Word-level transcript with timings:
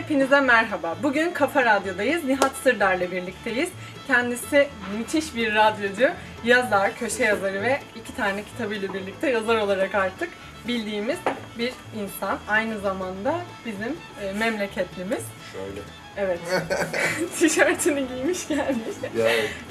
hepinize 0.00 0.40
merhaba. 0.40 0.96
Bugün 1.02 1.30
Kafa 1.30 1.64
Radyo'dayız. 1.64 2.24
Nihat 2.24 2.52
Sırdar'la 2.62 3.10
birlikteyiz. 3.10 3.68
Kendisi 4.06 4.68
müthiş 4.98 5.34
bir 5.34 5.54
radyocu, 5.54 6.10
yazar, 6.44 6.94
köşe 6.94 7.24
yazarı 7.24 7.62
ve 7.62 7.80
iki 7.96 8.16
tane 8.16 8.44
kitabıyla 8.44 8.94
birlikte 8.94 9.30
yazar 9.30 9.56
olarak 9.56 9.94
artık 9.94 10.28
bildiğimiz 10.68 11.18
bir 11.58 11.72
insan. 12.02 12.38
Aynı 12.48 12.78
zamanda 12.78 13.40
bizim 13.66 13.96
e, 14.22 14.32
memleketlimiz. 14.32 15.22
Şöyle. 15.52 15.80
Evet. 16.16 16.40
Tişörtünü 17.38 18.08
giymiş 18.08 18.48
gelmiş. 18.48 18.96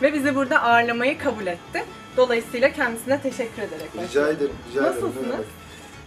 Ve 0.02 0.14
bizi 0.14 0.36
burada 0.36 0.61
ağırlamayı 0.61 1.18
kabul 1.20 1.48
etti. 1.48 1.86
Dolayısıyla 2.18 2.71
kendisine 2.71 3.21
teşekkür 3.21 3.61
ederek 3.61 3.88
rica 3.93 4.04
başlıyorum. 4.04 4.36
ederim, 4.36 4.55
rica 4.70 4.82
ederim. 4.82 4.96
Nasılsınız? 4.96 5.32
Demek. 5.32 5.46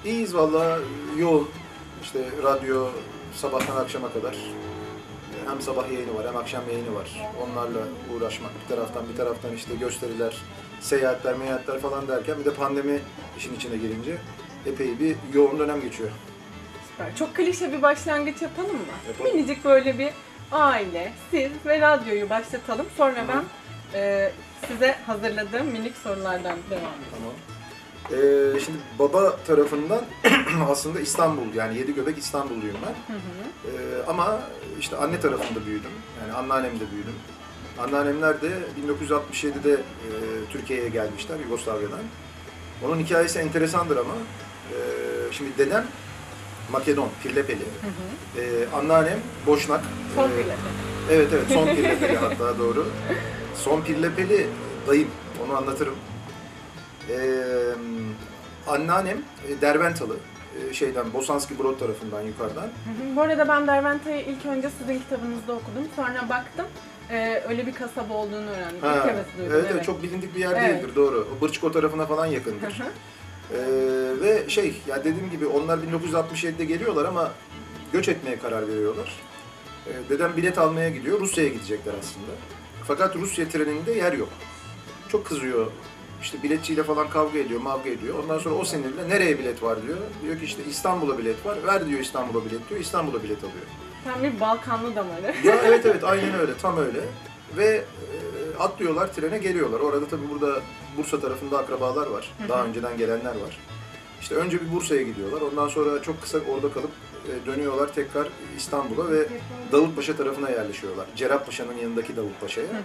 İyiyiz 0.05 0.35
valla 0.35 0.79
yoğun. 1.19 1.51
İşte 2.03 2.19
radyo 2.43 2.89
sabahtan 3.35 3.77
akşama 3.77 4.13
kadar. 4.13 4.37
Hem 5.49 5.61
sabah 5.61 5.93
yayını 5.93 6.15
var 6.15 6.27
hem 6.27 6.37
akşam 6.37 6.63
yayını 6.71 6.95
var. 6.95 7.11
Onlarla 7.43 7.79
uğraşmak 8.15 8.51
bir 8.63 8.77
taraftan 8.77 9.09
bir 9.13 9.17
taraftan 9.17 9.55
işte 9.55 9.75
gösteriler, 9.75 10.37
seyahatler, 10.81 11.35
meyahatler 11.35 11.79
falan 11.79 12.09
derken 12.09 12.39
bir 12.41 12.45
de 12.45 12.55
pandemi 12.55 13.01
işin 13.39 13.55
içine 13.55 13.77
girince 13.77 14.17
epey 14.67 14.99
bir 15.01 15.17
yoğun 15.35 15.59
dönem 15.59 15.81
geçiyor. 15.81 16.11
Süper. 16.91 17.17
Çok 17.17 17.35
klişe 17.35 17.73
bir 17.73 17.83
başlangıç 17.83 18.43
yapalım 18.43 18.77
mı? 18.77 18.83
Yapalım. 19.09 19.37
Minicik 19.37 19.65
böyle 19.65 19.99
bir 19.99 20.11
aile, 20.53 21.13
siz 21.31 21.51
ve 21.67 21.81
radyoyu 21.81 22.31
başlatalım. 22.31 22.87
Sonra 22.97 23.23
Hı. 23.23 23.29
ben 23.29 23.45
e, 23.95 24.33
size 24.69 24.97
hazırladığım 25.07 25.67
minik 25.67 25.97
sorulardan 25.97 26.59
devam 26.71 26.83
edeyim. 26.83 27.11
Tamam. 27.11 27.33
Ee, 28.13 28.61
şimdi 28.61 28.79
baba 28.99 29.37
tarafından 29.37 30.05
aslında 30.71 31.01
İstanbul 31.01 31.55
yani 31.55 31.79
Yedi 31.79 31.95
Göbek 31.95 32.19
İstanbulluyum 32.19 32.77
ben. 32.87 33.15
Hı 33.15 33.19
hı. 33.19 33.73
Ee, 33.77 34.07
ama 34.09 34.41
işte 34.81 34.97
anne 34.97 35.21
tarafında 35.21 35.67
büyüdüm. 35.67 35.91
Yani 36.23 36.33
anneannemde 36.33 36.85
büyüdüm. 36.93 37.15
Anneannemler 37.79 38.43
de 38.43 38.49
1967'de 38.89 39.73
e, 39.73 39.79
Türkiye'ye 40.53 40.89
gelmişler 40.89 41.37
Yugoslavya'dan. 41.41 42.01
Onun 42.87 42.99
hikayesi 42.99 43.39
enteresandır 43.39 43.97
ama. 43.97 44.15
e, 44.73 44.77
şimdi 45.33 45.51
dedem 45.59 45.85
Makedon, 46.73 47.09
Pirlepeli. 47.23 47.59
Hı 47.59 47.87
hı. 47.87 48.41
Ee, 48.43 48.67
anneannem 48.77 49.19
Boşnak. 49.47 49.81
Son 50.15 50.29
Ee, 50.31 50.33
bileti. 50.33 50.53
Evet 51.11 51.29
evet 51.33 51.45
son 51.53 51.67
Pirlepeli 51.77 52.17
hatta 52.17 52.59
doğru. 52.59 52.87
Son 53.57 53.81
Pirlepeli 53.83 54.47
dayım 54.89 55.09
onu 55.47 55.57
anlatırım. 55.57 55.95
Ee, 57.11 57.43
anneannem 58.67 59.19
e, 59.49 59.61
Derventalı. 59.61 60.17
e, 60.71 60.75
şeyden 60.75 61.13
Bosanski 61.13 61.59
Brod 61.59 61.79
tarafından 61.79 62.21
yukarıdan. 62.23 62.69
Bu 63.17 63.21
arada 63.23 63.49
ben 63.49 63.67
Derventa'yı 63.67 64.21
ilk 64.25 64.47
önce 64.47 64.71
sizin 64.81 64.99
kitabınızda 64.99 65.53
okudum. 65.53 65.85
Sonra 65.97 66.29
baktım. 66.29 66.67
e, 67.11 67.43
öyle 67.49 67.67
bir 67.67 67.75
kasaba 67.75 68.15
olduğunu 68.15 68.51
öğrendim. 68.51 68.77
İlk 68.77 68.85
Ha, 68.85 69.03
kez 69.07 69.39
duydum. 69.39 69.53
evet, 69.57 69.67
evet 69.73 69.85
çok 69.85 70.03
bilindik 70.03 70.35
bir 70.35 70.41
yer 70.41 70.53
Evet. 70.53 70.63
değildir 70.83 70.95
doğru. 70.97 71.29
O 71.39 71.41
Bırçko 71.41 71.73
tarafına 71.73 72.07
falan 72.07 72.27
Hı 72.27 72.33
yakındır. 72.33 72.73
hı. 72.81 72.85
Ee, 73.55 74.21
ve 74.21 74.49
şey 74.49 74.75
ya 74.87 75.05
dediğim 75.05 75.31
gibi 75.31 75.47
onlar 75.47 75.79
1967'de 75.79 76.65
geliyorlar 76.65 77.05
ama 77.05 77.31
göç 77.93 78.09
etmeye 78.09 78.39
karar 78.39 78.69
veriyorlar. 78.69 79.13
Ee, 79.87 79.91
dedem 80.11 80.37
bilet 80.37 80.59
almaya 80.59 80.89
gidiyor. 80.91 81.21
Rusya'ya 81.21 81.49
gidecekler 81.51 81.93
aslında. 82.01 82.33
Fakat 82.85 83.17
Rusya 83.17 83.49
treninde 83.49 83.93
yer 83.93 84.13
yok. 84.13 84.29
Çok 85.09 85.27
kızıyor. 85.27 85.67
İşte 86.23 86.43
biletçiyle 86.43 86.83
falan 86.83 87.09
kavga 87.11 87.39
ediyor, 87.39 87.61
mavga 87.61 87.91
ediyor. 87.91 88.19
Ondan 88.25 88.39
sonra 88.39 88.55
o 88.55 88.65
sinirle 88.65 89.09
nereye 89.09 89.39
bilet 89.39 89.63
var 89.63 89.83
diyor. 89.83 89.97
Diyor 90.23 90.39
ki 90.39 90.45
işte 90.45 90.63
İstanbul'a 90.71 91.19
bilet 91.19 91.47
var. 91.47 91.59
Ver 91.67 91.87
diyor 91.87 92.01
İstanbul'a 92.01 92.45
bilet 92.45 92.69
diyor. 92.71 92.81
İstanbul'a 92.81 93.23
bilet 93.23 93.39
alıyor. 93.39 93.67
Tam 94.05 94.23
bir 94.23 94.41
Balkanlı 94.41 94.97
damarı. 94.97 95.35
Ya 95.45 95.57
evet 95.65 95.87
evet 95.87 96.05
aynen 96.05 96.35
öyle 96.35 96.53
tam 96.63 96.79
öyle. 96.79 97.01
Ve 97.57 97.67
e, 97.67 98.59
atlıyorlar 98.59 99.13
trene 99.13 99.39
geliyorlar. 99.39 99.81
Orada 99.81 100.07
tabii 100.07 100.31
burada 100.31 100.61
Bursa 100.97 101.21
tarafında 101.21 101.59
akrabalar 101.59 102.07
var. 102.07 102.33
Daha 102.49 102.65
önceden 102.65 102.97
gelenler 102.99 103.35
var. 103.35 103.59
İşte 104.21 104.35
önce 104.35 104.61
bir 104.61 104.73
Bursa'ya 104.73 105.03
gidiyorlar. 105.03 105.41
Ondan 105.41 105.69
sonra 105.69 106.03
çok 106.03 106.23
kısa 106.23 106.39
orada 106.39 106.73
kalıp 106.73 106.91
dönüyorlar 107.47 107.95
tekrar 107.95 108.29
İstanbul'a 108.57 109.11
ve 109.11 109.27
Davutpaşa 109.73 110.17
tarafına 110.17 110.51
yerleşiyorlar. 110.51 111.07
Cerrahpaşa'nın 111.17 111.75
yanındaki 111.83 112.17
Davutpaşa'ya. 112.17 112.69
Hı 112.69 112.73
hı. 112.73 112.77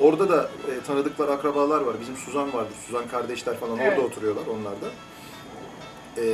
Orada 0.00 0.28
da 0.28 0.42
e, 0.42 0.86
tanıdıkları 0.86 1.32
akrabalar 1.32 1.80
var. 1.80 1.96
Bizim 2.00 2.16
Suzan 2.16 2.52
vardı. 2.52 2.70
Suzan 2.86 3.08
kardeşler 3.08 3.56
falan 3.56 3.78
Evet. 3.78 3.92
orada 3.92 4.06
oturuyorlar 4.06 4.42
onlar 4.46 4.72
da. 4.72 4.86
E, 6.22 6.26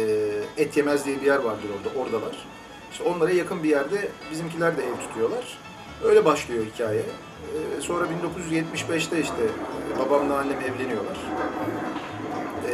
et 0.57 0.77
yemez 0.77 1.07
diye 1.07 1.21
bir 1.21 1.27
yer 1.27 1.39
vardır 1.39 1.69
orada. 1.79 2.01
Oradalar. 2.01 2.37
İşte 2.93 3.05
onlara 3.05 3.31
yakın 3.31 3.63
bir 3.63 3.69
yerde 3.69 4.09
bizimkiler 4.31 4.77
de 4.77 4.83
ev 4.83 5.09
tutuyorlar. 5.09 5.59
Öyle 6.05 6.25
başlıyor 6.25 6.65
hikaye. 6.75 7.01
E, 7.79 7.81
sonra 7.81 8.05
1975'te 8.05 9.21
işte 9.21 9.43
e, 9.97 9.99
babamla 9.99 10.39
annem 10.39 10.61
evleniyorlar. 10.61 11.17
E, 12.69 12.73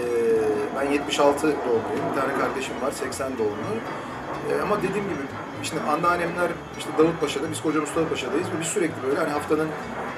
ben 0.76 0.90
76 0.92 1.42
doğumluyum. 1.42 2.10
Bir 2.10 2.20
tane 2.20 2.38
kardeşim 2.38 2.74
var 2.82 2.90
80 2.90 3.38
doğumlu. 3.38 3.52
E, 4.50 4.60
ama 4.62 4.78
dediğim 4.78 5.08
gibi 5.08 5.22
işte 5.62 5.80
anneannemler 5.80 6.50
işte 6.78 6.90
Davutpaşa'da, 6.98 7.50
biz 7.50 7.62
Koca 7.62 7.80
Mustafa 7.80 8.08
Paşa'dayız 8.08 8.46
ve 8.46 8.60
biz 8.60 8.66
sürekli 8.66 9.02
böyle 9.06 9.18
hani 9.18 9.28
haftanın 9.30 9.68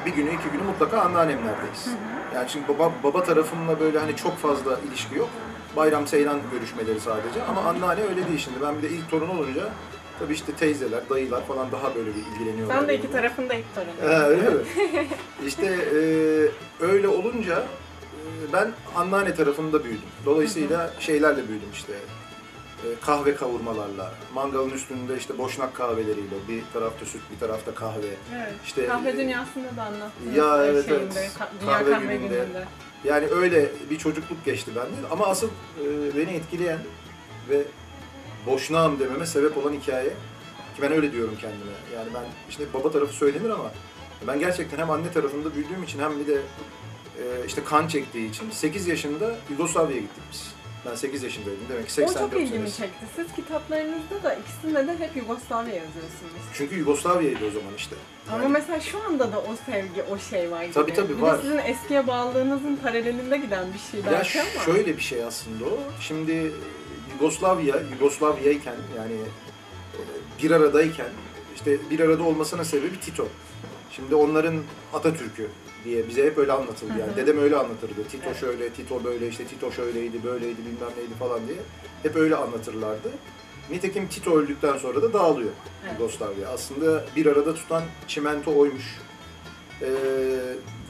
bir 0.07 0.11
günü, 0.11 0.29
iki 0.35 0.49
günü 0.53 0.63
mutlaka 0.63 1.01
anneannemlerdeyiz. 1.01 1.89
Yani 2.35 2.51
şimdi 2.51 2.69
baba, 2.69 2.93
baba 3.05 3.25
tarafımla 3.25 3.81
böyle 3.81 3.99
hani 3.99 4.17
çok 4.17 4.39
fazla 4.39 4.79
ilişki 4.89 5.15
yok. 5.15 5.29
Bayram, 5.77 6.07
seyran 6.07 6.39
görüşmeleri 6.53 7.01
sadece 7.01 7.43
ama 7.43 7.61
anneanne 7.61 8.03
öyle 8.03 8.27
değil 8.29 8.39
şimdi. 8.39 8.57
Ben 8.63 8.79
bir 8.79 8.83
de 8.83 8.89
ilk 8.89 9.11
torun 9.11 9.29
olunca 9.29 9.63
tabii 10.19 10.33
işte 10.33 10.53
teyzeler, 10.53 11.01
dayılar 11.11 11.47
falan 11.47 11.73
daha 11.73 11.95
böyle 11.95 12.11
bir 12.15 12.21
ilgileniyorlar. 12.35 12.77
Ben 12.81 12.89
de 12.89 12.95
iki 12.95 13.03
benimle. 13.03 13.21
tarafında 13.21 13.55
ilk 13.55 13.75
torunum. 13.75 14.15
Ha, 14.15 14.29
öyle 14.29 14.51
mi? 14.51 14.61
İşte 15.47 15.67
e, 15.67 15.99
öyle 16.85 17.09
olunca 17.09 17.55
e, 17.55 18.53
ben 18.53 18.73
anneanne 18.97 19.35
tarafında 19.35 19.85
büyüdüm. 19.85 20.09
Dolayısıyla 20.27 20.91
şeylerle 21.01 21.49
büyüdüm 21.49 21.69
işte. 21.73 21.93
E, 22.85 23.01
kahve 23.01 23.35
kavurmalarla, 23.35 24.13
mangalın 24.35 24.71
üstünde 24.71 25.17
işte 25.17 25.39
boşnak 25.39 25.75
kahveleriyle, 25.75 26.37
bir 26.49 26.63
tarafta 26.73 27.07
süt, 27.07 27.21
bir 27.35 27.39
tarafta 27.39 27.75
kahve. 27.75 28.07
Evet. 28.37 28.53
İşte, 28.65 28.87
kahve 28.87 29.11
e, 29.11 29.17
dünyasında 29.17 29.77
da 29.77 29.83
anlattınız. 29.83 30.37
Ya, 30.37 30.67
evet, 30.67 30.87
şeyinde, 30.87 31.05
evet. 31.21 31.33
Dünya 31.61 31.73
Kahve 31.73 31.91
kahve, 31.91 32.17
gününde. 32.17 32.35
gününde. 32.35 32.65
Yani 33.05 33.27
öyle 33.27 33.69
bir 33.91 33.99
çocukluk 33.99 34.45
geçti 34.45 34.71
bende. 34.77 35.09
Ama 35.11 35.27
asıl 35.27 35.49
e, 35.49 36.17
beni 36.17 36.31
etkileyen 36.31 36.79
ve 37.51 37.63
boşnağım 38.47 39.01
dememe 39.01 39.27
sebep 39.27 39.59
olan 39.59 39.73
hikaye 39.73 40.09
ki 40.77 40.83
ben 40.83 40.93
öyle 40.93 41.13
diyorum 41.13 41.35
kendime. 41.41 41.73
Yani 41.95 42.09
ben 42.15 42.25
işte 42.51 42.65
baba 42.75 42.91
tarafı 42.91 43.13
söylenir 43.13 43.51
ama 43.51 43.73
ben 44.27 44.39
gerçekten 44.39 44.79
hem 44.79 44.91
anne 44.91 45.13
tarafında 45.13 45.55
büyüdüğüm 45.55 45.83
için 45.83 45.99
hem 45.99 46.21
bir 46.21 46.27
de 46.27 46.35
e, 47.19 47.47
işte 47.47 47.65
kan 47.65 47.89
çektiği 47.89 48.31
için 48.31 48.51
8 48.51 48.87
yaşında 48.87 49.37
Yugoslavya'ya 49.51 50.01
gittik 50.01 50.23
biz. 50.33 50.60
Ben 50.87 50.95
8 50.95 51.23
yaşındaydım 51.23 51.61
demek 51.69 51.89
ki 51.89 51.93
O 51.93 51.95
84 51.95 52.31
çok 52.33 52.41
ilgimi 52.41 52.59
senesi. 52.59 52.77
çekti. 52.77 53.07
Siz 53.17 53.27
kitaplarınızda 53.37 54.23
da 54.23 54.35
ikisinde 54.35 54.87
de 54.89 54.99
hep 54.99 55.17
Yugoslavya 55.17 55.75
yazıyorsunuz. 55.75 56.43
Çünkü 56.55 56.77
Yugoslavya'ydı 56.77 57.47
o 57.49 57.51
zaman 57.51 57.75
işte. 57.77 57.97
Ama 58.33 58.43
Yani- 58.43 58.53
mesela 58.53 58.81
şu 58.81 59.03
anda 59.05 59.33
da 59.33 59.39
o 59.39 59.57
sevgi, 59.67 60.03
o 60.03 60.19
şey 60.19 60.51
var 60.51 60.63
gibi. 60.65 60.73
Tabii, 60.75 60.95
tabii, 60.95 61.17
bir 61.17 61.23
var. 61.23 61.39
de 61.39 61.43
sizin 61.43 61.59
eskiye 61.59 62.07
bağlılığınızın 62.07 62.77
paralelinde 62.77 63.37
giden 63.37 63.73
bir 63.73 63.79
şey 63.91 64.01
Ya 64.01 64.07
belki 64.13 64.41
ama. 64.41 64.65
şöyle 64.65 64.97
bir 64.97 65.03
şey 65.03 65.25
aslında 65.25 65.65
o. 65.65 65.79
Şimdi 66.01 66.53
Yugoslavya, 67.15 67.77
Yugoslavya'yken 67.93 68.77
yani 68.97 69.15
e, 69.95 70.01
bir 70.43 70.51
aradayken 70.51 71.09
işte 71.55 71.77
bir 71.91 72.01
arada 72.01 72.23
olmasının 72.23 72.63
sebebi 72.63 73.01
Tito. 73.01 73.29
Şimdi 73.91 74.15
onların 74.15 74.55
Atatürk'ü 74.93 75.49
diye 75.85 76.09
bize 76.09 76.25
hep 76.27 76.39
öyle 76.39 76.53
anlatıldı 76.53 76.91
yani. 76.91 77.11
Hı 77.11 77.13
hı. 77.13 77.17
Dedem 77.17 77.39
öyle 77.39 77.57
anlatırdı. 77.57 78.05
Tito 78.11 78.27
Evet. 78.27 78.41
şöyle, 78.41 78.71
Tito 78.71 79.05
böyle, 79.05 79.29
işte 79.29 79.45
Tito 79.45 79.73
şöyleydi, 79.73 80.25
böyleydi, 80.25 80.59
bilmem 80.59 80.91
neydi 80.97 81.15
falan 81.19 81.41
diye. 81.49 81.59
Hep 82.03 82.17
öyle 82.17 82.37
anlatırlardı. 82.37 83.11
Nitekim 83.71 84.09
Tito 84.09 84.39
öldükten 84.39 84.79
sonra 84.79 85.03
da 85.03 85.13
dağılıyor 85.13 85.51
Evet. 85.85 85.93
Yugoslavya. 86.01 86.49
Aslında 86.49 87.05
bir 87.17 87.27
arada 87.27 87.55
tutan 87.55 87.83
çimento 88.09 88.57
oymuş. 88.59 88.99
Ee, 89.83 89.87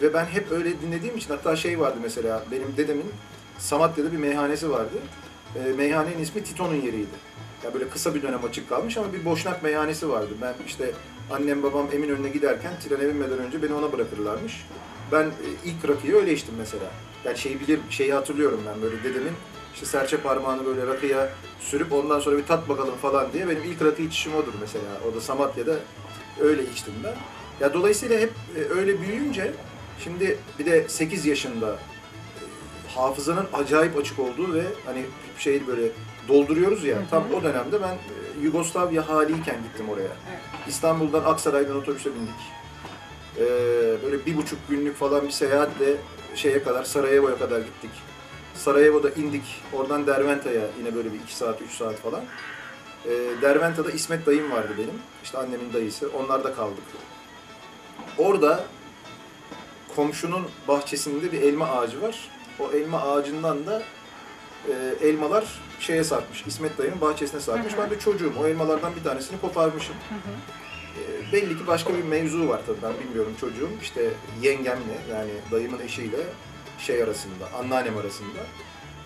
ve 0.03 0.15
ben 0.15 0.25
hep 0.25 0.53
öyle 0.53 0.81
dinlediğim 0.81 1.17
için 1.17 1.31
hatta 1.31 1.57
şey 1.57 1.81
vardı 1.81 1.99
mesela 2.03 2.45
benim 2.51 2.77
dedemin 2.77 3.13
Samatya'da 3.59 4.13
bir 4.13 4.17
meyhanesi 4.17 4.71
vardı. 4.71 4.99
Ee, 5.57 5.73
meyhanenin 5.73 6.19
ismi 6.19 6.45
Tito'nun 6.45 6.75
yeriydi. 6.75 7.31
Ya 7.65 7.75
böyle 7.75 7.89
kısa 7.89 8.15
bir 8.15 8.23
dönem 8.23 8.45
açık 8.45 8.69
kalmış 8.69 8.97
ama 8.97 9.13
bir 9.13 9.25
boşnak 9.25 9.63
meyhanesi 9.63 10.09
vardı. 10.09 10.31
Ben 10.43 10.55
işte 10.67 10.91
annem 11.31 11.63
babam 11.63 11.87
Eminönü'ne 11.93 12.29
giderken 12.29 12.73
trene 12.81 13.09
binmeden 13.09 13.39
önce 13.39 13.63
beni 13.63 13.75
ona 13.75 13.93
bırakırlarmış. 13.93 14.67
Ben 15.13 15.25
e, 15.25 15.47
ilk 15.65 15.89
rakıyı 15.89 16.15
öyle 16.15 16.33
içtim 16.33 16.55
mesela. 16.59 16.91
Yani 17.25 17.39
şeyi 17.39 17.61
bilir, 17.61 17.81
şeyi 17.91 18.13
hatırlıyorum 18.13 18.61
ben 18.67 18.83
böyle 18.83 19.05
dedemin 19.05 19.33
işte 19.75 19.87
serçe 19.87 20.17
parmağını 20.17 20.67
böyle 20.67 20.87
rakıya 20.87 21.33
sürüp 21.61 21.93
ondan 21.93 22.21
sonra 22.21 22.39
bir 22.39 22.47
tat 22.47 22.69
bakalım 22.69 22.97
falan 22.97 23.33
diye 23.33 23.49
benim 23.49 23.63
ilk 23.63 23.83
rakı 23.83 24.03
içişim 24.03 24.35
odur 24.35 24.53
mesela. 24.61 24.85
O 25.11 25.15
da 25.15 25.21
Samatya'da 25.21 25.77
öyle 26.41 26.63
içtim 26.63 26.95
ben. 27.05 27.15
Ya 27.61 27.75
dolayısıyla 27.75 28.21
hep 28.21 28.33
e, 28.57 28.61
öyle 28.75 29.01
büyüyünce 29.01 29.53
şimdi 30.05 30.39
bir 30.59 30.67
de 30.67 30.89
8 30.89 31.27
yaşında 31.27 31.73
e, 31.73 32.95
hafızanın 32.95 33.47
acayip 33.53 33.97
açık 33.97 34.19
olduğu 34.19 34.55
ve 34.55 34.63
hani 34.87 35.03
şey 35.39 35.67
böyle 35.67 35.83
dolduruyoruz 36.29 36.85
ya. 36.85 36.97
Hı 36.97 37.01
hı. 37.01 37.05
Tam 37.11 37.25
o 37.35 37.43
dönemde 37.43 37.83
ben 37.83 37.95
e, 37.95 38.43
Yugoslavya 38.43 39.09
haliyken 39.09 39.57
gittim 39.63 39.89
oraya. 39.89 40.03
Evet. 40.03 40.41
İstanbul'dan 40.69 41.25
Aksaray'dan 41.25 41.77
otobüse 41.77 42.11
bindik. 42.15 42.35
Ee, 43.37 43.43
böyle 44.03 44.27
bir 44.27 44.37
buçuk 44.37 44.59
günlük 44.69 44.97
falan 44.97 45.27
bir 45.27 45.31
seyahatle 45.31 45.97
şeye 46.35 46.63
kadar 46.63 46.85
Sarajevo'ya 46.85 47.39
kadar 47.39 47.59
gittik. 47.61 47.91
Sarajevo'da 48.55 49.11
indik. 49.11 49.43
Oradan 49.73 50.07
Derventa'ya 50.07 50.63
yine 50.79 50.95
böyle 50.95 51.13
bir 51.13 51.21
iki 51.21 51.37
saat, 51.37 51.63
üç 51.63 51.71
saat 51.71 51.97
falan. 51.97 52.21
Ee, 53.07 53.11
Derventa'da 53.43 53.91
İsmet 53.91 54.27
dayım 54.27 54.51
vardı 54.53 54.73
benim. 54.79 54.99
İşte 55.25 55.39
annemin 55.39 55.73
dayısı. 55.73 56.11
Onlarda 56.19 56.55
kaldık. 56.55 56.85
Orada 58.19 58.65
komşunun 59.97 60.49
bahçesinde 60.69 61.33
bir 61.33 61.43
elma 61.43 61.69
ağacı 61.69 62.03
var. 62.03 62.31
O 62.61 62.73
elma 62.73 63.03
ağacından 63.03 63.67
da 63.67 63.83
e, 64.69 65.07
elmalar 65.09 65.61
şeye 65.81 66.05
sarkmış. 66.05 66.45
İsmet 66.47 66.79
dayının 66.79 67.01
bahçesine 67.01 67.41
sarkmış. 67.41 67.73
Hı 67.73 67.77
hı. 67.77 67.83
Ben 67.83 67.91
de 67.91 67.99
çocuğum. 67.99 68.33
O 68.41 68.47
elmalardan 68.47 68.93
bir 68.97 69.05
tanesini 69.05 69.41
koparmışım. 69.41 69.95
Hı 70.09 70.15
hı. 70.15 70.35
E, 71.01 71.33
belli 71.33 71.59
ki 71.59 71.67
başka 71.67 71.95
bir 71.95 72.05
mevzu 72.05 72.49
var 72.49 72.61
tabii 72.67 72.83
ben 72.83 72.93
bilmiyorum 73.05 73.33
çocuğum. 73.41 73.71
İşte 73.83 74.11
yengemle 74.43 74.99
yani 75.11 75.31
dayımın 75.51 75.81
eşiyle 75.81 76.17
şey 76.79 77.03
arasında, 77.03 77.45
anneannem 77.59 77.99
arasında. 77.99 78.39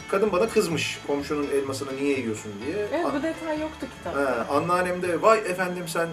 Kadın 0.09 0.33
bana 0.33 0.49
kızmış 0.49 0.99
komşunun 1.07 1.47
elmasını 1.55 1.97
niye 1.97 2.19
yiyorsun 2.19 2.53
diye. 2.67 2.89
Evet 2.93 3.07
bu 3.15 3.23
detay 3.23 3.61
yoktu 3.61 3.87
kitapta. 3.99 4.21
He, 4.21 4.53
anneannem 4.53 5.03
de 5.03 5.23
vay 5.23 5.39
efendim 5.39 5.85
sen 5.89 6.09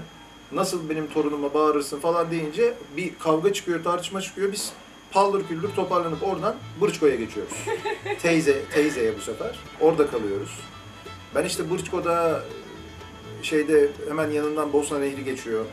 nasıl 0.51 0.89
benim 0.89 1.07
torunuma 1.07 1.53
bağırırsın 1.53 1.99
falan 1.99 2.31
deyince 2.31 2.73
bir 2.97 3.19
kavga 3.19 3.53
çıkıyor, 3.53 3.83
tartışma 3.83 4.21
çıkıyor. 4.21 4.51
Biz 4.51 4.73
paldır 5.11 5.47
küldür 5.47 5.69
toparlanıp 5.75 6.23
oradan 6.23 6.55
Bırçko'ya 6.81 7.15
geçiyoruz. 7.15 7.53
Teyze, 8.21 8.65
teyzeye 8.65 9.17
bu 9.17 9.21
sefer. 9.21 9.59
Orada 9.79 10.07
kalıyoruz. 10.07 10.59
Ben 11.35 11.45
işte 11.45 11.71
Bırçko'da 11.71 12.43
şeyde 13.41 13.89
hemen 14.07 14.31
yanından 14.31 14.73
Bosna 14.73 14.99
Nehri 14.99 15.23
geçiyor. 15.23 15.65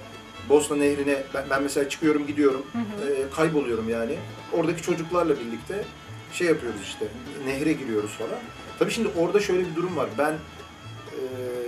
Bosna 0.49 0.76
Nehri'ne 0.76 1.23
ben, 1.35 1.44
ben 1.50 1.62
mesela 1.62 1.88
çıkıyorum 1.88 2.26
gidiyorum. 2.26 2.62
Hı 2.73 2.79
hı. 2.79 3.11
e, 3.11 3.31
kayboluyorum 3.31 3.88
yani. 3.88 4.17
Oradaki 4.52 4.82
çocuklarla 4.82 5.41
birlikte 5.41 5.84
şey 6.32 6.46
yapıyoruz 6.46 6.81
işte. 6.82 7.06
Nehre 7.46 7.73
giriyoruz 7.73 8.11
falan. 8.11 8.41
Tabii 8.79 8.91
şimdi 8.91 9.08
orada 9.19 9.41
şöyle 9.41 9.70
bir 9.70 9.75
durum 9.75 9.96
var. 9.96 10.08
Ben 10.19 10.32
e, 10.32 11.20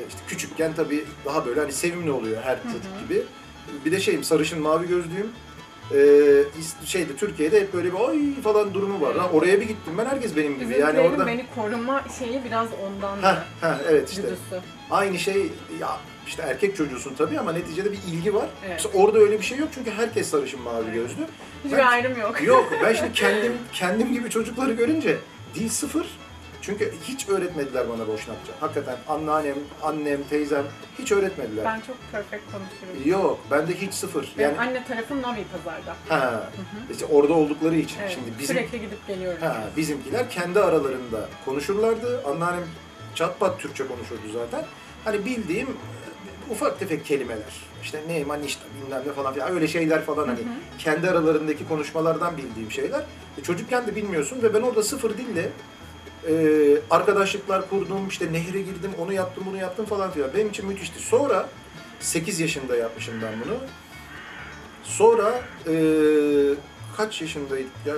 işte 0.09 0.21
küçükken 0.29 0.75
tabii 0.75 1.05
daha 1.25 1.47
böyle 1.47 1.61
hani 1.61 1.73
sevimli 1.73 2.11
oluyor 2.11 2.43
her 2.43 2.63
çocuk 2.63 2.93
hı. 2.99 3.05
gibi. 3.05 3.23
Bir 3.85 3.93
de 3.93 4.01
şeyim 4.01 4.25
sarışın 4.25 4.61
mavi 4.61 4.89
gözlüyüm. 4.89 5.31
E, 5.91 5.97
is- 6.61 6.87
şeyde 6.87 7.17
Türkiye'de 7.17 7.61
hep 7.61 7.73
böyle 7.75 7.93
bir 7.93 8.09
ay 8.09 8.19
falan 8.43 8.75
durumu 8.75 9.01
var. 9.01 9.15
Lan 9.15 9.33
oraya 9.35 9.61
bir 9.61 9.67
gittim 9.69 9.95
ben 9.99 10.05
herkes 10.07 10.37
benim 10.37 10.55
gibi. 10.59 10.73
Yani 10.73 10.81
Bizimkilerin 10.81 11.11
orada 11.11 11.27
beni 11.27 11.47
koruma 11.55 12.05
şeyi 12.19 12.45
biraz 12.45 12.69
ondan 12.87 13.23
da 13.23 13.45
heh, 13.61 13.75
evet 13.91 14.11
işte. 14.11 14.23
güdüsü. 14.23 14.67
Aynı 14.91 15.19
şey 15.19 15.53
ya 15.81 15.97
işte 16.27 16.43
erkek 16.43 16.77
çocuğusun 16.77 17.15
tabii 17.15 17.39
ama 17.41 17.53
neticede 17.53 17.93
bir 17.93 17.99
ilgi 18.13 18.35
var. 18.35 18.47
Evet. 18.67 18.81
İşte 18.81 18.99
orada 18.99 19.19
öyle 19.19 19.39
bir 19.39 19.45
şey 19.45 19.59
yok 19.59 19.69
çünkü 19.75 19.91
herkes 19.91 20.29
sarışın 20.31 20.61
mavi 20.63 20.85
Evet. 20.85 20.95
gözlü. 20.95 21.23
Hiçbir 21.65 21.79
Ben- 21.79 21.87
ayrım 21.87 22.21
yok. 22.21 22.43
Yok 22.43 22.73
ben 22.85 22.93
şimdi 22.95 23.13
kendim 23.15 23.53
kendim 23.73 24.13
gibi 24.13 24.31
çocukları 24.31 24.73
görünce 24.73 25.17
dil 25.55 25.69
sıfır. 25.69 26.07
Çünkü 26.71 26.93
hiç 27.05 27.29
öğretmediler 27.29 27.89
bana 27.89 28.09
Boşnakça. 28.09 28.53
Hakikaten 28.61 28.97
anneannem, 29.09 29.55
annem, 29.83 30.23
teyzem 30.31 30.65
hiç 30.99 31.13
öğretmediler. 31.13 31.65
Ben 31.65 31.81
çok 31.81 31.97
perfect 32.13 32.43
konuşurum. 32.53 33.11
Yok, 33.11 33.41
bende 33.51 33.75
hiç 33.75 33.95
sıfır. 33.95 34.35
Benim 34.39 34.51
Yani 34.51 34.61
anne 34.61 34.85
tarafım 34.85 35.23
Novi 35.23 35.45
Pazar'da. 35.53 35.97
ha, 36.09 36.31
Hı 36.31 36.37
hı. 36.37 36.93
işte 36.93 37.05
orada 37.07 37.33
oldukları 37.33 37.77
için. 37.77 37.99
Evet, 38.01 38.11
Şimdi 38.11 38.31
bizim 38.39 38.57
Sürekli 38.57 38.81
gidip 38.81 39.07
geliyorum. 39.07 39.41
ha, 39.43 39.57
bizimkiler 39.77 40.31
kendi 40.31 40.61
aralarında 40.61 41.29
konuşurlardı. 41.45 42.23
Anneannem 42.27 42.65
çat 43.15 43.41
pat 43.41 43.61
Türkçe 43.61 43.87
konuşurdu 43.87 44.33
zaten. 44.33 44.65
Hani 45.05 45.25
bildiğim 45.25 45.69
e, 45.69 46.53
ufak 46.53 46.79
tefek 46.79 47.05
kelimeler. 47.05 47.53
İşte 47.83 48.03
neyman 48.09 48.43
işte 48.43 48.63
bilmem 48.85 49.03
ne 49.07 49.13
falan 49.13 49.35
filan 49.35 49.53
öyle 49.53 49.69
şeyler 49.69 50.05
falan 50.05 50.29
hani 50.29 50.39
Hı 50.39 50.43
hı. 50.43 50.79
kendi 50.79 51.11
aralarındaki 51.11 51.69
konuşmalardan 51.69 52.37
bildiğim 52.37 52.71
şeyler. 52.71 53.03
E, 53.39 53.43
çocukken 53.43 53.87
de 53.87 53.97
bilmiyorsun 53.97 54.43
ve 54.43 54.55
ben 54.55 54.61
orada 54.61 54.83
sıfır 54.83 55.19
dille 55.19 55.49
e, 56.29 56.33
arkadaşlıklar 56.91 57.71
kurdum, 57.71 58.09
işte 58.09 58.33
nehre 58.33 58.61
girdim, 58.61 58.91
onu 58.99 59.13
yaptım, 59.13 59.45
bunu 59.47 59.57
yaptım 59.57 59.87
falan 59.87 60.11
filan. 60.11 60.35
Benim 60.35 60.49
için 60.49 60.67
müthişti. 60.67 60.99
Sonra 60.99 61.49
8 62.01 62.41
yaşında 62.41 62.77
yapmışım 62.77 63.15
ben 63.23 63.33
bunu. 63.45 63.57
Sonra 64.83 65.43
e, 65.67 65.75
kaç 66.97 67.21
yaşındaydık 67.21 67.73
ya? 67.87 67.95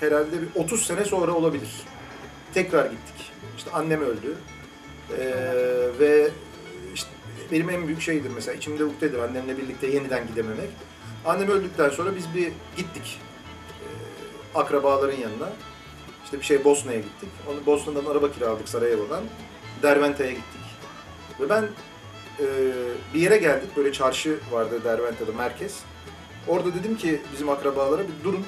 Herhalde 0.00 0.42
bir 0.42 0.48
30 0.54 0.86
sene 0.86 1.04
sonra 1.04 1.32
olabilir. 1.32 1.70
Tekrar 2.54 2.84
gittik. 2.84 3.32
İşte 3.56 3.70
annem 3.70 4.00
öldü. 4.00 4.36
E, 5.18 5.24
ve 6.00 6.30
işte 6.94 7.10
benim 7.52 7.70
en 7.70 7.86
büyük 7.86 8.00
şeydir 8.00 8.30
mesela 8.34 8.54
içimde 8.54 8.84
ukdedir 8.84 9.18
annemle 9.18 9.58
birlikte 9.58 9.86
yeniden 9.86 10.26
gidememek. 10.26 10.68
Annem 11.24 11.48
öldükten 11.48 11.90
sonra 11.90 12.16
biz 12.16 12.34
bir 12.34 12.52
gittik 12.76 13.20
e, 13.70 14.58
akrabaların 14.58 15.18
yanına. 15.18 15.52
İşte 16.24 16.38
bir 16.38 16.44
şey 16.44 16.64
Bosna'ya 16.64 16.98
gittik. 16.98 17.28
Onu 17.50 17.66
Bosna'dan 17.66 18.04
araba 18.04 18.32
kiraladık 18.32 18.68
Sarajevo'dan. 18.68 19.24
Derventa'ya 19.82 20.30
gittik. 20.30 20.60
Ve 21.40 21.48
ben 21.48 21.68
e, 22.40 22.46
bir 23.14 23.20
yere 23.20 23.36
geldik. 23.36 23.76
Böyle 23.76 23.92
çarşı 23.92 24.38
vardı 24.50 24.84
Derventa'da 24.84 25.32
merkez. 25.32 25.82
Orada 26.48 26.74
dedim 26.74 26.96
ki 26.96 27.22
bizim 27.32 27.48
akrabalara 27.48 28.02
bir 28.02 28.24
durun. 28.24 28.46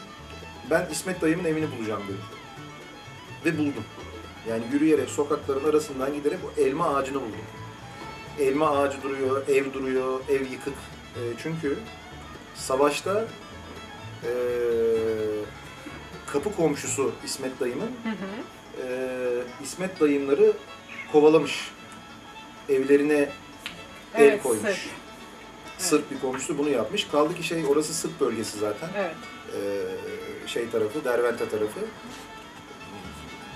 Ben 0.70 0.88
İsmet 0.92 1.20
dayımın 1.20 1.44
evini 1.44 1.66
bulacağım 1.78 2.02
dedim. 2.08 2.20
Ve 3.44 3.58
buldum. 3.58 3.84
Yani 4.48 4.62
yürüyerek 4.72 5.08
sokakların 5.08 5.70
arasından 5.70 6.14
giderek 6.14 6.38
o 6.44 6.60
elma 6.60 6.96
ağacını 6.96 7.16
buldum. 7.16 7.46
Elma 8.40 8.70
ağacı 8.70 9.02
duruyor, 9.02 9.48
ev 9.48 9.72
duruyor, 9.72 10.20
ev 10.28 10.40
yıkık. 10.40 10.74
E, 11.16 11.20
çünkü 11.42 11.78
savaşta 12.54 13.24
e, 14.24 14.30
kapı 16.36 16.56
komşusu 16.56 17.12
İsmet 17.24 17.60
dayımın 17.60 17.90
Hı 18.02 18.08
hı. 18.08 18.86
e, 18.86 19.42
İsmet 19.62 20.00
dayımları 20.00 20.52
kovalamış. 21.12 21.70
Evlerine 22.68 23.28
el 24.14 24.24
Evet, 24.24 24.42
koymuş. 24.42 24.68
Sırp. 24.68 24.78
Sırp 25.78 26.10
bir 26.10 26.20
komşusu 26.20 26.58
bunu 26.58 26.68
yapmış. 26.68 27.04
Kaldı 27.04 27.34
ki 27.34 27.42
şey 27.42 27.64
orası 27.68 27.94
Sırp 27.94 28.20
bölgesi 28.20 28.58
zaten. 28.58 28.88
Evet. 28.96 29.14
Ee, 29.54 30.48
şey 30.48 30.70
tarafı, 30.70 31.04
Derventa 31.04 31.48
tarafı. 31.48 31.80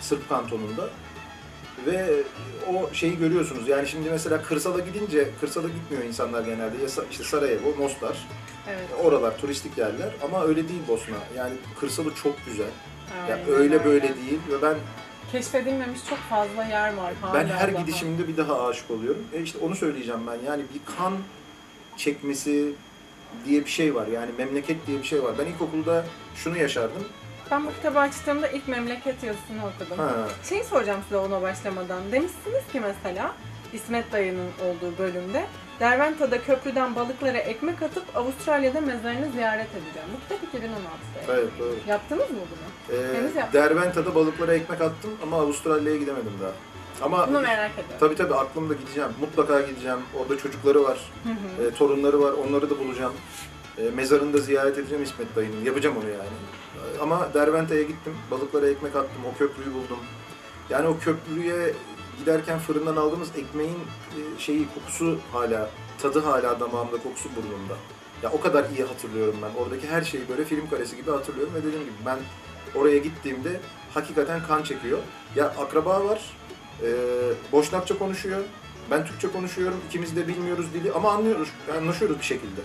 Sırp 0.00 0.28
kantonunda. 0.28 0.90
Ve 1.86 2.22
o 2.72 2.94
şeyi 2.94 3.18
görüyorsunuz. 3.18 3.68
Yani 3.68 3.88
şimdi 3.88 4.10
mesela 4.10 4.42
kırsala 4.42 4.78
gidince, 4.80 5.28
kırsala 5.40 5.68
gitmiyor 5.68 6.04
insanlar 6.04 6.42
genelde. 6.42 6.76
Ya 6.76 6.88
işte 7.10 7.24
Sarajevo, 7.24 7.74
Mostar. 7.78 8.26
Evet. 8.68 8.88
Oralar 9.04 9.38
turistik 9.38 9.78
yerler 9.78 10.08
ama 10.22 10.44
öyle 10.44 10.68
değil 10.68 10.80
Bosna. 10.88 11.16
Yani 11.36 11.52
kırsalı 11.80 12.14
çok 12.14 12.46
güzel. 12.46 12.70
Aynen 13.24 13.48
öyle 13.48 13.84
böyle 13.84 14.02
değil 14.02 14.38
ve 14.50 14.62
ben 14.62 14.74
Keşfedilmemiş 15.32 16.00
çok 16.08 16.18
fazla 16.18 16.64
yer 16.64 16.94
var 16.94 17.14
hala 17.20 17.34
Ben 17.34 17.46
her 17.46 17.74
daha. 17.74 17.82
gidişimde 17.82 18.28
bir 18.28 18.36
daha 18.36 18.66
aşık 18.68 18.90
oluyorum. 18.90 19.22
E 19.32 19.42
işte 19.42 19.58
onu 19.58 19.76
söyleyeceğim 19.76 20.20
ben. 20.26 20.46
Yani 20.50 20.62
bir 20.74 20.94
kan 20.98 21.14
çekmesi 21.96 22.72
diye 23.46 23.64
bir 23.64 23.70
şey 23.70 23.94
var. 23.94 24.06
Yani 24.06 24.30
memleket 24.38 24.86
diye 24.86 24.98
bir 24.98 25.04
şey 25.04 25.22
var. 25.22 25.34
Ben 25.38 25.46
ilkokulda 25.46 26.04
şunu 26.34 26.58
yaşardım. 26.58 27.04
Ben 27.50 27.66
bu 27.66 27.70
kitabı 27.72 27.98
açtığımda 27.98 28.48
ilk 28.48 28.68
memleket 28.68 29.22
yazısını 29.22 29.58
okudum. 29.66 29.98
Ha, 29.98 30.10
Şey 30.48 30.64
soracağım 30.64 31.00
size 31.04 31.16
ona 31.16 31.42
başlamadan. 31.42 32.00
Demişsiniz 32.12 32.62
ki 32.72 32.80
mesela 32.80 33.34
İsmet 33.72 34.12
dayının 34.12 34.48
olduğu 34.64 34.98
bölümde 34.98 35.44
Derventa'da 35.80 36.42
köprüden 36.42 36.96
balıklara 36.96 37.38
ekmek 37.38 37.82
atıp 37.82 38.16
Avustralya'da 38.16 38.80
mezarını 38.80 39.32
ziyaret 39.32 39.66
edeceğim. 39.70 40.08
Bu 40.16 40.20
kitap 40.20 40.54
2016'da. 40.54 41.32
evet 41.34 41.48
doğru. 41.58 41.74
Yaptınız 41.88 42.30
mı 42.30 42.36
bunu? 42.38 42.96
Ee, 42.98 43.16
Henüz 43.16 43.36
yapmadım. 43.36 43.52
Derventa'da 43.60 44.14
balıklara 44.14 44.54
ekmek 44.54 44.80
attım 44.80 45.10
ama 45.22 45.36
Avustralya'ya 45.36 45.98
gidemedim 45.98 46.32
daha. 46.42 46.52
Ama 47.02 47.28
Bunu 47.28 47.40
merak 47.40 47.70
ediyorum. 47.72 47.94
tabii 48.00 48.14
tabii 48.16 48.34
aklımda 48.34 48.74
gideceğim. 48.74 49.10
Mutlaka 49.20 49.60
gideceğim. 49.60 49.98
Orada 50.20 50.38
çocukları 50.38 50.84
var, 50.84 50.98
Hı 51.24 51.62
hı. 51.62 51.68
e, 51.68 51.74
torunları 51.74 52.20
var. 52.22 52.32
Onları 52.32 52.70
da 52.70 52.78
bulacağım. 52.78 53.12
E, 53.80 53.90
mezarını 53.90 54.32
da 54.32 54.38
ziyaret 54.38 54.78
edeceğim 54.78 55.04
İsmet 55.04 55.36
dayının. 55.36 55.64
Yapacağım 55.64 55.96
onu 55.96 56.08
yani. 56.08 56.36
E, 56.96 57.00
Ama 57.02 57.34
Derventa'ya 57.34 57.82
gittim. 57.82 58.14
Balıklara 58.30 58.68
ekmek 58.68 58.96
attım. 58.96 59.22
O 59.34 59.38
köprüyü 59.38 59.74
buldum. 59.74 59.98
Yani 60.70 60.88
o 60.88 60.98
köprüye 60.98 61.74
giderken 62.18 62.58
fırından 62.58 62.96
aldığımız 62.96 63.28
ekmeğin 63.36 63.78
e, 63.78 64.38
şeyi 64.38 64.66
kokusu 64.74 65.18
hala, 65.32 65.70
tadı 66.02 66.20
hala 66.20 66.60
damağımda, 66.60 66.96
kokusu 67.02 67.28
burnumda. 67.36 67.76
Ya 68.22 68.32
o 68.32 68.40
kadar 68.40 68.64
iyi 68.70 68.84
hatırlıyorum 68.84 69.34
ben. 69.42 69.62
Oradaki 69.62 69.88
her 69.88 70.02
şeyi 70.02 70.28
böyle 70.28 70.44
film 70.44 70.70
karesi 70.70 70.96
gibi 70.96 71.10
hatırlıyorum 71.10 71.54
ve 71.54 71.58
dediğim 71.58 71.84
gibi 71.84 71.94
ben 72.06 72.18
oraya 72.74 72.98
gittiğimde 72.98 73.60
hakikaten 73.94 74.42
kan 74.48 74.62
çekiyor. 74.62 74.98
Ya 75.36 75.46
akraba 75.46 76.04
var, 76.04 76.36
e, 76.82 76.88
Boşnakça 77.52 77.98
konuşuyor, 77.98 78.40
ben 78.90 79.06
Türkçe 79.06 79.32
konuşuyorum, 79.32 79.76
ikimiz 79.88 80.16
de 80.16 80.28
bilmiyoruz 80.28 80.66
dili 80.74 80.92
ama 80.92 81.10
anlıyoruz, 81.12 81.48
anlaşıyoruz 81.78 82.18
bir 82.18 82.24
şekilde. 82.24 82.60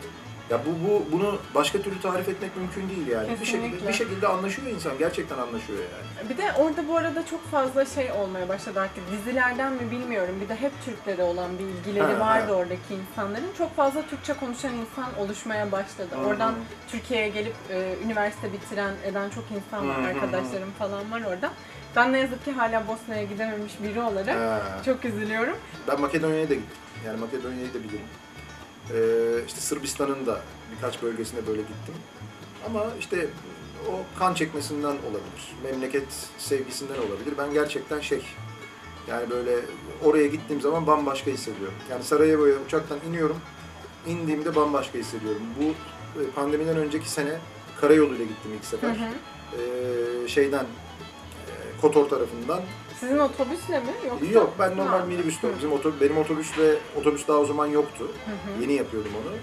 Ya 0.49 0.59
bu, 0.65 0.87
bu 0.89 1.05
bunu 1.11 1.37
başka 1.55 1.81
türlü 1.81 2.01
tarif 2.01 2.29
etmek 2.29 2.57
mümkün 2.57 2.89
değil 2.89 3.07
yani. 3.07 3.27
Bir 3.41 3.45
şekilde 3.45 3.61
Kesinlikle. 3.61 3.87
bir 3.87 3.93
şekilde 3.93 4.27
anlaşıyor 4.27 4.67
insan. 4.67 4.97
Gerçekten 4.97 5.37
anlaşıyor 5.37 5.79
yani. 5.79 6.29
Bir 6.29 6.37
de 6.37 6.43
orada 6.59 6.87
bu 6.87 6.97
arada 6.97 7.25
çok 7.25 7.47
fazla 7.51 7.85
şey 7.85 8.11
olmaya 8.11 8.49
başladı 8.49 8.79
artık 8.79 9.03
dizilerden 9.11 9.73
mi 9.73 9.91
bilmiyorum. 9.91 10.35
Bir 10.41 10.49
de 10.49 10.55
hep 10.55 10.71
Türklere 10.85 11.23
olan 11.23 11.59
bir 11.59 11.63
ilgileri 11.63 12.13
Ha, 12.13 12.19
vardı 12.19 12.51
ha. 12.53 12.57
oradaki 12.57 12.93
insanların. 12.93 13.47
Çok 13.57 13.75
fazla 13.75 14.01
Türkçe 14.07 14.33
konuşan 14.33 14.71
insan 14.73 15.19
oluşmaya 15.19 15.71
başladı. 15.71 16.09
Hı 16.15 16.19
hı. 16.21 16.25
Oradan 16.25 16.53
Türkiye'ye 16.91 17.29
gelip 17.29 17.55
e, 17.69 17.95
üniversite 18.05 18.53
bitiren 18.53 18.93
eden 19.05 19.29
çok 19.29 19.43
insan 19.51 19.89
var. 19.89 19.97
Hı 19.97 20.01
hı 20.01 20.05
hı. 20.05 20.07
Arkadaşlarım 20.09 20.71
falan 20.79 21.11
var 21.11 21.21
orada. 21.29 21.51
Ben 21.95 22.13
ne 22.13 22.19
yazık 22.19 22.45
ki 22.45 22.51
hala 22.51 22.87
Bosna'ya 22.87 23.23
gidememiş 23.23 23.73
biri 23.83 24.01
olarak 24.01 24.35
Ha. 24.39 24.61
çok 24.85 25.05
üzülüyorum. 25.05 25.57
Ben 25.87 26.01
Makedonya'ya 26.01 26.49
da 26.49 26.53
gittim. 26.53 26.77
Yani 27.05 27.19
Makedonya'yı 27.19 27.69
da 27.73 27.79
bilirim. 27.83 27.99
Ee, 28.93 29.45
işte 29.47 29.59
Sırbistan'ın 29.61 30.25
da 30.25 30.41
birkaç 30.75 31.01
bölgesine 31.01 31.47
böyle 31.47 31.61
gittim. 31.61 31.93
Ama 32.65 32.85
işte 32.99 33.27
o 33.91 34.19
kan 34.19 34.33
çekmesinden 34.33 34.87
olabilir. 34.87 35.53
Memleket 35.63 36.07
sevgisinden 36.37 36.97
olabilir. 36.97 37.33
Ben 37.37 37.53
gerçekten 37.53 37.99
şey 37.99 38.21
yani 39.07 39.29
böyle 39.29 39.55
oraya 40.03 40.27
gittiğim 40.27 40.61
zaman 40.61 40.87
bambaşka 40.87 41.31
hissediyorum. 41.31 41.73
Yani 41.91 42.03
Sarajevo'ya 42.03 42.55
uçaktan 42.65 42.97
iniyorum. 43.09 43.37
İndiğimde 44.07 44.55
bambaşka 44.55 44.97
hissediyorum. 44.99 45.41
Bu 45.59 45.63
e, 46.21 46.29
pandemiden 46.35 46.77
önceki 46.77 47.09
sene 47.09 47.39
karayoluyla 47.81 48.25
gittim 48.25 48.51
ilk 48.55 48.63
Hı 48.63 48.67
sefer. 48.67 48.89
hı. 48.89 48.95
Ee, 50.23 50.27
şeyden 50.27 50.63
e, 50.63 51.81
Kotor 51.81 52.09
tarafından 52.09 52.61
Sizin 53.05 53.19
otobüsle 53.19 53.79
mi 53.79 53.85
yoksa? 54.07 54.25
Yok 54.25 54.53
ben 54.59 54.77
normal 54.77 54.99
Ha. 54.99 55.05
minibüste. 55.05 55.47
Bizim 55.57 55.71
otobüs, 55.73 56.01
benim 56.01 56.17
otobüsle 56.17 56.75
otobüs 56.95 57.27
daha 57.27 57.37
o 57.37 57.45
zaman 57.45 57.67
yoktu. 57.67 58.07
Hı 58.25 58.31
hı. 58.31 58.61
Yeni 58.61 58.73
yapıyordum 58.73 59.11
onu. 59.15 59.35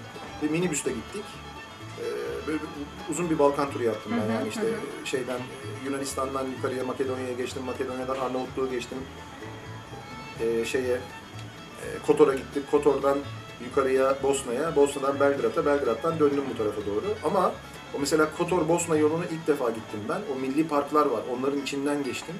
Ve 0.43 0.51
minibüste 0.53 0.91
gittik. 0.91 1.23
Ee, 1.99 2.03
böyle 2.47 2.59
bir- 2.59 3.11
uzun 3.13 3.29
bir 3.29 3.39
Balkan 3.39 3.71
turu 3.71 3.83
yaptım 3.83 4.11
ben 4.21 4.29
hı, 4.29 4.31
yani 4.33 4.47
işte 4.49 4.61
hı 4.61 4.65
hı. 5.01 5.05
şeyden 5.07 5.39
Yunanistan'dan 5.85 6.45
yukarıya 6.57 6.83
Makedonya'ya 6.83 7.33
geçtim. 7.33 7.63
Makedonya'dan 7.63 8.15
Arnavutluğ'a 8.15 8.67
geçtim. 8.67 8.97
Ee, 10.41 10.65
şeye 10.65 10.93
e, 10.93 11.85
Kotor'a 12.07 12.33
gittik. 12.33 12.71
Kotor'dan 12.71 13.17
yukarıya 13.65 14.15
Bosna'ya, 14.23 14.75
Bosna'dan 14.75 15.19
Belgrad'a, 15.19 15.65
Belgrad'dan 15.65 16.19
döndüm 16.19 16.43
bu 16.53 16.57
tarafa 16.57 16.81
doğru. 16.85 17.03
Ama 17.23 17.51
o 17.95 17.99
mesela 17.99 18.29
Kotor-Bosna 18.39 18.97
yolunu 18.97 19.23
ilk 19.31 19.47
defa 19.47 19.69
gittim 19.69 19.99
ben. 20.09 20.21
O 20.35 20.39
milli 20.39 20.67
parklar 20.67 21.05
var. 21.05 21.21
Onların 21.37 21.61
içinden 21.61 22.03
geçtim. 22.03 22.35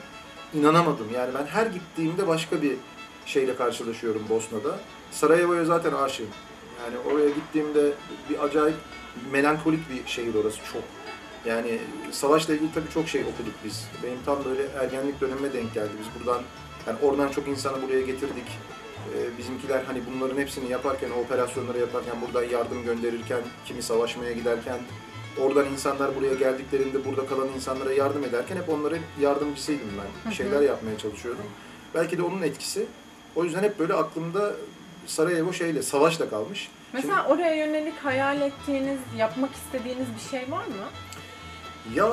İnanamadım. 0.54 1.08
Yani 1.14 1.34
ben 1.40 1.46
her 1.46 1.66
gittiğimde 1.66 2.28
başka 2.28 2.62
bir 2.62 2.76
şeyle 3.26 3.56
karşılaşıyorum 3.56 4.22
Bosna'da. 4.30 4.80
Sarajevo'ya 5.12 5.66
zaten 5.66 5.94
aşığım. 5.94 6.28
Yani 6.86 6.98
oraya 7.14 7.30
gittiğimde 7.30 7.92
bir 8.30 8.44
acayip 8.44 8.78
melankolik 9.32 9.90
bir 9.90 10.12
şehir 10.12 10.36
orası 10.36 10.58
çok. 10.74 10.84
Yani 11.46 11.80
savaşla 12.12 12.54
ilgili 12.54 12.74
tabii 12.74 12.90
çok 12.94 13.08
şey 13.08 13.22
okuduk 13.22 13.54
biz. 13.66 13.88
Benim 14.04 14.18
tam 14.26 14.46
böyle 14.46 14.64
ergenlik 14.80 15.22
dönemime 15.22 15.54
denk 15.54 15.74
geldi. 15.74 15.92
Biz 16.00 16.08
buradan, 16.20 16.42
yani 16.88 16.98
oradan 17.02 17.30
çok 17.30 17.48
insanı 17.48 17.82
buraya 17.82 18.02
getirdik. 18.02 18.48
Ee, 19.16 19.38
bizimkiler 19.38 19.84
hani 19.84 20.02
bunların 20.12 20.38
hepsini 20.38 20.72
yaparken, 20.72 21.10
operasyonları 21.12 21.80
yaparken, 21.80 22.16
buradan 22.22 22.50
yardım 22.50 22.84
gönderirken, 22.84 23.42
kimi 23.66 23.82
savaşmaya 23.82 24.32
giderken, 24.32 24.80
oradan 25.42 25.66
insanlar 25.66 26.16
buraya 26.16 26.34
geldiklerinde 26.34 27.06
burada 27.06 27.26
kalan 27.26 27.48
insanlara 27.48 27.94
yardım 27.94 28.24
ederken 28.24 28.56
hep 28.56 28.70
onların 28.70 29.00
yardımcısıydım 29.22 29.90
ben. 29.98 30.32
Bir 30.32 30.36
şeyler 30.36 30.62
yapmaya 30.62 30.98
çalışıyordum. 30.98 31.46
Belki 31.96 32.18
de 32.18 32.24
onun 32.24 32.42
etkisi. 32.42 32.86
O 33.36 33.44
yüzden 33.44 33.64
hep 33.64 33.80
böyle 33.80 33.94
aklımda 33.94 34.54
Sarajevo 35.06 35.54
şeyle, 35.54 35.82
savaşla 35.82 36.30
kalmış. 36.30 36.70
Mesela 36.94 37.26
oraya 37.28 37.56
yönelik 37.56 37.98
hayal 38.04 38.42
ettiğiniz, 38.42 39.00
yapmak 39.18 39.50
istediğiniz 39.56 40.08
bir 40.16 40.30
şey 40.30 40.52
var 40.52 40.66
mı? 40.66 40.86
Ya 41.96 42.08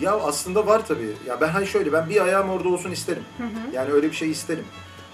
ya 0.00 0.12
aslında 0.12 0.66
var 0.66 0.86
tabii. 0.86 1.12
Ya 1.26 1.40
ben 1.40 1.48
hani 1.48 1.66
şöyle 1.66 1.92
ben 1.92 2.08
bir 2.08 2.24
ayağım 2.24 2.50
orada 2.50 2.68
olsun 2.68 2.90
isterim. 2.90 3.24
Hı 3.38 3.44
hı. 3.44 3.74
Yani 3.74 3.92
öyle 3.92 4.10
bir 4.10 4.16
şey 4.16 4.30
isterim. 4.30 4.64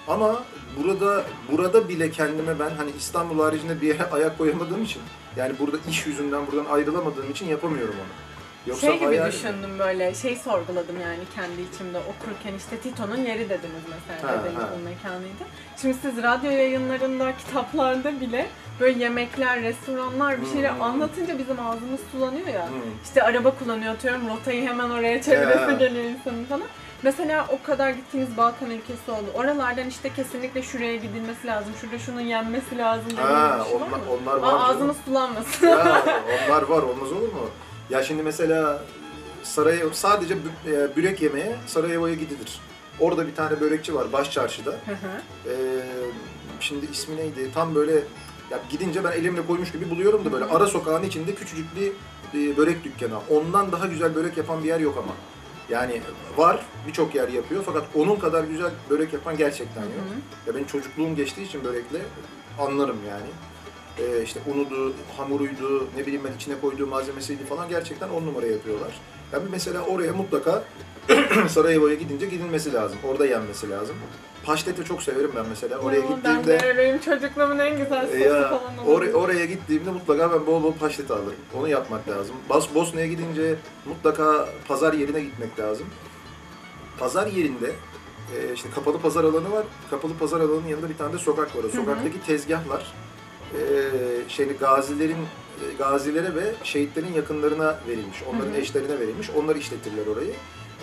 Ama 0.08 0.44
burada 0.76 1.24
burada 1.52 1.88
bile 1.88 2.10
kendime 2.10 2.58
ben 2.58 2.70
hani 2.70 2.90
İstanbul 2.98 3.38
haricinde 3.38 3.80
bir 3.80 3.88
yere 3.88 4.04
ayak 4.12 4.38
koyamadığım 4.38 4.82
için 4.82 5.02
yani 5.36 5.58
burada 5.58 5.76
iş 5.88 6.06
yüzünden 6.06 6.46
buradan 6.46 6.70
ayrılamadığım 6.70 7.30
için 7.30 7.46
yapamıyorum 7.46 7.94
onu. 7.94 8.27
Yoksa 8.68 8.86
şey 8.86 8.96
gibi 8.96 9.06
hayal- 9.06 9.32
düşündüm 9.32 9.78
böyle, 9.78 10.14
şey 10.14 10.36
sorguladım 10.36 11.00
yani 11.00 11.18
kendi 11.36 11.62
içimde 11.74 11.98
okurken 11.98 12.54
işte 12.54 12.76
Tito'nun 12.78 13.16
yeri 13.16 13.48
dediniz 13.48 13.82
mesela, 13.90 14.32
Ha, 14.32 14.36
ha. 14.62 14.68
o 14.80 14.84
mekanıydı. 14.84 15.44
Şimdi 15.80 15.96
siz 16.02 16.22
radyo 16.22 16.50
yayınlarında, 16.50 17.32
kitaplarda 17.36 18.20
bile 18.20 18.46
böyle 18.80 18.98
yemekler, 19.04 19.62
restoranlar 19.62 20.40
bir 20.42 20.46
şeyler 20.46 20.70
Hmm. 20.74 20.82
anlatınca 20.82 21.38
bizim 21.38 21.60
ağzımız 21.66 22.00
sulanıyor 22.12 22.46
ya. 22.46 22.64
Hı. 22.66 22.70
İşte 23.04 23.22
araba 23.22 23.50
kullanıyor 23.50 23.94
atıyorum, 23.94 24.28
rotayı 24.28 24.68
hemen 24.68 24.90
oraya 24.90 25.22
çeviresi 25.22 25.58
Ya. 25.70 25.72
geliyor 25.72 26.04
insanın 26.04 26.44
falan. 26.44 26.62
Mesela 27.02 27.46
o 27.52 27.66
kadar 27.66 27.90
gittiğiniz 27.90 28.36
Balkan 28.36 28.70
ülkesi 28.70 29.10
oldu. 29.10 29.26
Oralardan 29.34 29.88
işte 29.88 30.10
kesinlikle 30.16 30.62
şuraya 30.62 30.96
gidilmesi 30.96 31.46
lazım, 31.46 31.72
şurada 31.80 31.98
şunun 31.98 32.20
yenmesi 32.20 32.78
lazım 32.78 33.10
dediğiniz 33.10 33.34
Ha, 33.34 33.58
bir 33.60 33.64
şey 33.70 33.74
var 33.80 33.86
onlar, 33.86 33.98
mı? 33.98 34.04
onlar 34.22 34.34
Aa, 34.36 34.42
var. 34.42 34.50
canım. 34.50 34.64
ağzımız 34.64 34.96
sulanmasın. 35.04 35.66
ya, 35.66 36.02
onlar 36.48 36.62
var 36.62 36.82
olmaz 36.82 37.12
olur 37.12 37.32
mu? 37.32 37.48
Ya 37.90 38.02
şimdi 38.02 38.22
mesela 38.22 38.82
Sarajevo 39.42 39.90
sadece 39.92 40.34
bü- 40.34 40.72
e, 40.72 40.96
börek 40.96 41.22
yemeye 41.22 41.56
Sarajevo'ya 41.66 42.14
gidilir. 42.14 42.60
Orada 43.00 43.26
bir 43.26 43.34
tane 43.34 43.60
börekçi 43.60 43.94
var 43.94 44.12
baş 44.12 44.30
çarşıda. 44.30 44.70
Hı 44.70 44.92
hı. 44.92 45.50
Ee, 45.50 45.52
şimdi 46.60 46.86
ismi 46.92 47.16
neydi? 47.16 47.50
Tam 47.54 47.74
böyle 47.74 47.92
ya 48.50 48.58
gidince 48.70 49.04
ben 49.04 49.12
elimle 49.12 49.46
koymuş 49.46 49.72
gibi 49.72 49.90
buluyorum 49.90 50.24
da 50.24 50.32
böyle 50.32 50.44
ara 50.44 50.66
sokağın 50.66 51.02
içinde 51.02 51.34
küçücük 51.34 51.66
bir, 51.76 51.92
bir 52.34 52.56
börek 52.56 52.84
dükkanı. 52.84 53.18
Ondan 53.30 53.72
daha 53.72 53.86
güzel 53.86 54.14
börek 54.14 54.36
yapan 54.36 54.62
bir 54.62 54.68
yer 54.68 54.80
yok 54.80 54.98
ama. 54.98 55.12
Yani 55.70 56.00
var, 56.36 56.66
birçok 56.86 57.14
yer 57.14 57.28
yapıyor 57.28 57.62
fakat 57.66 57.84
onun 57.94 58.16
kadar 58.16 58.44
güzel 58.44 58.70
börek 58.90 59.12
yapan 59.12 59.36
gerçekten 59.36 59.82
yok. 59.82 59.92
Ya 60.46 60.54
benim 60.54 60.66
çocukluğum 60.66 61.16
geçtiği 61.16 61.42
için 61.42 61.64
börekle 61.64 61.98
anlarım 62.58 62.98
yani. 63.08 63.26
Ee, 64.00 64.22
işte 64.22 64.40
unudu, 64.54 64.92
hamuruydu, 65.16 65.86
ne 65.96 66.02
bileyim 66.06 66.22
ben 66.30 66.36
içine 66.36 66.54
koyduğu 66.60 66.86
malzemesiydi 66.86 67.44
falan 67.44 67.68
gerçekten 67.68 68.08
on 68.08 68.26
numara 68.26 68.46
yapıyorlar. 68.46 69.00
Yani 69.32 69.44
mesela 69.50 69.82
oraya 69.82 70.12
mutlaka 70.12 70.64
Sarajevo'ya 71.48 71.94
gidince 71.94 72.26
gidilmesi 72.26 72.72
lazım. 72.72 72.98
Orada 73.08 73.26
yenmesi 73.26 73.70
lazım. 73.70 73.96
Paşteti 74.44 74.84
çok 74.84 75.02
severim 75.02 75.30
ben 75.36 75.44
mesela. 75.50 75.78
Oraya 75.78 75.96
Ya, 75.96 76.02
Ben 76.10 76.16
gittiğimde 76.16 76.60
de 76.60 76.76
benim 76.78 76.98
çocukluğumun 76.98 77.58
en 77.58 77.78
güzel 77.78 78.06
sosu 78.06 78.18
ya 78.18 78.48
falan 78.48 78.76
or- 78.86 79.12
oraya 79.12 79.44
gittiğimde 79.44 79.90
mutlaka 79.90 80.32
ben 80.32 80.46
bol 80.46 80.62
bol 80.62 80.72
paşteti 80.72 81.12
alırım. 81.12 81.34
Onu 81.58 81.68
yapmak 81.68 82.08
lazım. 82.08 82.36
Bas 82.50 82.66
Bosna'ya 82.74 83.06
gidince 83.06 83.54
mutlaka 83.86 84.48
pazar 84.68 84.92
yerine 84.92 85.20
gitmek 85.20 85.58
lazım. 85.58 85.86
Pazar 86.98 87.26
yerinde 87.26 87.72
e, 88.36 88.52
işte 88.54 88.68
kapalı 88.74 88.98
pazar 89.00 89.24
alanı 89.24 89.50
var. 89.52 89.64
Kapalı 89.90 90.12
pazar 90.18 90.40
alanının 90.40 90.68
yanında 90.68 90.88
bir 90.90 90.96
tane 90.96 91.12
de 91.12 91.18
sokak 91.18 91.56
var. 91.56 91.64
O 91.64 91.68
sokaktaki 91.68 92.22
tezgahlar 92.26 92.92
e, 93.54 93.60
şeyli 94.28 94.52
gazilerin 94.52 95.16
gazilere 95.78 96.34
ve 96.34 96.52
şehitlerin 96.64 97.12
yakınlarına 97.12 97.78
verilmiş. 97.88 98.22
Onların 98.30 98.50
Hı 98.50 98.54
hı. 98.54 98.60
eşlerine 98.60 99.00
verilmiş. 99.00 99.30
Onlar 99.30 99.56
işletirler 99.56 100.06
orayı. 100.06 100.32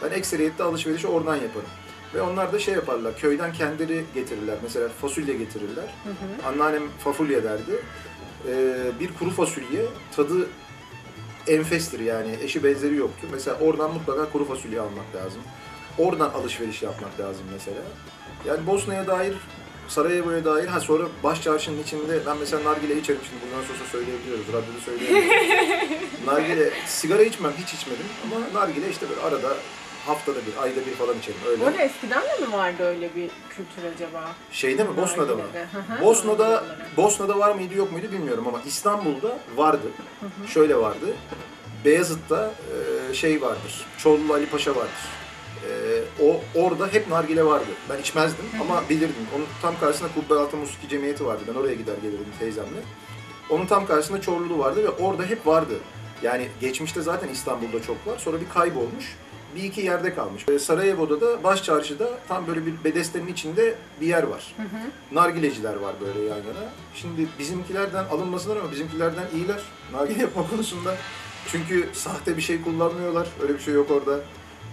Ben 0.03 0.11
ekseriyette 0.11 0.63
alışverişi 0.63 1.07
oradan 1.07 1.35
yaparım. 1.35 1.69
Ve 2.13 2.21
onlar 2.21 2.53
da 2.53 2.59
şey 2.59 2.73
yaparlar, 2.73 3.17
köyden 3.17 3.53
kendileri 3.53 4.03
getirirler. 4.15 4.57
Mesela 4.63 4.89
fasulye 4.89 5.37
getirirler. 5.37 5.93
Hı 6.03 6.09
hı. 6.09 6.47
Anneannem 6.47 6.83
fasulye 6.99 7.43
derdi. 7.43 7.71
Ee, 8.47 8.75
bir 8.99 9.13
kuru 9.13 9.29
fasulye 9.29 9.85
tadı 10.15 10.47
enfestir 11.47 11.99
yani 11.99 12.37
eşi 12.43 12.63
benzeri 12.63 12.95
yoktur. 12.95 13.27
Mesela 13.31 13.57
oradan 13.59 13.93
mutlaka 13.93 14.31
kuru 14.31 14.45
fasulye 14.45 14.79
almak 14.79 15.15
lazım. 15.15 15.41
Oradan 15.97 16.29
alışveriş 16.29 16.81
yapmak 16.83 17.19
lazım 17.19 17.43
mesela. 17.53 17.81
Yani 18.47 18.67
Bosna'ya 18.67 19.07
dair, 19.07 19.33
Sarajevo'ya 19.87 20.45
dair, 20.45 20.67
ha 20.67 20.79
sonra 20.79 21.03
baş 21.23 21.41
çarşının 21.41 21.83
içinde 21.83 22.25
ben 22.25 22.37
mesela 22.37 22.63
nargile 22.63 22.97
içerim 22.97 23.21
şimdi 23.29 23.41
bundan 23.45 23.63
sonra 23.67 23.89
söyleyebiliyoruz, 23.91 24.47
radyoda 24.47 24.79
söyleyebiliyoruz. 24.85 26.01
nargile, 26.25 26.69
sigara 26.85 27.21
içmem, 27.23 27.51
hiç 27.57 27.73
içmedim 27.73 28.05
ama 28.23 28.61
nargile 28.61 28.89
işte 28.89 29.09
böyle 29.09 29.21
arada 29.21 29.53
haftada 30.05 30.37
bir, 30.37 30.63
ayda 30.63 30.85
bir 30.85 30.91
falan 30.91 31.17
içerim 31.17 31.39
öyle. 31.47 31.63
Orada 31.63 31.81
eskiden 31.81 32.21
de 32.21 32.45
mi 32.45 32.53
vardı 32.53 32.83
öyle 32.83 33.15
bir 33.15 33.29
kültür 33.49 33.95
acaba? 33.95 34.31
Şeyde 34.51 34.83
mi? 34.83 34.97
Bosna'da 34.97 35.35
mı? 35.35 35.41
Bosna'da. 36.01 36.63
Bosna'da 36.97 37.39
var 37.39 37.55
mıydı 37.55 37.73
yok 37.75 37.91
muydu 37.91 38.11
bilmiyorum 38.11 38.47
ama 38.47 38.61
İstanbul'da 38.65 39.37
vardı. 39.55 39.87
Şöyle 40.47 40.75
vardı. 40.75 41.05
Beyazıt'ta 41.85 42.51
şey 43.13 43.41
vardır. 43.41 43.85
Çorlu 43.97 44.33
Ali 44.33 44.45
Paşa 44.45 44.75
vardır. 44.75 44.91
E, 45.69 46.01
o 46.23 46.41
orada 46.55 46.87
hep 46.87 47.07
nargile 47.07 47.45
vardı. 47.45 47.65
Ben 47.89 47.97
içmezdim 47.99 48.45
ama 48.61 48.83
bilirdim. 48.89 49.27
Onun 49.35 49.45
tam 49.61 49.79
karşısında 49.79 50.09
Kubbealtı 50.13 50.57
Musiki 50.57 50.89
Cemiyeti 50.89 51.25
vardı. 51.25 51.43
Ben 51.47 51.53
oraya 51.59 51.73
gider 51.75 51.95
gelirdim 52.01 52.25
teyzemle. 52.39 52.79
Onun 53.49 53.65
tam 53.65 53.85
karşısında 53.87 54.21
Çorlulu 54.21 54.59
vardı 54.59 54.83
ve 54.83 54.89
orada 54.89 55.23
hep 55.23 55.47
vardı. 55.47 55.73
Yani 56.23 56.47
geçmişte 56.61 57.01
zaten 57.01 57.27
İstanbul'da 57.29 57.81
çok 57.81 58.07
var. 58.07 58.17
Sonra 58.17 58.41
bir 58.41 58.49
kaybolmuş. 58.49 59.15
bir 59.55 59.63
iki 59.63 59.81
yerde 59.81 60.15
kalmış. 60.15 60.45
Ee, 60.49 60.59
Sarajevo'da 60.59 61.21
da 61.21 61.43
baş 61.43 61.63
çarşıda 61.63 62.09
tam 62.27 62.47
böyle 62.47 62.65
bir 62.65 62.73
bedestenin 62.83 63.27
içinde 63.27 63.75
bir 64.01 64.07
yer 64.07 64.23
var. 64.23 64.55
Nargileciler 65.11 65.75
var 65.75 65.93
böyle 66.01 66.19
yan 66.19 66.35
yana. 66.37 66.69
Şimdi 66.95 67.27
bizimkilerden 67.39 68.03
alınmasınlar 68.05 68.57
ama 68.57 68.71
bizimkilerden 68.71 69.23
iyiler 69.35 69.61
nargile 69.93 70.21
yapma 70.21 70.47
konusunda. 70.49 70.95
Çünkü 71.51 71.89
sahte 71.93 72.37
bir 72.37 72.41
şey 72.41 72.61
kullanmıyorlar. 72.61 73.27
Öyle 73.41 73.53
bir 73.53 73.59
şey 73.59 73.73
yok 73.73 73.91
orada. 73.91 74.19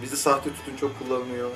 Bizde 0.03 0.15
sahte 0.15 0.49
tütün 0.53 0.75
çok 0.77 0.99
kullanılıyor. 0.99 1.49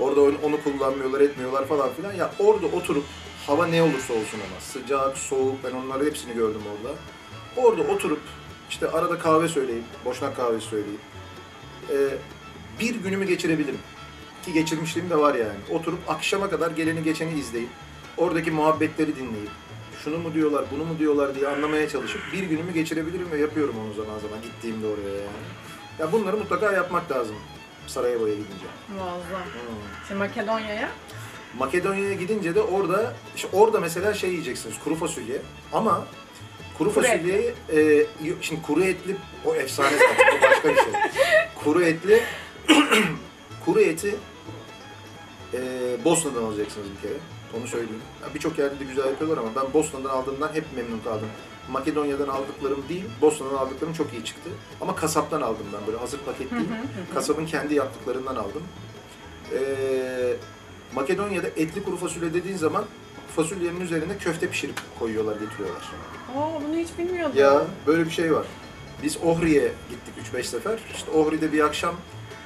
Orada 0.00 0.20
onu, 0.20 0.62
kullanmıyorlar, 0.64 1.20
etmiyorlar 1.20 1.66
falan 1.66 1.92
filan. 1.92 2.12
Ya 2.12 2.30
orada 2.38 2.66
oturup 2.66 3.04
hava 3.46 3.66
ne 3.66 3.82
olursa 3.82 4.12
olsun 4.12 4.38
ama 4.50 4.60
sıcak, 4.60 5.18
soğuk 5.18 5.64
ben 5.64 5.72
onları 5.72 6.04
hepsini 6.04 6.34
gördüm 6.34 6.62
orada. 6.76 6.94
Orada 7.56 7.92
oturup 7.92 8.20
işte 8.70 8.90
arada 8.90 9.18
kahve 9.18 9.48
söyleyip, 9.48 9.84
boşnak 10.04 10.36
kahvesi 10.36 10.66
söyleyip 10.66 11.00
e, 11.90 11.96
bir 12.80 12.94
günümü 12.94 13.26
geçirebilirim. 13.26 13.80
Ki 14.44 14.52
geçirmişliğim 14.52 15.10
de 15.10 15.16
var 15.18 15.34
yani. 15.34 15.58
Oturup 15.70 15.98
akşama 16.08 16.50
kadar 16.50 16.70
geleni 16.70 17.02
geçeni 17.02 17.38
izleyip, 17.38 17.68
oradaki 18.16 18.50
muhabbetleri 18.50 19.16
dinleyip, 19.16 19.50
şunu 20.04 20.18
mu 20.18 20.34
diyorlar, 20.34 20.64
bunu 20.70 20.84
mu 20.84 20.98
diyorlar 20.98 21.34
diye 21.34 21.48
anlamaya 21.48 21.88
çalışıp 21.88 22.20
bir 22.32 22.42
günümü 22.42 22.72
geçirebilirim 22.72 23.30
ve 23.30 23.38
yapıyorum 23.38 23.74
onu 23.86 23.94
zaman 23.94 24.18
zaman 24.18 24.42
gittiğimde 24.42 24.86
oraya 24.86 25.14
yani. 25.16 25.46
Ya 25.98 26.12
bunları 26.12 26.36
mutlaka 26.36 26.72
yapmak 26.72 27.12
lazım 27.12 27.36
Sarajevo'ya 27.86 28.34
gidince. 28.34 28.66
Muazzam. 28.96 29.20
Hmm. 29.20 30.08
Şimdi 30.08 30.18
Makedonya'ya 30.18 30.88
Makedonya'ya 31.58 32.14
gidince 32.14 32.54
de 32.54 32.62
orada, 32.62 33.14
işte 33.36 33.48
orada 33.52 33.80
mesela 33.80 34.14
şey 34.14 34.30
yiyeceksiniz, 34.30 34.74
kuru 34.84 34.94
fasulye. 34.94 35.42
Ama 35.72 36.06
kuru 36.78 36.94
Kuru 36.94 37.02
fasulyeyi, 37.02 37.54
e, 37.72 38.06
şimdi 38.40 38.62
kuru 38.62 38.84
etli, 38.84 39.16
o 39.44 39.54
efsane 39.54 39.96
zaten, 39.98 40.38
o 40.38 40.42
başka 40.42 40.68
bir 40.68 40.74
şey. 40.76 40.92
Kuru 41.64 41.82
etli, 41.82 42.22
kuru 43.64 43.80
eti 43.80 44.14
e, 45.54 45.58
Bosna'dan 46.04 46.42
alacaksınız 46.42 46.86
bir 46.96 47.08
kere. 47.08 47.18
Onu 47.58 47.66
söyleyeyim. 47.66 48.02
Birçok 48.34 48.58
yerde 48.58 48.80
de 48.80 48.84
güzel 48.84 49.06
yapıyorlar 49.06 49.38
ama 49.38 49.50
ben 49.56 49.72
Bosna'dan 49.72 50.08
aldığımdan 50.10 50.54
hep 50.54 50.64
memnun 50.76 50.98
kaldım. 50.98 51.28
Makedonya'dan 51.70 52.28
aldıklarım 52.28 52.84
değil, 52.88 53.04
Bosna'dan 53.20 53.54
aldıklarım 53.56 53.92
çok 53.94 54.12
iyi 54.12 54.24
çıktı. 54.24 54.50
Ama 54.80 54.96
kasaptan 54.96 55.40
aldım 55.40 55.66
ben 55.72 55.86
böyle 55.86 55.98
hazır 55.98 56.18
paket 56.18 56.50
değil. 56.50 56.68
Kasabın 57.14 57.46
kendi 57.46 57.74
yaptıklarından 57.74 58.36
aldım. 58.36 58.62
Ee, 59.52 60.36
Makedonya'da 60.94 61.48
etli 61.48 61.82
kuru 61.82 61.96
fasulye 61.96 62.34
dediğin 62.34 62.56
zaman 62.56 62.84
fasulyenin 63.36 63.80
üzerine 63.80 64.18
köfte 64.18 64.48
pişirip 64.50 64.80
koyuyorlar, 64.98 65.32
getiriyorlar. 65.36 65.82
Aa 66.36 66.60
bunu 66.68 66.76
hiç 66.76 66.88
bilmiyordum. 66.98 67.38
Ya 67.38 67.62
böyle 67.86 68.04
bir 68.04 68.10
şey 68.10 68.34
var. 68.34 68.46
Biz 69.02 69.16
Ohri'ye 69.24 69.72
gittik 69.90 70.34
3-5 70.34 70.42
sefer. 70.42 70.78
İşte 70.94 71.10
Ohri'de 71.10 71.52
bir 71.52 71.60
akşam 71.64 71.94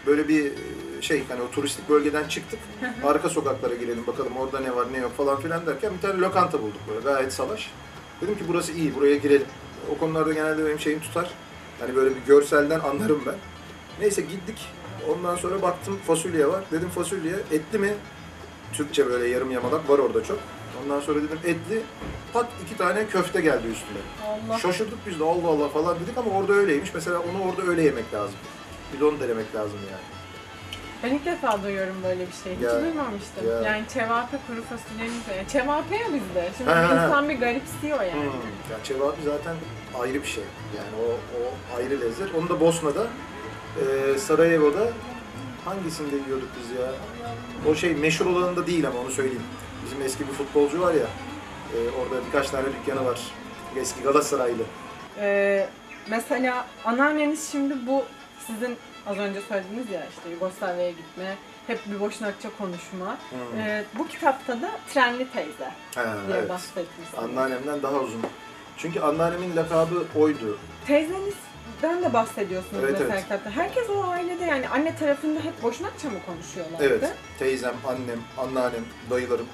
böyle 0.07 0.29
bir 0.29 0.45
e, 0.47 1.03
şey 1.03 1.25
hani 1.29 1.43
o 1.43 1.51
turistik 1.51 1.89
bölgeden 1.89 2.29
çıktık. 2.29 2.59
Arka 3.05 3.29
sokaklara 3.29 3.75
girelim 3.75 4.07
bakalım 4.07 4.37
orada 4.37 4.61
ne 4.61 4.77
var 4.77 4.87
ne 4.93 4.99
yok 4.99 5.17
falan 5.17 5.41
filan 5.41 5.67
derken 5.67 5.93
bir 5.97 6.01
tane 6.01 6.21
lokanta 6.21 6.63
bulduk 6.63 6.81
böyle 6.89 7.01
gayet 7.01 7.33
salaş. 7.33 7.71
Dedim 8.23 8.35
ki 8.39 8.45
burası 8.49 8.73
iyi 8.73 8.95
buraya 8.95 9.17
girelim. 9.17 9.47
O 9.95 9.99
konularda 9.99 10.33
genelde 10.33 10.67
benim 10.67 10.81
şeyim 10.81 11.01
tutar. 11.01 11.31
Hani 11.81 11.97
böyle 11.97 12.17
bir 12.17 12.21
görselden 12.27 12.81
anlarım 12.81 13.23
ben. 13.27 13.35
Neyse 14.01 14.21
gittik. 14.23 14.67
Ondan 15.09 15.37
sonra 15.37 15.63
baktım 15.63 15.99
fasulye 16.07 16.49
var. 16.49 16.65
Dedim 16.73 16.89
fasulye 16.89 17.33
etli 17.53 17.79
mi? 17.79 17.95
Türkçe 18.73 19.07
böyle 19.07 19.29
yarım 19.29 19.51
yamalak 19.51 19.91
var 19.91 19.99
orada 19.99 20.25
çok. 20.25 20.39
Ondan 20.85 21.01
sonra 21.01 21.19
dedim 21.23 21.39
etli. 21.45 21.83
Pat 22.33 22.47
iki 22.65 22.77
tane 22.77 23.07
köfte 23.07 23.41
geldi 23.41 23.67
üstüne. 23.67 23.99
Allah. 24.27 24.59
Şaşırdık 24.59 24.99
biz 25.07 25.21
de 25.21 25.25
Allah 25.25 25.49
Allah 25.49 25.69
falan 25.69 25.97
dedik 26.01 26.19
ama 26.19 26.31
orada 26.31 26.53
öyleymiş. 26.53 26.95
Mesela 26.95 27.19
onu 27.19 27.51
orada 27.51 27.71
öyle 27.71 27.83
yemek 27.83 28.15
lazım. 28.15 28.37
Bir 28.95 29.01
de 29.01 29.05
onu 29.05 29.21
denemek 29.21 29.55
lazım 29.55 29.79
yani. 29.91 30.20
Ben 31.03 31.11
ilk 31.15 31.25
defa 31.27 31.63
duyuyorum 31.63 31.97
böyle 32.05 32.21
bir 32.27 32.33
şey. 32.45 32.57
Hiç 32.57 32.63
Ya, 32.63 32.83
duymamıştım. 32.83 33.49
ya. 33.51 33.61
Yani 33.73 33.83
çevape 33.95 34.37
kuru 34.47 34.63
fasulyenin 34.63 35.15
yani 35.37 35.49
çevape 35.49 35.97
ya 35.97 36.07
bizde. 36.07 36.51
Şimdi 36.59 36.71
Ha, 36.71 36.77
ha, 36.77 36.89
ha. 37.01 37.05
insan 37.07 37.29
bir 37.29 37.35
garipsiyor 37.41 38.01
yani. 38.03 38.13
Hmm. 38.25 38.71
Ya 38.73 38.77
cevapi 38.85 39.23
zaten 39.23 39.57
ayrı 40.01 40.23
bir 40.23 40.29
şey. 40.29 40.45
Yani 40.77 40.89
o, 41.07 41.11
o 41.13 41.77
ayrı 41.79 42.01
lezzet. 42.01 42.35
Onu 42.35 42.49
da 42.49 42.61
Bosna'da, 42.61 43.07
e, 43.81 44.19
Sarajevo'da 44.19 44.89
hangisinde 45.65 46.17
yiyorduk 46.17 46.49
biz 46.61 46.79
ya? 46.81 46.87
O 47.71 47.75
şey 47.75 47.95
meşhur 47.95 48.27
olanında 48.27 48.67
değil 48.67 48.87
ama 48.87 49.01
onu 49.01 49.11
söyleyeyim. 49.11 49.43
Bizim 49.85 50.03
eski 50.03 50.29
bir 50.29 50.33
futbolcu 50.33 50.81
var 50.81 50.95
ya, 50.95 51.07
e, 51.75 51.77
orada 52.01 52.27
birkaç 52.27 52.51
tane 52.51 52.65
dükkanı 52.67 53.05
var. 53.07 53.21
Eski 53.77 54.03
Galatasaraylı. 54.03 54.63
Ee, 55.19 55.69
mesela 56.09 56.67
anneanneniz 56.85 57.49
şimdi 57.53 57.87
bu 57.87 58.05
sizin 58.47 58.77
az 59.07 59.19
önce 59.19 59.41
söylediğiniz 59.41 59.91
ya 59.91 60.07
işte 60.17 60.31
Yugoslavya'ya 60.31 60.91
gitme, 60.91 61.37
hep 61.67 61.81
bir 61.87 62.01
boşnakça 62.01 62.49
konuşma. 62.59 63.19
Hmm. 63.31 63.61
Ee, 63.61 63.85
bu 63.99 64.09
kitapta 64.09 64.63
da 64.63 64.71
Trenli 64.95 65.31
teyze 65.33 65.71
Ha, 65.95 66.17
diye 66.27 66.39
evet. 66.39 66.49
bahsetmişsiniz. 66.49 67.25
Anneannemden 67.25 67.83
daha 67.83 68.01
uzun. 68.01 68.23
Çünkü 68.77 69.01
anneannemin 69.01 69.57
lakabı 69.57 70.05
oydu. 70.19 70.59
Teyzenizden 70.87 72.03
de 72.03 72.13
bahsediyorsunuz 72.13 72.83
Evet, 72.85 72.93
mesela 72.93 73.15
evet. 73.15 73.23
kitapta. 73.23 73.51
Herkes 73.51 73.91
o 73.91 74.05
ailede 74.05 74.45
yani 74.45 74.69
anne 74.69 74.97
tarafında 74.97 75.41
hep 75.41 75.63
boşnakça 75.63 76.09
mı 76.11 76.19
konuşuyorlardı? 76.27 76.85
Evet. 76.85 77.15
Teyzem, 77.39 77.75
annem, 77.87 78.21
anneannem, 78.39 78.85
dayılarım. 79.11 79.47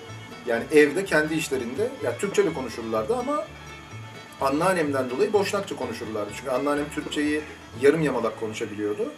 Yani 0.46 0.64
evde 0.72 1.04
kendi 1.04 1.34
işlerinde 1.34 1.88
ya 2.04 2.18
Türkçe 2.18 2.44
de 2.44 2.52
konuşurlardı 2.54 3.16
ama 3.16 3.44
anneannemden 4.40 5.10
dolayı 5.10 5.32
Boşnakça 5.32 5.76
konuşurlardı. 5.76 6.30
Çünkü 6.36 6.50
anneannem 6.50 6.90
Türkçeyi 6.94 7.40
yarım 7.80 8.02
yamalak 8.02 8.40
konuşabiliyordu. 8.40 9.12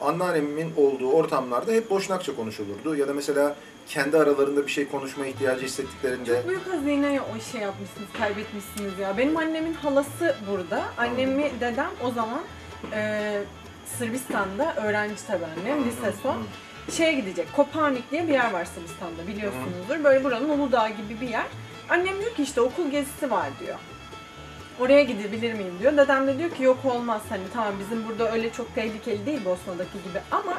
Anneannemin 0.00 0.72
olduğu 0.76 1.12
ortamlarda 1.12 1.72
hep 1.72 1.90
Boşnakça 1.90 2.36
konuşulurdu. 2.36 2.96
Ya 2.96 3.08
da 3.08 3.14
mesela 3.14 3.56
kendi 3.86 4.18
aralarında 4.18 4.66
bir 4.66 4.70
şey 4.72 4.88
konuşma 4.88 5.26
ihtiyacı 5.26 5.64
hissettiklerinde 5.64 6.36
Çok 6.36 6.48
büyük 6.48 6.72
hazineye 6.72 7.20
o 7.20 7.40
şey 7.52 7.60
yapmışsınız, 7.60 8.08
kaybetmişsiniz 8.18 8.98
ya. 8.98 9.18
Benim 9.18 9.36
annemin 9.36 9.74
halası 9.74 10.36
burada. 10.50 10.84
Annemi 10.98 11.50
dedem 11.60 11.90
o 12.04 12.10
zaman 12.10 12.40
e, 12.92 13.40
Sırbistan'da 13.98 14.74
öğrenci 14.76 15.26
tabii 15.26 15.44
annem, 15.60 15.84
lise 15.84 16.12
son. 16.22 16.36
Şeye 16.90 17.12
gidecek, 17.12 17.46
Kopernik 17.56 18.10
diye 18.10 18.28
bir 18.28 18.32
yer 18.32 18.52
var 18.52 18.64
Sırbistan'da 18.64 19.26
biliyorsunuzdur. 19.26 20.04
Böyle 20.04 20.24
buranın 20.24 20.48
Uludağ 20.48 20.88
gibi 20.88 21.20
bir 21.20 21.28
yer. 21.28 21.46
Annem 21.88 22.20
diyor 22.20 22.34
ki 22.34 22.42
işte 22.42 22.60
okul 22.60 22.90
gezisi 22.90 23.30
var 23.30 23.46
diyor. 23.60 23.78
Oraya 24.80 25.02
gidebilir 25.02 25.52
miyim 25.52 25.74
diyor. 25.80 25.96
Dedem 25.96 26.26
de 26.26 26.38
diyor 26.38 26.50
ki 26.50 26.62
yok 26.62 26.78
olmaz 26.84 27.22
hani 27.28 27.42
tamam 27.54 27.72
bizim 27.80 28.08
burada 28.08 28.32
öyle 28.32 28.52
çok 28.52 28.74
tehlikeli 28.74 29.26
değil 29.26 29.44
Bosna'daki 29.44 29.92
gibi 30.08 30.18
ama 30.30 30.54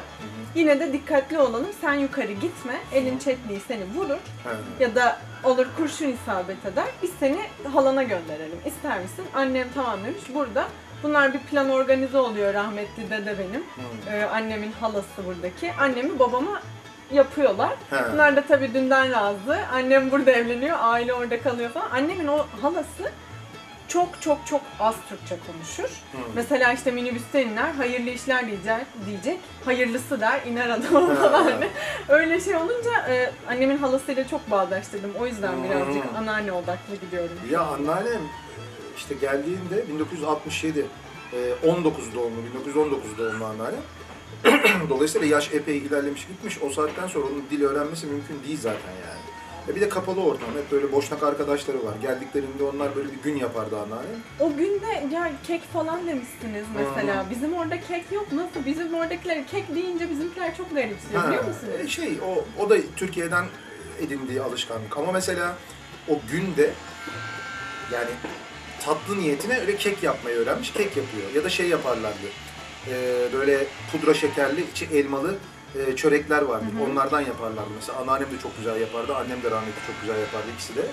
yine 0.56 0.80
de 0.80 0.94
dikkatli 0.94 1.40
olalım. 1.40 1.68
Sen 1.82 1.94
yukarı 1.94 2.32
gitme. 2.32 2.74
Elin 2.94 3.18
çetliği 3.18 3.60
seni 3.68 3.84
vurur 3.96 4.18
ya 4.80 4.96
da 4.96 5.20
olur 5.44 5.68
kurşun 5.78 6.08
isabet 6.08 6.66
eder. 6.66 6.86
Biz 7.04 7.12
seni 7.20 7.40
halana 7.74 8.04
gönderelim. 8.04 8.58
İster 8.66 9.00
misin? 9.00 9.26
Annem 9.34 9.68
tamam 9.74 10.00
demiş. 10.04 10.24
Burada 10.36 10.68
bunlar 11.04 11.34
bir 11.34 11.40
plan 11.40 11.70
organize 11.70 12.18
oluyor 12.18 12.54
rahmetli 12.54 13.10
dede 13.10 13.36
benim. 13.40 13.64
Ee, 14.12 14.24
annemin 14.24 14.72
halası 14.72 15.26
buradaki. 15.26 15.74
Annemi 15.80 16.20
babama 16.20 16.62
yapıyorlar. 17.12 17.74
He. 17.90 17.96
Bunlar 18.14 18.36
da 18.36 18.42
tabii 18.42 18.74
dünden 18.74 19.12
razı. 19.12 19.60
Annem 19.74 20.12
burada 20.12 20.32
evleniyor, 20.32 20.78
aile 20.82 21.14
orada 21.14 21.42
kalıyor 21.42 21.70
falan. 21.70 21.90
Annemin 21.92 22.28
o 22.28 22.46
halası 22.62 23.12
çok 23.88 24.22
çok 24.22 24.48
çok 24.48 24.62
az 24.80 24.96
Türkçe 25.10 25.38
konuşur. 25.48 25.84
Hı. 26.12 26.18
Mesela 26.36 26.74
işte 26.74 26.92
minibüste 26.92 27.44
iner, 27.44 27.72
hayırlı 27.74 28.10
işler 28.10 28.48
diyecek, 28.48 28.86
diyecek. 29.06 29.40
hayırlısı 29.66 30.22
der, 30.22 30.42
iner 30.48 30.70
adam 30.70 31.16
falan. 31.16 31.54
Öyle 32.10 32.42
şey 32.42 32.56
olunca 32.56 33.08
e, 33.10 33.32
annemin 33.50 33.78
halasıyla 33.78 34.28
çok 34.28 34.52
bağdaştırdım. 34.52 35.12
O 35.20 35.26
yüzden 35.28 35.52
Hmm. 35.54 35.64
birazcık 35.64 36.04
anneanne 36.18 36.52
odaklı 36.52 36.96
gidiyorum. 37.02 37.36
Ya 37.52 37.62
anneannem 37.62 38.22
e, 38.22 38.62
işte 38.98 39.16
geldiğinde 39.22 39.88
1967, 39.90 40.86
e, 41.34 41.68
19 41.70 42.16
doğumlu, 42.16 42.38
1919 42.54 43.18
doğumlu 43.18 43.46
anneannem. 43.46 43.82
Dolayısıyla 44.90 45.28
yaş 45.28 45.54
epey 45.54 45.78
ilerlemiş 45.78 46.28
gitmiş. 46.28 46.58
O 46.62 46.70
saatten 46.70 47.08
sonra 47.08 47.26
onun 47.26 47.44
dil 47.52 47.64
öğrenmesi 47.64 48.08
mümkün 48.08 48.44
değil 48.48 48.60
zaten 48.62 48.92
yani. 49.08 49.25
E 49.70 49.76
bir 49.76 49.82
de 49.82 49.90
kapalı 49.90 50.24
ortam. 50.24 50.50
Hep 50.50 50.72
böyle 50.72 50.92
boşnak 50.92 51.24
arkadaşları 51.24 51.86
var. 51.86 51.94
Geldiklerinde 52.02 52.64
onlar 52.64 52.96
böyle 52.96 53.10
bir 53.12 53.22
gün 53.24 53.36
yapardı 53.36 53.80
anneannem. 53.80 54.22
O 54.40 54.50
günde 54.56 55.16
ya 55.16 55.32
kek 55.48 55.64
falan 55.74 56.08
demişsiniz 56.08 56.66
mesela. 56.76 57.26
Hı. 57.26 57.30
Bizim 57.30 57.54
orada 57.54 57.82
kek 57.82 58.12
yok. 58.12 58.28
Nasıl? 58.32 58.66
Bizim 58.66 58.94
oradakiler 58.94 59.48
kek 59.48 59.76
deyince 59.76 60.10
bizimkiler 60.10 60.58
çok 60.58 60.76
garipsiyor 60.76 61.22
Ha, 61.22 61.28
biliyor 61.28 61.44
musunuz? 61.44 61.74
e, 61.84 61.88
Şey, 61.88 62.18
o, 62.26 62.46
o 62.64 62.70
da 62.70 62.76
Türkiye'den 62.96 63.46
edindiği 64.02 64.42
alışkanlık. 64.42 64.98
Ama 64.98 65.12
mesela 65.12 65.56
o 66.10 66.20
günde 66.32 66.70
yani 67.94 68.10
tatlı 68.86 69.20
niyetine 69.20 69.60
öyle 69.60 69.76
kek 69.76 70.04
yapmayı 70.04 70.36
öğrenmiş, 70.38 70.72
kek 70.74 70.98
yapıyor. 70.98 71.32
Ya 71.36 71.44
da 71.44 71.50
şey 71.50 71.68
yaparlardı. 71.68 72.28
e, 72.90 72.94
böyle 73.34 73.66
pudra 73.92 74.14
şekerli, 74.14 74.64
içi 74.72 74.86
elmalı 74.86 75.36
e, 75.76 75.96
çörekler 75.96 76.42
vardı. 76.42 76.66
Hı 76.76 76.80
hı. 76.80 76.92
Onlardan 76.92 77.22
yaparlardı. 77.22 77.70
Mesela 77.76 78.00
anneannem 78.00 78.32
de 78.32 78.40
çok 78.44 78.58
güzel 78.58 78.82
yapardı, 78.82 79.16
annem 79.16 79.44
de 79.44 79.52
rahmetli 79.52 79.88
çok 79.88 80.02
güzel 80.02 80.20
yapardı 80.20 80.48
ikisi 80.56 80.76
de. 80.76 80.86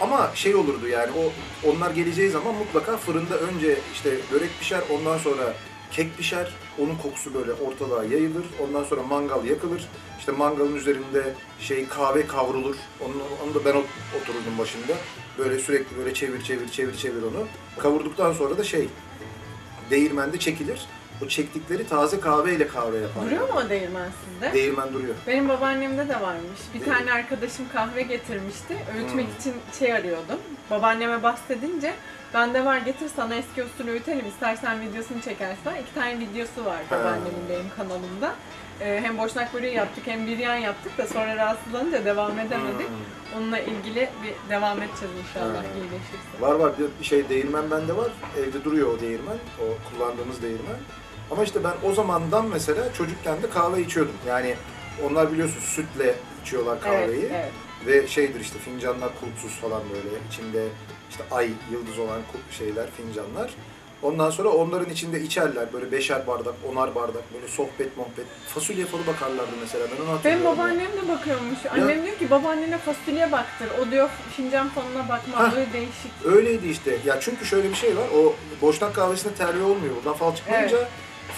Ama 0.00 0.30
şey 0.34 0.54
olurdu 0.54 0.88
yani 0.88 1.10
o 1.18 1.32
onlar 1.70 1.90
geleceği 1.90 2.30
zaman 2.30 2.54
mutlaka 2.54 2.96
fırında 2.96 3.38
önce 3.38 3.78
işte 3.94 4.10
börek 4.32 4.50
pişer, 4.60 4.80
ondan 4.90 5.18
sonra 5.18 5.54
kek 5.90 6.16
pişer, 6.16 6.54
Onun 6.78 6.96
kokusu 6.96 7.34
böyle 7.34 7.52
ortalığa 7.52 8.04
yayılır. 8.04 8.44
Ondan 8.64 8.84
sonra 8.84 9.02
mangal 9.02 9.44
yakılır. 9.44 9.88
İşte 10.18 10.32
mangalın 10.32 10.74
üzerinde 10.76 11.34
şey 11.60 11.88
kahve 11.88 12.26
kavrulur. 12.26 12.76
Onu, 13.00 13.14
onu 13.44 13.54
da 13.54 13.64
ben 13.64 13.74
ot- 13.74 14.20
otururdum 14.22 14.58
başında. 14.58 14.92
Böyle 15.38 15.58
sürekli 15.58 15.98
böyle 15.98 16.14
çevir 16.14 16.42
çevir 16.42 16.68
çevir 16.68 16.96
çevir 16.96 17.22
onu. 17.22 17.46
Kavurduktan 17.78 18.32
sonra 18.32 18.58
da 18.58 18.64
şey 18.64 18.88
değirmende 19.90 20.38
çekilir. 20.38 20.86
O 21.24 21.28
çektikleri 21.28 21.86
taze 21.88 22.20
kahveyle 22.20 22.68
kahve 22.68 22.98
yapar. 22.98 23.24
Duruyor 23.24 23.48
mu 23.48 23.60
o 23.66 23.68
değirmen 23.70 24.08
sizde? 24.24 24.52
Değirmen 24.54 24.92
duruyor. 24.92 25.14
Benim 25.26 25.48
babaannemde 25.48 26.08
de 26.08 26.20
varmış. 26.20 26.60
Bir 26.74 26.80
Değil 26.80 26.92
tane 26.92 27.12
arkadaşım 27.12 27.64
kahve 27.72 28.02
getirmişti. 28.02 28.76
Öğütmek 28.96 29.26
Hmm. 29.26 29.34
için 29.40 29.54
şey 29.78 29.92
arıyordum. 29.92 30.38
Babaanneme 30.70 31.22
bahsedince 31.22 31.94
bende 32.34 32.64
var 32.64 32.78
getir 32.78 33.08
sana 33.16 33.34
eski 33.34 33.64
usul 33.64 33.88
öğütelim 33.88 34.28
istersen 34.28 34.80
videosunu 34.80 35.20
çekersen. 35.22 35.74
İki 35.82 35.94
tane 35.94 36.18
videosu 36.18 36.64
var 36.64 36.78
babaannemin 36.90 37.48
benim 37.50 37.70
kanalımda. 37.76 38.34
Ee, 38.80 39.00
hem 39.02 39.18
boşnak 39.18 39.54
böreği 39.54 39.74
yaptık 39.74 40.06
hem 40.06 40.26
biryan 40.26 40.56
yaptık 40.56 40.98
da 40.98 41.06
sonra 41.06 41.36
rahatsızlanınca 41.36 42.04
devam 42.04 42.38
edemedik. 42.38 42.88
Hmm. 42.88 43.36
Onunla 43.38 43.58
ilgili 43.58 44.08
bir 44.22 44.50
devam 44.50 44.82
edeceğiz 44.82 45.14
inşallah 45.28 45.54
Ha. 45.56 45.62
iyileşirse. 45.76 46.40
Var 46.40 46.52
var 46.54 46.72
bir 47.00 47.04
şey 47.04 47.28
değirmen 47.28 47.70
bende 47.70 47.96
var. 47.96 48.08
Evde 48.38 48.64
duruyor 48.64 48.96
o 48.96 49.00
değirmen. 49.00 49.36
O 49.60 49.64
kullandığımız 49.90 50.42
değirmen. 50.42 50.76
Ama 51.30 51.44
işte 51.44 51.64
ben 51.64 51.74
o 51.90 51.94
zamandan 51.94 52.46
mesela 52.46 52.92
çocukken 52.92 53.42
de 53.42 53.50
kahve 53.50 53.82
içiyordum. 53.82 54.14
Yani 54.28 54.54
onlar 55.04 55.32
biliyorsun 55.32 55.60
sütle 55.60 56.14
içiyorlar 56.42 56.80
kahveyi. 56.80 57.20
Evet, 57.20 57.30
evet. 57.34 57.52
Ve 57.86 58.08
şeydir 58.08 58.40
işte 58.40 58.58
fincanlar 58.58 59.10
kulpsuz 59.20 59.60
falan 59.60 59.82
böyle 59.94 60.08
içinde 60.30 60.64
işte 61.10 61.24
ay, 61.30 61.50
yıldız 61.72 61.98
olan 61.98 62.20
şeyler, 62.50 62.86
fincanlar. 62.90 63.50
Ondan 64.02 64.30
sonra 64.30 64.48
onların 64.48 64.90
içinde 64.90 65.20
içerler 65.20 65.72
böyle 65.72 65.92
beşer 65.92 66.26
bardak, 66.26 66.54
onar 66.72 66.94
bardak 66.94 67.34
böyle 67.34 67.48
sohbet 67.48 67.96
muhabbet. 67.96 68.26
Fasulye 68.54 68.86
falı 68.86 69.06
bakarlardı 69.06 69.50
mesela 69.60 69.86
ben 69.90 70.04
onu 70.04 70.12
hatırlıyorum. 70.12 70.44
Benim 70.44 70.56
babaannem 70.56 70.92
de 70.92 71.08
bakıyormuş. 71.08 71.58
Annem 71.72 72.04
diyor 72.04 72.16
ki 72.18 72.30
babaannene 72.30 72.78
fasulye 72.78 73.32
baktır. 73.32 73.68
O 73.82 73.90
diyor 73.90 74.10
fincan 74.36 74.68
falına 74.68 75.08
bakmaz. 75.08 75.38
Hah. 75.38 75.56
Böyle 75.56 75.72
değişik. 75.72 76.12
Öyleydi 76.24 76.68
işte. 76.68 76.98
Ya 77.06 77.20
çünkü 77.20 77.46
şöyle 77.46 77.70
bir 77.70 77.74
şey 77.74 77.96
var. 77.96 78.04
O 78.16 78.34
boşnak 78.62 78.94
kahvesinde 78.94 79.34
terli 79.34 79.62
olmuyor. 79.62 79.96
Buradan 79.96 80.14
fal 80.14 80.34
çıkmayınca 80.34 80.88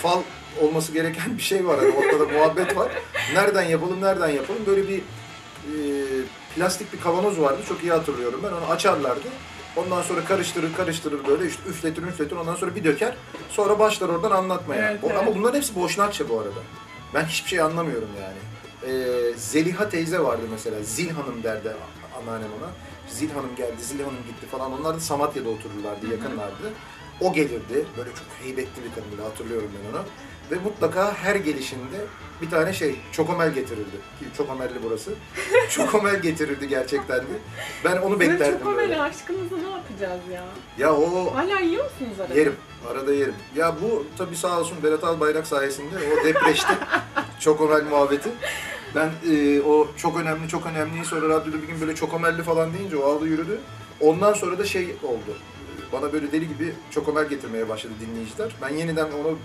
fal 0.02 0.22
olması 0.60 0.92
gereken 0.92 1.36
bir 1.36 1.42
şey 1.42 1.66
var. 1.66 1.78
Hani 1.78 1.90
ortada 1.90 2.32
muhabbet 2.38 2.76
var. 2.76 2.92
Nereden 3.34 3.62
yapalım, 3.62 4.00
nereden 4.00 4.28
yapalım? 4.28 4.62
Böyle 4.66 4.88
bir 4.88 4.98
e, 4.98 5.02
plastik 6.54 6.92
bir 6.92 7.00
kavanoz 7.00 7.40
vardı. 7.40 7.58
Çok 7.68 7.82
iyi 7.82 7.92
hatırlıyorum 7.92 8.40
ben. 8.44 8.48
Onu 8.52 8.70
açarlardı. 8.70 9.28
Ondan 9.76 10.02
sonra 10.02 10.24
karıştırır 10.24 10.74
karıştırır 10.74 11.26
böyle 11.26 11.46
işte 11.46 11.62
üfletir 11.68 12.02
üfletir 12.02 12.36
ondan 12.36 12.54
sonra 12.54 12.74
bir 12.74 12.84
döker. 12.84 13.14
Sonra 13.50 13.78
başlar 13.78 14.08
oradan 14.08 14.30
anlatmaya. 14.30 14.90
Evet, 14.90 15.00
evet. 15.06 15.16
Ama 15.18 15.34
bunların 15.34 15.56
hepsi 15.56 15.74
boşnakça 15.74 16.28
bu 16.28 16.38
arada. 16.40 16.60
Ben 17.14 17.24
hiçbir 17.24 17.48
şey 17.48 17.60
anlamıyorum 17.60 18.08
yani. 18.20 18.38
Ee, 18.92 19.32
Zeliha 19.36 19.88
teyze 19.88 20.18
vardı 20.18 20.42
mesela. 20.50 20.82
Zil 20.82 21.10
Hanım 21.10 21.42
derdi 21.42 21.72
anneannem 22.18 22.48
ona. 22.60 22.70
Zil 23.08 23.30
Hanım 23.30 23.56
geldi, 23.56 23.82
Zil 23.82 24.00
Hanım 24.00 24.22
gitti 24.26 24.46
falan. 24.50 24.80
Onlar 24.80 24.94
da 24.94 25.00
Samatya'da 25.00 25.48
otururlardı, 25.48 26.06
yakınlardı. 26.10 26.72
O 27.20 27.32
gelirdi. 27.32 27.86
Böyle 27.96 28.10
çok 28.10 28.26
heybetli 28.46 28.84
bir 28.84 28.90
kadın 28.94 29.12
bile 29.12 29.22
hatırlıyorum 29.22 29.70
ben 29.84 29.92
onu. 29.98 30.04
Ve 30.50 30.54
mutlaka 30.64 31.14
her 31.14 31.36
gelişinde 31.36 31.96
bir 32.42 32.50
tane 32.50 32.72
şey, 32.72 32.96
çokomel 33.12 33.54
getirirdi. 33.54 33.96
Ki 34.18 34.24
Çokomelli 34.36 34.82
burası. 34.84 35.10
çokomel 35.70 36.22
getirirdi 36.22 36.68
gerçekten 36.68 37.18
de. 37.18 37.38
Ben 37.84 37.96
onu 37.96 38.18
Sizin 38.18 38.20
beklerdim 38.32 38.58
çok 38.64 38.76
böyle. 38.76 39.00
aşkınızı 39.00 39.64
ne 39.64 39.70
yapacağız 39.70 40.20
ya? 40.34 40.44
Ya 40.78 40.94
o 40.94 41.34
Hala 41.34 41.60
yiyor 41.60 41.84
musunuz 41.84 42.20
arada? 42.20 42.34
Yerim. 42.34 42.54
Arada 42.90 43.12
yerim. 43.14 43.34
Ya 43.56 43.74
bu 43.82 44.06
tabii 44.18 44.36
sağ 44.36 44.60
olsun 44.60 44.76
Berat 44.82 45.04
Albayrak 45.04 45.46
sayesinde 45.46 45.94
o 45.96 46.24
depreşti. 46.24 46.72
çok 47.40 47.60
önemli 47.60 47.90
muhabbeti. 47.90 48.28
Ben 48.94 49.10
e, 49.32 49.60
o 49.60 49.88
çok 49.96 50.20
önemli 50.20 50.48
çok 50.48 50.66
önemliyi 50.66 51.04
sonra 51.04 51.28
radyoda 51.28 51.62
bir 51.62 51.66
gün 51.68 51.80
böyle 51.80 51.94
çok 51.94 52.14
önemli 52.14 52.42
falan 52.42 52.74
deyince 52.78 52.96
o 52.96 53.10
aldı 53.10 53.26
yürüdü. 53.26 53.60
Ondan 54.00 54.32
sonra 54.32 54.58
da 54.58 54.64
şey 54.64 54.84
oldu. 55.02 55.36
Bana 55.92 56.12
böyle 56.12 56.32
deli 56.32 56.48
gibi 56.48 56.74
çok 56.90 57.08
ömer 57.08 57.22
getirmeye 57.24 57.68
başladı 57.68 57.92
dinleyiciler. 58.00 58.52
Ben 58.62 58.68
yeniden 58.68 59.04
ona 59.12 59.36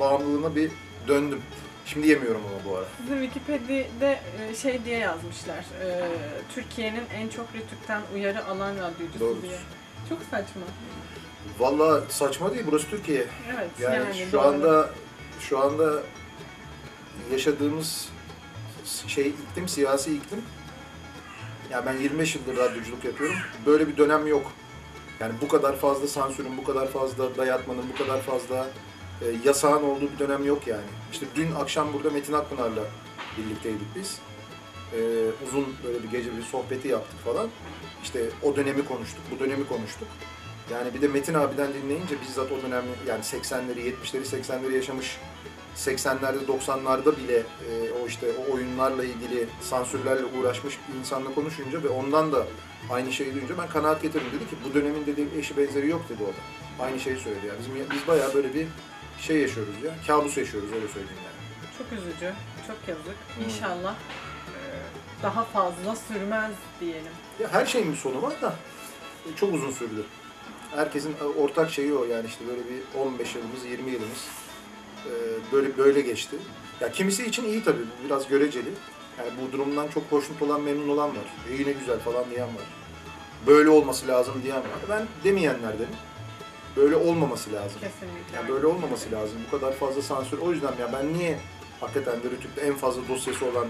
bağımlılığına 0.00 0.56
bir 0.56 0.70
döndüm. 1.08 1.40
Şimdi 1.86 2.08
yemiyorum 2.08 2.40
ama 2.50 2.70
bu 2.72 2.76
ara. 2.76 2.84
Sizin 3.02 3.22
Wikipedia'da 3.22 4.12
e, 4.50 4.54
şey 4.54 4.84
diye 4.84 4.98
yazmışlar. 4.98 5.58
e, 5.84 6.08
Türkiye'nin 6.54 7.02
en 7.14 7.28
çok 7.28 7.46
Rütük'ten 7.54 8.02
uyarı 8.14 8.44
alan 8.46 8.74
radyocusu 8.74 9.20
Doğrudur. 9.20 9.42
diye. 9.42 9.58
Çok 10.08 10.18
saçma. 10.30 10.62
Vallahi 11.58 12.02
saçma 12.12 12.52
değil 12.54 12.64
burası 12.66 12.90
Türkiye. 12.90 13.24
Evet 13.56 13.70
Yani, 13.80 13.94
yani, 13.96 14.14
şu 14.30 14.32
doğru. 14.32 14.40
anda 14.42 14.90
şu 15.40 15.58
anda 15.58 16.02
yaşadığımız 17.32 18.08
şey 19.06 19.28
iklim, 19.28 19.68
siyasi 19.68 20.14
iklim. 20.16 20.42
Ya 21.70 21.86
ben 21.86 21.96
25 21.96 22.34
yıldır 22.34 22.56
radyoculuk 22.56 23.04
yapıyorum. 23.04 23.36
Böyle 23.66 23.88
bir 23.88 23.96
dönem 23.96 24.26
yok. 24.26 24.52
Yani 25.20 25.32
bu 25.40 25.48
kadar 25.48 25.76
fazla 25.76 26.08
sansürün, 26.08 26.56
bu 26.56 26.64
kadar 26.64 26.88
fazla 26.88 27.36
dayatmanın, 27.36 27.84
bu 27.92 28.04
kadar 28.04 28.20
fazla 28.20 28.68
e, 29.22 29.26
yasağın 29.44 29.82
olduğu 29.82 30.12
bir 30.12 30.18
dönem 30.18 30.44
yok 30.44 30.66
yani. 30.66 30.86
İşte 31.12 31.26
dün 31.36 31.54
akşam 31.54 31.92
burada 31.92 32.10
Metin 32.10 32.32
Akpınar'la 32.32 32.82
birlikteydik 33.38 33.96
biz. 33.96 34.18
E, 34.92 34.98
uzun 35.46 35.66
böyle 35.84 36.02
bir 36.02 36.10
gece 36.10 36.36
bir 36.36 36.42
sohbeti 36.42 36.88
yaptık 36.88 37.20
falan. 37.24 37.48
İşte 38.02 38.30
o 38.42 38.56
dönemi 38.56 38.84
konuştuk, 38.84 39.22
bu 39.34 39.38
dönemi 39.38 39.68
konuştuk. 39.68 40.08
Yani 40.72 40.94
bir 40.94 41.02
de 41.02 41.08
Metin 41.08 41.34
abiden 41.34 41.74
dinleyince 41.74 42.20
bizzat 42.20 42.52
o 42.52 42.62
dönem 42.62 42.84
yani 43.08 43.22
80'leri, 43.22 43.78
70'leri, 43.78 44.40
80'leri 44.40 44.72
yaşamış 44.72 45.18
80'lerde, 45.86 46.46
90'larda 46.46 47.16
bile 47.16 47.36
e, 47.38 47.92
o 48.02 48.06
işte 48.06 48.26
o 48.38 48.54
oyunlarla 48.54 49.04
ilgili 49.04 49.48
sansürlerle 49.60 50.24
uğraşmış 50.24 50.78
bir 50.88 50.98
insanla 50.98 51.34
konuşunca 51.34 51.82
ve 51.82 51.88
ondan 51.88 52.32
da 52.32 52.46
aynı 52.90 53.12
şeyi 53.12 53.34
duyunca 53.34 53.58
ben 53.58 53.68
kanaat 53.68 54.02
getirdim. 54.02 54.28
Dedi 54.32 54.50
ki 54.50 54.56
bu 54.64 54.74
dönemin 54.74 55.06
dedi 55.06 55.28
eşi 55.38 55.56
benzeri 55.56 55.88
yok 55.88 56.08
dedi 56.08 56.22
o 56.22 56.26
da. 56.26 56.84
Aynı 56.84 57.00
şeyi 57.00 57.18
söyledi 57.18 57.46
yani. 57.46 57.58
Bizim, 57.58 57.90
biz 57.90 58.08
bayağı 58.08 58.34
böyle 58.34 58.54
bir 58.54 58.66
şey 59.18 59.38
yaşıyoruz 59.40 59.74
ya. 59.84 59.94
Kabus 60.06 60.36
yaşıyoruz 60.36 60.72
öyle 60.72 60.88
söyleyeyim 60.88 61.22
yani. 61.24 61.40
Çok 61.78 61.98
üzücü. 61.98 62.34
Çok 62.66 62.88
yazık. 62.88 63.16
Hmm. 63.36 63.44
İnşallah 63.44 63.94
e, 64.48 64.58
daha 65.22 65.44
fazla 65.44 65.96
sürmez 65.96 66.52
diyelim. 66.80 67.12
Ya 67.40 67.52
her 67.52 67.66
şeyin 67.66 67.92
bir 67.92 67.96
sonu 67.96 68.22
var 68.22 68.42
da 68.42 68.54
çok 69.36 69.54
uzun 69.54 69.70
sürdü. 69.70 70.04
Herkesin 70.76 71.16
e, 71.20 71.24
ortak 71.24 71.70
şeyi 71.70 71.92
o 71.92 72.04
yani 72.04 72.26
işte 72.26 72.44
böyle 72.48 72.60
bir 72.60 72.98
15 73.00 73.34
yılımız, 73.34 73.64
20 73.64 73.90
yılımız 73.90 74.28
böyle 75.52 75.78
böyle 75.78 76.00
geçti. 76.00 76.36
Ya 76.80 76.92
kimisi 76.92 77.26
için 77.26 77.44
iyi 77.44 77.64
tabii, 77.64 77.82
biraz 78.04 78.28
göreceli. 78.28 78.70
Yani 79.18 79.30
bu 79.42 79.52
durumdan 79.52 79.88
çok 79.88 80.02
hoşnut 80.04 80.42
olan, 80.42 80.60
memnun 80.60 80.88
olan 80.88 81.08
var. 81.08 81.24
E, 81.50 81.54
yine 81.54 81.72
güzel 81.72 81.98
falan 81.98 82.30
diyen 82.30 82.48
var. 82.48 82.64
Böyle 83.46 83.70
olması 83.70 84.08
lazım 84.08 84.34
diyen 84.42 84.56
var. 84.56 84.80
Ben 84.88 85.06
demeyenlerdenim. 85.24 85.96
Böyle 86.76 86.96
olmaması 86.96 87.52
lazım. 87.52 87.80
Kesinlikle. 87.80 88.36
Yani 88.36 88.48
böyle 88.48 88.66
olmaması 88.66 89.12
lazım. 89.12 89.38
Bu 89.46 89.58
kadar 89.58 89.72
fazla 89.72 90.02
sansür. 90.02 90.38
O 90.38 90.52
yüzden 90.52 90.72
ya 90.80 90.92
ben 90.92 91.12
niye 91.12 91.38
hakikaten 91.80 92.22
de 92.22 92.30
Rütük'te 92.30 92.60
en 92.60 92.74
fazla 92.74 93.08
dosyası 93.08 93.46
olan 93.46 93.68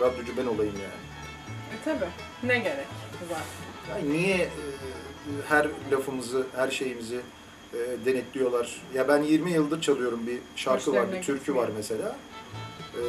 radyocu 0.00 0.36
ben 0.36 0.46
olayım 0.46 0.74
yani. 0.74 1.08
E 1.80 1.84
tabi. 1.84 2.10
Ne 2.42 2.58
gerek 2.58 2.86
zaten. 3.28 4.04
Ya 4.06 4.12
niye 4.12 4.36
e, 4.36 4.50
her 5.48 5.68
lafımızı, 5.92 6.46
her 6.56 6.70
şeyimizi 6.70 7.20
e, 7.74 8.06
denetliyorlar? 8.06 8.80
Ya 8.94 9.08
ben 9.08 9.22
20 9.22 9.52
yıldır 9.52 9.80
çalıyorum 9.80 10.26
bir 10.26 10.38
şarkı 10.56 10.92
var, 10.92 11.12
bir 11.12 11.22
türkü 11.22 11.54
var 11.54 11.70
mesela. 11.76 12.16
E, 12.94 13.02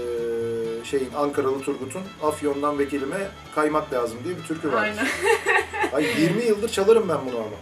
şeyin 0.85 1.13
Ankaralı 1.17 1.61
Turgut'un 1.61 2.01
Afyon'dan 2.23 2.79
vekilime 2.79 3.27
kaymak 3.55 3.93
lazım 3.93 4.19
diye 4.23 4.37
bir 4.37 4.43
türkü 4.43 4.71
var. 4.71 4.83
Aynen. 4.83 5.07
Ay 5.93 6.21
20 6.21 6.43
yıldır 6.43 6.69
çalarım 6.69 7.09
ben 7.09 7.17
bunu 7.25 7.37
ama. 7.37 7.55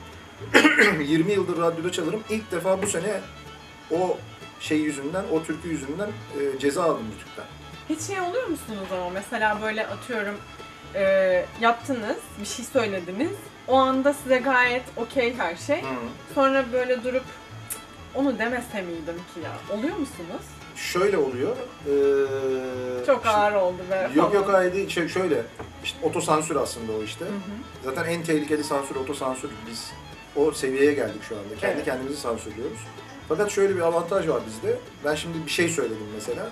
20 1.03 1.31
yıldır 1.31 1.57
radyoda 1.57 1.91
çalarım. 1.91 2.21
İlk 2.29 2.51
defa 2.51 2.81
bu 2.81 2.87
sene 2.87 3.21
o 3.91 4.17
şey 4.59 4.77
yüzünden, 4.77 5.23
o 5.31 5.43
türkü 5.43 5.69
yüzünden 5.69 6.07
e, 6.07 6.59
ceza 6.59 6.83
aldım 6.83 7.05
Rütük'ten. 7.15 7.45
Hiç 7.89 8.01
şey 8.01 8.21
oluyor 8.21 8.47
musunuz 8.47 8.87
ama 8.91 9.09
mesela 9.09 9.61
böyle 9.61 9.87
atıyorum 9.87 10.35
e, 10.97 11.45
yaptınız, 11.61 12.17
bir 12.41 12.45
şey 12.45 12.65
söylediniz. 12.65 13.31
O 13.67 13.75
anda 13.75 14.13
size 14.13 14.37
gayet 14.37 14.83
okey 14.97 15.35
her 15.37 15.55
şey. 15.55 15.81
Hı. 15.81 15.85
Sonra 16.35 16.65
böyle 16.73 17.03
durup 17.03 17.23
"Cık, 17.71 17.79
onu 18.15 18.39
demese 18.39 18.81
miydim 18.81 19.15
ki 19.33 19.39
ya? 19.43 19.77
Oluyor 19.77 19.95
musunuz? 19.95 20.41
Şöyle 20.75 21.17
oluyor. 21.17 21.55
e, 21.85 21.91
Çok 23.05 23.15
şimdi- 23.23 23.29
ağır 23.37 23.53
oldu 23.53 23.77
be. 23.91 24.09
Yok 24.15 24.33
yok 24.33 24.49
hayır 24.53 24.73
değil. 24.73 24.89
Şey, 24.89 25.07
şöyle, 25.07 25.41
işte 25.83 25.97
otosansür 26.03 26.55
aslında 26.55 26.91
o 26.91 27.03
işte. 27.03 27.25
Hı 27.25 27.29
hı. 27.29 27.33
Zaten 27.83 28.05
en 28.11 28.23
tehlikeli 28.23 28.63
sansür 28.63 28.95
otosansür. 28.95 29.49
Biz 29.71 29.91
o 30.35 30.51
seviyeye 30.51 30.93
geldik 30.93 31.23
şu 31.29 31.35
anda. 31.35 31.55
Kendi 31.61 31.73
Evet. 31.75 31.85
kendimizi 31.85 32.17
sansürlüyoruz. 32.17 32.77
Fakat 33.29 33.51
şöyle 33.51 33.75
bir 33.75 33.81
avantaj 33.81 34.27
var 34.27 34.41
bizde. 34.47 34.75
Ben 35.05 35.15
şimdi 35.15 35.45
bir 35.45 35.51
şey 35.51 35.69
söyledim 35.69 36.07
mesela. 36.15 36.49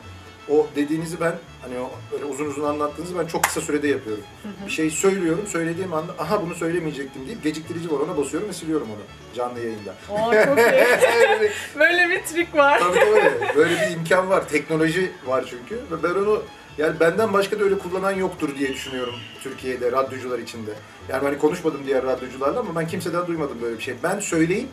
O 0.49 0.67
dediğinizi 0.75 1.19
ben 1.21 1.35
hani 1.61 1.79
o 1.79 1.91
böyle 2.11 2.25
uzun 2.25 2.45
uzun 2.45 2.63
anlattığınızı 2.63 3.19
ben 3.19 3.25
çok 3.25 3.43
kısa 3.43 3.61
sürede 3.61 3.87
yapıyorum. 3.87 4.23
Bir 4.65 4.71
şey 4.71 4.89
söylüyorum, 4.89 5.47
söylediğim 5.47 5.93
anda 5.93 6.11
aha 6.19 6.41
bunu 6.41 6.55
söylemeyecektim 6.55 7.27
deyip 7.27 7.43
geciktirici 7.43 7.91
var 7.91 7.99
ona 7.99 8.17
basıyorum 8.17 8.49
ve 8.49 8.53
siliyorum 8.53 8.87
onu 8.89 9.35
canlı 9.35 9.59
yayında. 9.59 9.95
Oo 10.09 10.31
çok 10.45 10.57
iyi. 10.57 11.51
Böyle 11.79 12.09
bir 12.09 12.23
trik 12.23 12.55
var. 12.55 12.79
tabii 12.79 12.99
tabii. 12.99 13.55
Böyle 13.55 13.75
bir 13.75 13.95
imkan 13.95 14.29
var. 14.29 14.49
Teknoloji 14.49 15.11
var 15.25 15.45
çünkü. 15.49 15.75
Ve 15.75 16.03
ben 16.03 16.09
onu 16.09 16.43
yani 16.77 16.99
benden 16.99 17.33
başka 17.33 17.59
da 17.59 17.63
öyle 17.63 17.77
kullanan 17.77 18.11
yoktur 18.11 18.57
diye 18.57 18.73
düşünüyorum 18.73 19.15
Türkiye'de 19.43 19.91
radyocular 19.91 20.39
içinde. 20.39 20.71
Yani 21.09 21.23
hani 21.23 21.37
konuşmadım 21.37 21.81
diğer 21.85 22.03
radyocularla 22.03 22.59
ama 22.59 22.75
ben 22.81 22.87
kimseden 22.87 23.27
duymadım 23.27 23.57
böyle 23.61 23.77
bir 23.77 23.83
şey. 23.83 23.95
Ben 24.03 24.19
söyleyeyim, 24.19 24.67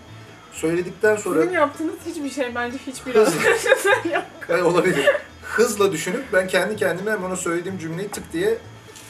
söyledikten 0.52 1.16
sonra 1.16 1.40
Sizin 1.42 1.54
yaptığınız 1.54 1.94
hiçbir 2.06 2.30
şey 2.30 2.54
bence 2.54 2.78
hiçbir 2.86 3.14
arkadaşınızın 3.14 4.10
yok. 4.14 4.24
Yani 4.48 4.62
olabilir. 4.62 5.06
Hızla 5.52 5.92
düşünüp 5.92 6.32
ben 6.32 6.48
kendi 6.48 6.76
kendime 6.76 7.10
hem 7.10 7.24
ona 7.24 7.36
söylediğim 7.36 7.78
cümleyi 7.78 8.08
tık 8.08 8.32
diye 8.32 8.58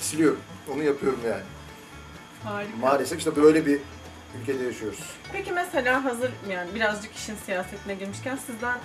siliyorum. 0.00 0.40
Onu 0.74 0.83
yapıyorum 0.83 1.20
yani. 1.26 1.42
Harika. 2.44 2.76
Maalesef 2.76 3.18
işte 3.18 3.37
böyle 3.37 3.66
bir 3.66 3.78
ülkede 4.40 4.64
yaşıyoruz. 4.64 5.00
Peki 5.33 5.52
mesela 5.52 6.05
hazır 6.05 6.31
yani 6.50 6.74
birazcık 6.74 7.16
işin 7.16 7.37
siyasetine 7.37 7.94
girmişken 7.94 8.37
sizden 8.37 8.78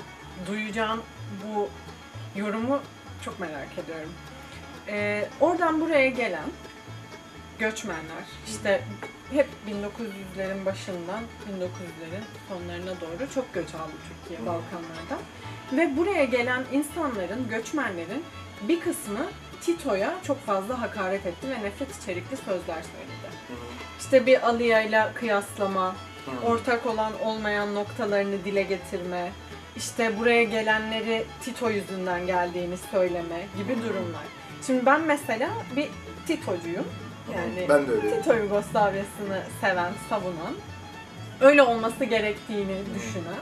duyacağım 0.48 1.02
bu 1.46 1.70
yorumu 2.40 2.80
çok 3.26 3.40
merak 3.40 3.78
ediyorum. 3.86 4.10
Ee, 4.88 5.30
oradan 5.40 5.82
buraya 5.82 6.10
gelen 6.10 6.50
göçmenler 7.60 8.26
işte 8.48 8.84
hep 9.32 9.48
1900'lerin 9.68 10.66
başından 10.66 11.24
1900'lerin 11.50 12.24
sonlarına 12.50 13.02
doğru 13.02 13.34
çok 13.36 13.54
göç 13.54 13.76
aldı 13.76 13.92
Türkiye. 14.10 14.40
Balkanlardan. 14.40 15.20
Ve 15.72 15.98
buraya 15.98 16.24
gelen 16.24 16.64
insanların, 16.72 17.50
göçmenlerin 17.50 18.24
bir 18.62 18.80
kısmı 18.80 19.20
Tito'ya 19.62 20.14
çok 20.28 20.46
fazla 20.46 20.82
hakaret 20.82 21.26
etti 21.26 21.50
ve 21.50 21.64
nefret 21.64 22.02
içerikli 22.02 22.38
sözler 22.38 22.82
söyledi. 22.82 23.36
İşte 24.00 24.26
bir 24.26 24.48
Aliya'yla 24.48 25.14
kıyaslama, 25.14 25.96
ortak 26.46 26.86
olan 26.86 27.22
olmayan 27.22 27.76
noktalarını 27.76 28.46
dile 28.46 28.64
getirme, 28.64 29.32
işte 29.76 30.20
buraya 30.20 30.44
gelenleri 30.44 31.26
Tito 31.42 31.70
yüzünden 31.70 32.28
geldiğini 32.28 32.78
söyleme 32.92 33.48
gibi 33.58 33.76
durumlar. 33.84 34.24
Şimdi 34.68 34.86
ben 34.86 35.02
mesela 35.02 35.50
bir 35.76 35.90
Titocuyum. 36.28 36.86
Yani 37.34 37.66
ben 37.70 37.88
de 37.88 37.92
öyle. 37.92 38.22
Tito 38.22 38.34
Yugoslavyası'nı 38.34 39.42
seven, 39.62 39.94
savunan, 40.10 40.54
öyle 41.42 41.64
olması 41.64 42.06
gerektiğini 42.06 42.78
düşünen 42.96 43.42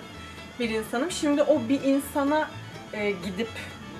bir 0.59 0.69
insanım. 0.69 1.11
Şimdi 1.11 1.43
o 1.43 1.69
bir 1.69 1.81
insana 1.81 2.49
e, 2.93 3.11
gidip 3.11 3.49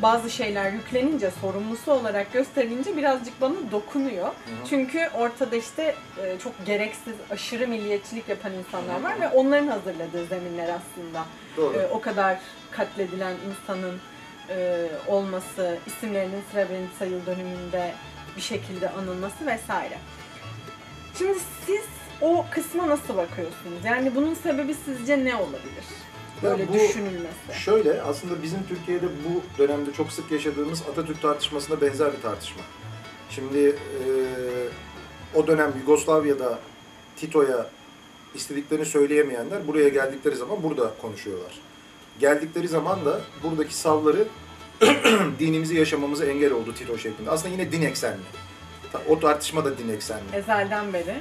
bazı 0.02 0.30
şeyler 0.30 0.72
yüklenince, 0.72 1.32
sorumlusu 1.42 1.92
olarak 1.92 2.34
gösterilince 2.34 2.98
birazcık 2.98 3.42
bana 3.42 3.56
dokunuyor. 3.72 4.30
Çünkü 4.70 5.10
ortada 5.18 5.56
işte 5.56 5.96
e, 6.24 6.40
çok 6.40 6.66
gereksiz, 6.66 7.14
aşırı 7.32 7.68
milliyetçilik 7.68 8.30
yapan 8.30 8.54
insanlar 8.54 9.04
var 9.04 9.22
ve 9.22 9.28
onların 9.28 9.68
hazırladığı 9.68 10.26
zeminler 10.26 10.70
aslında. 10.70 11.26
Doğru. 11.58 11.78
E, 11.78 11.88
o 11.88 12.02
kadar 12.02 12.38
katledilen 12.72 13.36
insanın 13.50 14.00
e, 14.50 14.88
olması, 15.08 15.78
isimlerinin 15.88 16.44
Srebrenica 16.52 17.06
yıl 17.06 17.26
dönümünde 17.26 17.94
bir 18.36 18.42
şekilde 18.42 18.90
anılması 18.90 19.46
vesaire. 19.46 19.98
Şimdi 21.18 21.40
siz 21.66 21.86
o 22.22 22.46
kısma 22.52 22.88
nasıl 22.88 23.18
bakıyorsunuz? 23.18 23.86
Yani 23.86 24.16
bunun 24.16 24.34
sebebi 24.34 24.74
sizce 24.86 25.26
ne 25.26 25.36
olabilir? 25.36 25.86
Ya 26.44 26.52
Böyle 26.52 26.68
bu- 26.68 26.74
düşünülmesi. 26.74 27.36
Şöyle 27.64 28.02
aslında 28.02 28.44
bizim 28.44 28.60
Türkiye'de 28.70 29.06
bu 29.06 29.42
dönemde 29.62 29.94
çok 29.94 30.12
sık 30.12 30.32
yaşadığımız 30.32 30.82
Atatürk 30.92 31.22
tartışmasına 31.22 31.82
benzer 31.82 32.14
bir 32.18 32.22
tartışma. 32.22 32.62
Şimdi 33.30 33.58
eee, 33.60 33.74
o 35.36 35.48
dönem 35.48 35.74
Yugoslavya'da 35.80 36.60
Tito'ya 37.16 37.70
istediklerini 38.36 38.86
söyleyemeyenler 38.86 39.68
buraya 39.68 39.90
geldikleri 39.90 40.36
zaman 40.36 40.64
burada 40.64 40.92
konuşuyorlar. 41.02 41.60
Geldikleri 42.20 42.68
zaman 42.68 43.06
da 43.06 43.22
buradaki 43.44 43.76
savları 43.76 44.28
dinimizi 45.40 45.76
yaşamamıza 45.76 46.26
engel 46.26 46.52
oldu 46.54 46.74
Tito 46.74 46.98
şeklinde. 46.98 47.30
Aslında 47.30 47.50
yine 47.54 47.72
din 47.72 47.82
eksenli. 47.82 48.22
O 49.10 49.20
tartışma 49.20 49.66
da 49.66 49.78
din 49.78 49.90
eksenli. 49.90 50.24
Ezelden 50.34 50.94
beri. 50.94 51.16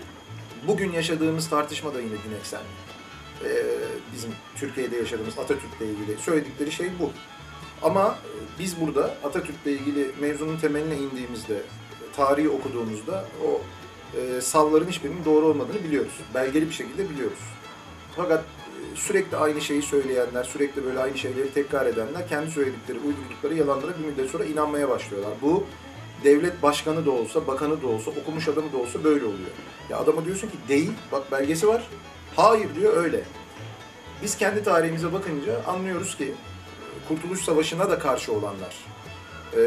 Bugün 0.68 0.92
yaşadığımız 0.92 1.50
tartışma 1.50 1.94
da 1.94 2.00
yine 2.00 2.10
din 2.12 2.36
eksenli. 2.40 2.64
Ee, 3.44 3.64
bizim 4.14 4.30
Türkiye'de 4.56 4.96
yaşadığımız 4.96 5.38
Atatürk'le 5.38 5.80
ilgili 5.80 6.18
söyledikleri 6.18 6.72
şey 6.72 6.88
bu. 7.00 7.10
Ama 7.82 8.18
e, 8.24 8.58
biz 8.58 8.80
burada 8.80 9.14
Atatürk'le 9.24 9.66
ilgili 9.66 10.10
mevzunun 10.20 10.56
temeline 10.56 10.96
indiğimizde, 10.96 11.62
tarihi 12.16 12.48
okuduğumuzda 12.48 13.24
o 13.46 13.60
e, 14.18 14.40
savların 14.40 14.88
hiçbirinin 14.88 15.24
doğru 15.24 15.46
olmadığını 15.46 15.84
biliyoruz. 15.84 16.12
Belgeli 16.34 16.68
bir 16.68 16.74
şekilde 16.74 17.10
biliyoruz. 17.10 17.38
Fakat 18.16 18.40
e, 18.40 18.96
sürekli 18.96 19.36
aynı 19.36 19.60
şeyi 19.60 19.82
söyleyenler, 19.82 20.44
sürekli 20.44 20.84
böyle 20.84 20.98
aynı 20.98 21.18
şeyleri 21.18 21.52
tekrar 21.54 21.86
edenler 21.86 22.28
kendi 22.28 22.50
söyledikleri, 22.50 22.98
uydurdukları 22.98 23.54
yalanlara 23.54 23.92
bir 23.98 24.04
müddet 24.04 24.30
sonra 24.30 24.44
inanmaya 24.44 24.88
başlıyorlar. 24.88 25.32
Bu 25.42 25.66
devlet 26.24 26.62
başkanı 26.62 27.06
da 27.06 27.10
olsa, 27.10 27.46
bakanı 27.46 27.82
da 27.82 27.86
olsa, 27.86 28.10
okumuş 28.10 28.48
adamı 28.48 28.72
da 28.72 28.78
olsa 28.78 29.04
böyle 29.04 29.24
oluyor. 29.24 29.50
Ya 29.90 29.98
adama 29.98 30.24
diyorsun 30.24 30.48
ki 30.48 30.56
değil, 30.68 30.92
bak 31.12 31.32
belgesi 31.32 31.68
var. 31.68 31.88
Hayır 32.36 32.74
diyor 32.74 32.96
öyle. 32.96 33.20
Biz 34.22 34.36
kendi 34.36 34.62
tarihimize 34.62 35.12
bakınca 35.12 35.64
anlıyoruz 35.66 36.16
ki 36.16 36.34
Kurtuluş 37.08 37.40
Savaşı'na 37.40 37.90
da 37.90 37.98
karşı 37.98 38.32
olanlar, 38.32 38.74
e, 39.56 39.62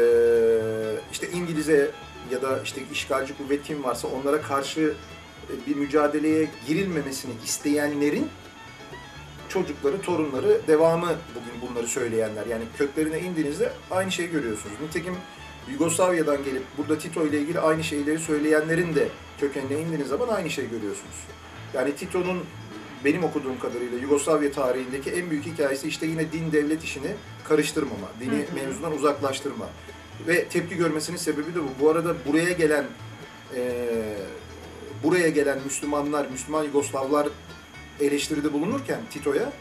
işte 1.12 1.30
İngiliz'e 1.30 1.90
ya 2.32 2.42
da 2.42 2.62
işte 2.64 2.80
işgalci 2.92 3.36
kuvvet 3.36 3.62
kim 3.62 3.84
varsa 3.84 4.08
onlara 4.08 4.42
karşı 4.42 4.94
e, 5.50 5.66
bir 5.66 5.76
mücadeleye 5.76 6.48
girilmemesini 6.66 7.32
isteyenlerin 7.44 8.28
çocukları, 9.48 10.00
torunları, 10.00 10.60
devamı 10.66 11.14
bugün 11.34 11.70
bunları 11.70 11.86
söyleyenler. 11.86 12.46
Yani 12.46 12.64
köklerine 12.78 13.20
indiğinizde 13.20 13.72
aynı 13.90 14.12
şeyi 14.12 14.30
görüyorsunuz. 14.30 14.74
Nitekim 14.82 15.14
Yugoslavya'dan 15.70 16.44
gelip 16.44 16.62
burada 16.78 16.98
Tito 16.98 17.26
ile 17.26 17.40
ilgili 17.40 17.60
aynı 17.60 17.84
şeyleri 17.84 18.18
söyleyenlerin 18.18 18.94
de 18.94 19.08
kökenine 19.40 19.80
indiğiniz 19.80 20.08
zaman 20.08 20.28
aynı 20.28 20.50
şeyi 20.50 20.70
görüyorsunuz. 20.70 21.16
Yani 21.74 21.96
Tito'nun 21.96 22.44
benim 23.04 23.24
okuduğum 23.24 23.58
kadarıyla 23.58 23.98
Yugoslavya 23.98 24.52
tarihindeki 24.52 25.10
en 25.10 25.30
büyük 25.30 25.46
hikayesi 25.46 25.88
işte 25.88 26.06
yine 26.06 26.32
din 26.32 26.52
devlet 26.52 26.84
işini 26.84 27.08
karıştırmama, 27.48 28.08
dini 28.20 28.32
Hı 28.34 28.36
hı. 28.36 28.54
mevzudan 28.54 28.92
uzaklaştırma. 28.92 29.66
Ve 30.26 30.44
tepki 30.44 30.76
görmesinin 30.76 31.16
sebebi 31.16 31.54
de 31.54 31.58
bu. 31.62 31.68
Bu 31.84 31.90
arada 31.90 32.14
buraya 32.26 32.52
gelen 32.52 32.84
eee, 33.56 33.62
buraya 35.02 35.28
gelen 35.28 35.58
Müslümanlar, 35.64 36.26
Müslüman 36.30 36.64
Yugoslavlar 36.64 37.28
eleştiride 38.00 38.52
bulunurken 38.52 39.00
Tito'ya 39.10 39.52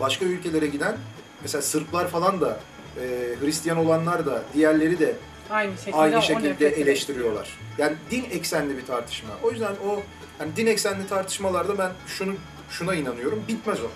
başka 0.00 0.24
ülkelere 0.24 0.66
giden 0.66 0.96
mesela 1.42 1.62
Sırplar 1.62 2.08
falan 2.08 2.40
da 2.40 2.60
eee, 3.00 3.36
Hristiyan 3.40 3.78
olanlar 3.78 4.26
da 4.26 4.42
diğerleri 4.54 4.98
de 4.98 5.14
Aynı 5.50 5.76
şekilde, 5.76 5.96
aynı 5.96 6.22
şekilde 6.22 6.68
eleştiriyorlar. 6.68 7.58
Yani 7.78 7.96
din 8.10 8.24
eksenli 8.24 8.76
bir 8.76 8.86
tartışma. 8.86 9.30
O 9.42 9.50
yüzden 9.50 9.72
o 9.88 10.02
hani 10.38 10.56
din 10.56 10.66
eksenli 10.66 11.06
tartışmalarda 11.06 11.78
ben 11.78 11.92
şunu 12.06 12.34
şuna 12.70 12.94
inanıyorum. 12.94 13.44
Bitmez 13.48 13.80
o. 13.80 13.88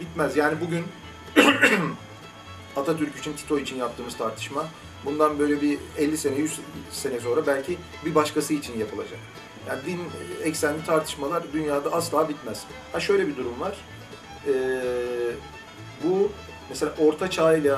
Bitmez. 0.00 0.36
Yani 0.36 0.60
bugün 0.60 0.84
Atatürk 2.76 3.18
için, 3.18 3.32
Tito 3.32 3.58
için 3.58 3.76
yaptığımız 3.76 4.16
tartışma 4.16 4.66
bundan 5.04 5.38
böyle 5.38 5.60
bir 5.62 5.78
50 5.98 6.18
sene, 6.18 6.36
100 6.36 6.60
sene 6.90 7.20
sonra 7.20 7.46
belki 7.46 7.78
bir 8.04 8.14
başkası 8.14 8.54
için 8.54 8.78
yapılacak. 8.78 9.18
Yani 9.68 9.80
din 9.86 10.00
eksenli 10.44 10.84
tartışmalar 10.84 11.42
dünyada 11.52 11.92
asla 11.92 12.28
bitmez. 12.28 12.64
Ha 12.92 13.00
şöyle 13.00 13.28
bir 13.28 13.36
durum 13.36 13.60
var. 13.60 13.76
Ee, 14.46 14.52
bu 16.04 16.32
mesela 16.68 16.92
Orta 16.98 17.30
Çağ 17.30 17.56
ile 17.56 17.74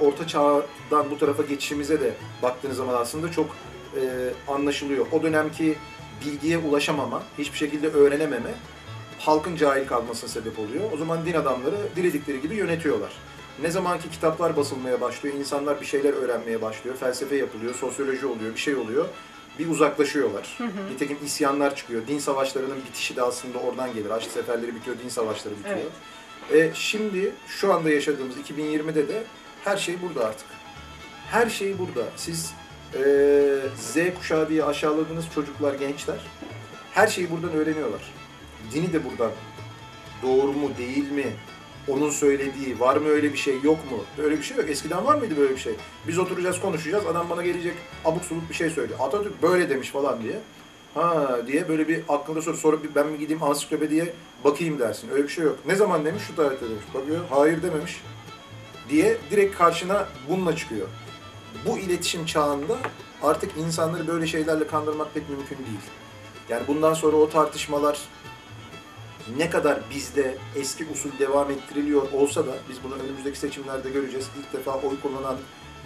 Orta 0.00 0.26
Çağ'dan 0.26 1.10
bu 1.10 1.18
tarafa 1.18 1.42
geçişimize 1.42 2.00
de 2.00 2.14
baktığınız 2.42 2.76
zaman 2.76 2.94
aslında 2.94 3.32
çok 3.32 3.46
e, 3.96 4.02
anlaşılıyor. 4.48 5.06
O 5.12 5.22
dönemki 5.22 5.78
bilgiye 6.24 6.58
ulaşamama, 6.58 7.22
hiçbir 7.38 7.58
şekilde 7.58 7.88
öğrenememe 7.88 8.50
halkın 9.18 9.56
cahil 9.56 9.86
kalmasına 9.86 10.30
sebep 10.30 10.58
oluyor. 10.58 10.92
O 10.92 10.96
zaman 10.96 11.26
din 11.26 11.34
adamları 11.34 11.76
diledikleri 11.96 12.40
gibi 12.40 12.54
yönetiyorlar. 12.54 13.12
Ne 13.62 13.70
zamanki 13.70 14.10
kitaplar 14.10 14.56
basılmaya 14.56 15.00
başlıyor, 15.00 15.34
insanlar 15.34 15.80
bir 15.80 15.86
şeyler 15.86 16.12
öğrenmeye 16.12 16.62
başlıyor, 16.62 16.96
felsefe 16.96 17.36
yapılıyor, 17.36 17.74
sosyoloji 17.74 18.26
oluyor, 18.26 18.54
bir 18.54 18.60
şey 18.60 18.74
oluyor. 18.74 19.06
Bir 19.58 19.68
uzaklaşıyorlar. 19.68 20.58
Nitekim 20.92 21.18
isyanlar 21.24 21.76
çıkıyor. 21.76 22.06
Din 22.06 22.18
savaşlarının 22.18 22.76
bitişi 22.88 23.16
de 23.16 23.22
aslında 23.22 23.58
oradan 23.58 23.94
gelir. 23.94 24.10
Haçlı 24.10 24.30
seferleri 24.30 24.74
bitiyor, 24.74 24.96
din 25.04 25.08
savaşları 25.08 25.54
bitiyor. 25.58 25.76
Evet. 26.52 26.72
E, 26.72 26.74
şimdi 26.74 27.32
şu 27.48 27.72
anda 27.72 27.90
yaşadığımız 27.90 28.36
2020'de 28.36 29.08
de 29.08 29.24
her 29.64 29.76
şey 29.76 30.02
burada 30.02 30.26
artık. 30.26 30.46
Her 31.30 31.50
şey 31.50 31.78
burada. 31.78 32.08
Siz 32.16 32.52
e, 32.94 33.00
Z 33.76 33.96
kuşağı 34.18 34.48
diye 34.48 34.64
aşağıladığınız 34.64 35.24
çocuklar, 35.34 35.74
gençler 35.74 36.18
her 36.92 37.06
şeyi 37.06 37.30
buradan 37.30 37.52
öğreniyorlar. 37.52 38.12
Dini 38.72 38.92
de 38.92 39.04
buradan 39.04 39.30
doğru 40.22 40.52
mu 40.52 40.70
değil 40.78 41.10
mi 41.10 41.26
onun 41.88 42.10
söylediği, 42.10 42.80
var 42.80 42.96
mı 42.96 43.08
öyle 43.08 43.32
bir 43.32 43.38
şey, 43.38 43.54
yok 43.62 43.90
mu? 43.90 44.04
Böyle 44.18 44.38
bir 44.38 44.42
şey 44.42 44.56
yok. 44.56 44.70
Eskiden 44.70 45.04
var 45.04 45.14
mıydı 45.14 45.36
böyle 45.38 45.54
bir 45.54 45.60
şey? 45.60 45.74
Biz 46.08 46.18
oturacağız, 46.18 46.60
konuşacağız, 46.60 47.06
adam 47.06 47.30
bana 47.30 47.42
gelecek 47.42 47.74
abuk 48.04 48.24
subuk 48.24 48.48
bir 48.48 48.54
şey 48.54 48.70
söylüyor. 48.70 48.98
Atatürk 49.02 49.42
böyle 49.42 49.70
demiş 49.70 49.90
falan 49.90 50.22
diye. 50.22 50.40
Ha 50.94 51.38
diye 51.46 51.68
böyle 51.68 51.88
bir 51.88 52.00
aklında 52.08 52.42
soru 52.42 52.82
bir 52.82 52.94
ben 52.94 53.06
mi 53.06 53.18
gideyim 53.18 53.42
ansiklopediye 53.42 54.12
bakayım 54.44 54.78
dersin. 54.78 55.10
Öyle 55.10 55.22
bir 55.22 55.28
şey 55.28 55.44
yok. 55.44 55.58
Ne 55.66 55.74
zaman 55.74 56.04
demiş? 56.04 56.22
Şu 56.26 56.36
tarihte 56.36 56.64
demiş. 56.70 56.84
Bakıyor, 56.94 57.20
hayır 57.30 57.62
dememiş. 57.62 58.02
Diye 58.88 59.18
direkt 59.30 59.58
karşına 59.58 60.08
bununla 60.28 60.56
çıkıyor. 60.56 60.88
Bu 61.66 61.78
iletişim 61.78 62.26
çağında 62.26 62.76
artık 63.22 63.56
insanları 63.56 64.06
böyle 64.06 64.26
şeylerle 64.26 64.66
kandırmak 64.66 65.14
pek 65.14 65.28
mümkün 65.28 65.56
değil. 65.56 65.80
Yani 66.48 66.66
bundan 66.68 66.94
sonra 66.94 67.16
o 67.16 67.30
tartışmalar 67.30 67.98
ne 69.36 69.50
kadar 69.50 69.78
bizde 69.90 70.38
eski 70.56 70.86
usul 70.92 71.10
devam 71.18 71.50
ettiriliyor 71.50 72.12
olsa 72.12 72.46
da 72.46 72.52
biz 72.68 72.76
bunu 72.84 72.94
önümüzdeki 72.94 73.38
seçimlerde 73.38 73.90
göreceğiz. 73.90 74.28
İlk 74.38 74.52
defa 74.52 74.72
oy 74.74 75.00
kullanan 75.02 75.36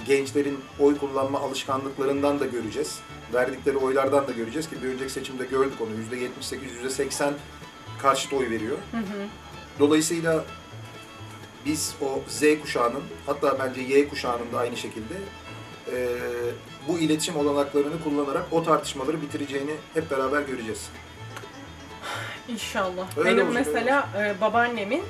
gençlerin 0.07 0.59
oy 0.81 0.99
kullanma 0.99 1.41
alışkanlıklarından 1.41 2.41
da 2.41 2.47
göreceğiz. 2.47 2.99
Verdikleri 3.35 3.77
oylardan 3.77 4.27
da 4.27 4.33
göreceğiz 4.33 4.71
ki 4.71 4.83
bir 4.83 4.89
önceki 4.89 5.13
seçimde 5.13 5.45
gördük 5.45 5.81
onu. 5.81 6.19
%78, 6.19 7.11
%80 7.11 7.33
karşıt 8.03 8.33
oy 8.33 8.51
veriyor. 8.51 8.79
Dolayısıyla 9.79 10.45
biz 11.69 11.95
o 12.03 12.21
Z 12.29 12.43
kuşağının 12.63 13.03
hatta 13.27 13.59
bence 13.59 13.81
Y 13.81 14.09
kuşağının 14.09 14.53
da 14.53 14.59
aynı 14.59 14.77
şekilde 14.77 15.15
eee, 15.93 16.09
bu 16.89 16.99
iletişim 16.99 17.37
olanaklarını 17.37 18.03
kullanarak 18.05 18.43
o 18.51 18.63
tartışmaları 18.63 19.23
bitireceğini 19.23 19.75
hep 19.95 20.11
beraber 20.11 20.43
göreceğiz. 20.43 20.89
İnşallah. 22.49 23.17
Öyle 23.19 23.31
Benim 23.31 23.47
olacak, 23.49 23.67
mesela 23.67 24.09
e, 24.19 24.41
babaannemin 24.41 25.03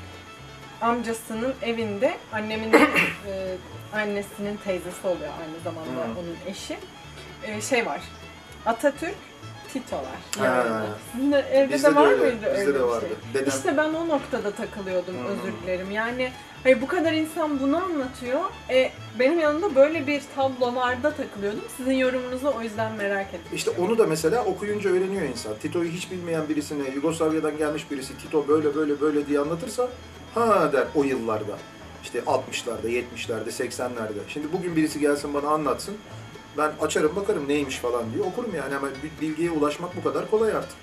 amcasının 0.81 1.55
evinde 1.63 2.17
annemin 2.33 2.73
de, 2.73 2.79
e, 3.29 3.57
annesinin 3.93 4.57
teyzesi 4.65 5.07
oluyor 5.07 5.31
aynı 5.41 5.61
zamanda 5.65 6.01
Hı. 6.01 6.21
onun 6.21 6.37
eşi. 6.53 6.79
E, 7.43 7.61
şey 7.61 7.87
var. 7.87 8.01
Atatürk, 8.67 9.15
Tito'lar. 9.73 10.45
Yani. 10.45 10.87
Sizin 11.13 11.33
de 11.33 11.39
evde 11.53 11.75
Bizde 11.75 11.91
de 11.91 11.95
var 11.95 12.07
öyle, 12.07 12.25
mıydı 12.25 12.47
öyle 12.47 12.61
Bizde 12.61 12.75
de 12.75 12.79
bir 12.79 12.85
vardı. 12.85 13.07
şey? 13.09 13.35
Dedem 13.43 13.49
İşte 13.49 13.77
ben 13.77 13.95
o 13.95 14.09
noktada 14.09 14.51
takılıyordum 14.51 15.15
hı. 15.15 15.29
özür 15.29 15.53
dilerim. 15.63 15.91
Yani 15.91 16.33
hayır, 16.63 16.83
bu 16.83 16.87
kadar 16.87 17.13
insan 17.13 17.61
bunu 17.61 17.77
anlatıyor. 17.77 18.41
E, 18.71 18.93
benim 19.19 19.39
yanımda 19.39 19.75
böyle 19.75 20.07
bir 20.07 20.23
tablolarda 20.37 21.15
takılıyordum. 21.15 21.65
Sizin 21.77 21.93
yorumunuzu 21.93 22.53
o 22.59 22.63
yüzden 22.63 22.93
merak 22.93 23.27
ettim. 23.27 23.53
İşte 23.55 23.71
onu 23.71 23.99
da 23.99 24.07
mesela 24.07 24.45
okuyunca 24.45 24.91
öğreniyor 24.91 25.23
insan. 25.23 25.53
Tito'yu 25.63 25.91
hiç 25.91 26.11
bilmeyen 26.11 26.49
birisine, 26.49 26.89
Yugoslavya'dan 26.95 27.59
gelmiş 27.59 27.91
birisi 27.91 28.19
Tito 28.19 28.49
böyle 28.49 28.75
böyle 28.75 29.01
böyle 29.01 29.27
diye 29.27 29.41
anlatırsa 29.41 29.89
ha 30.35 30.73
der 30.73 30.87
o 30.95 31.05
yıllarda. 31.05 31.59
İşte 32.03 32.19
60'larda, 32.19 32.89
70'lerde, 32.89 33.49
80'lerde. 33.49 34.19
Şimdi 34.29 34.53
bugün 34.53 34.77
birisi 34.77 35.01
gelsin 35.01 35.35
bana 35.35 35.49
anlatsın. 35.49 35.97
Ben 36.59 36.73
açarım 36.81 37.17
bakarım 37.17 37.49
neymiş 37.49 37.77
falan 37.77 38.05
diye 38.15 38.23
okurum 38.23 38.55
yani 38.55 38.77
ama 38.77 38.89
bir 39.03 39.27
bilgiye 39.27 39.51
ulaşmak 39.51 39.97
bu 39.97 40.03
kadar 40.03 40.31
kolay 40.31 40.53
artık. 40.53 40.77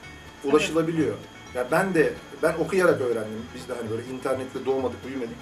Ulaşılabiliyor. 0.43 1.15
Ya 1.55 1.67
ben 1.71 1.93
de 1.93 2.13
ben 2.43 2.53
okuyarak 2.53 3.01
öğrendim. 3.01 3.45
Biz 3.55 3.69
de 3.69 3.73
hani 3.73 3.89
böyle 3.89 4.03
internetle 4.13 4.65
doğmadık, 4.65 5.07
büyümedik. 5.07 5.35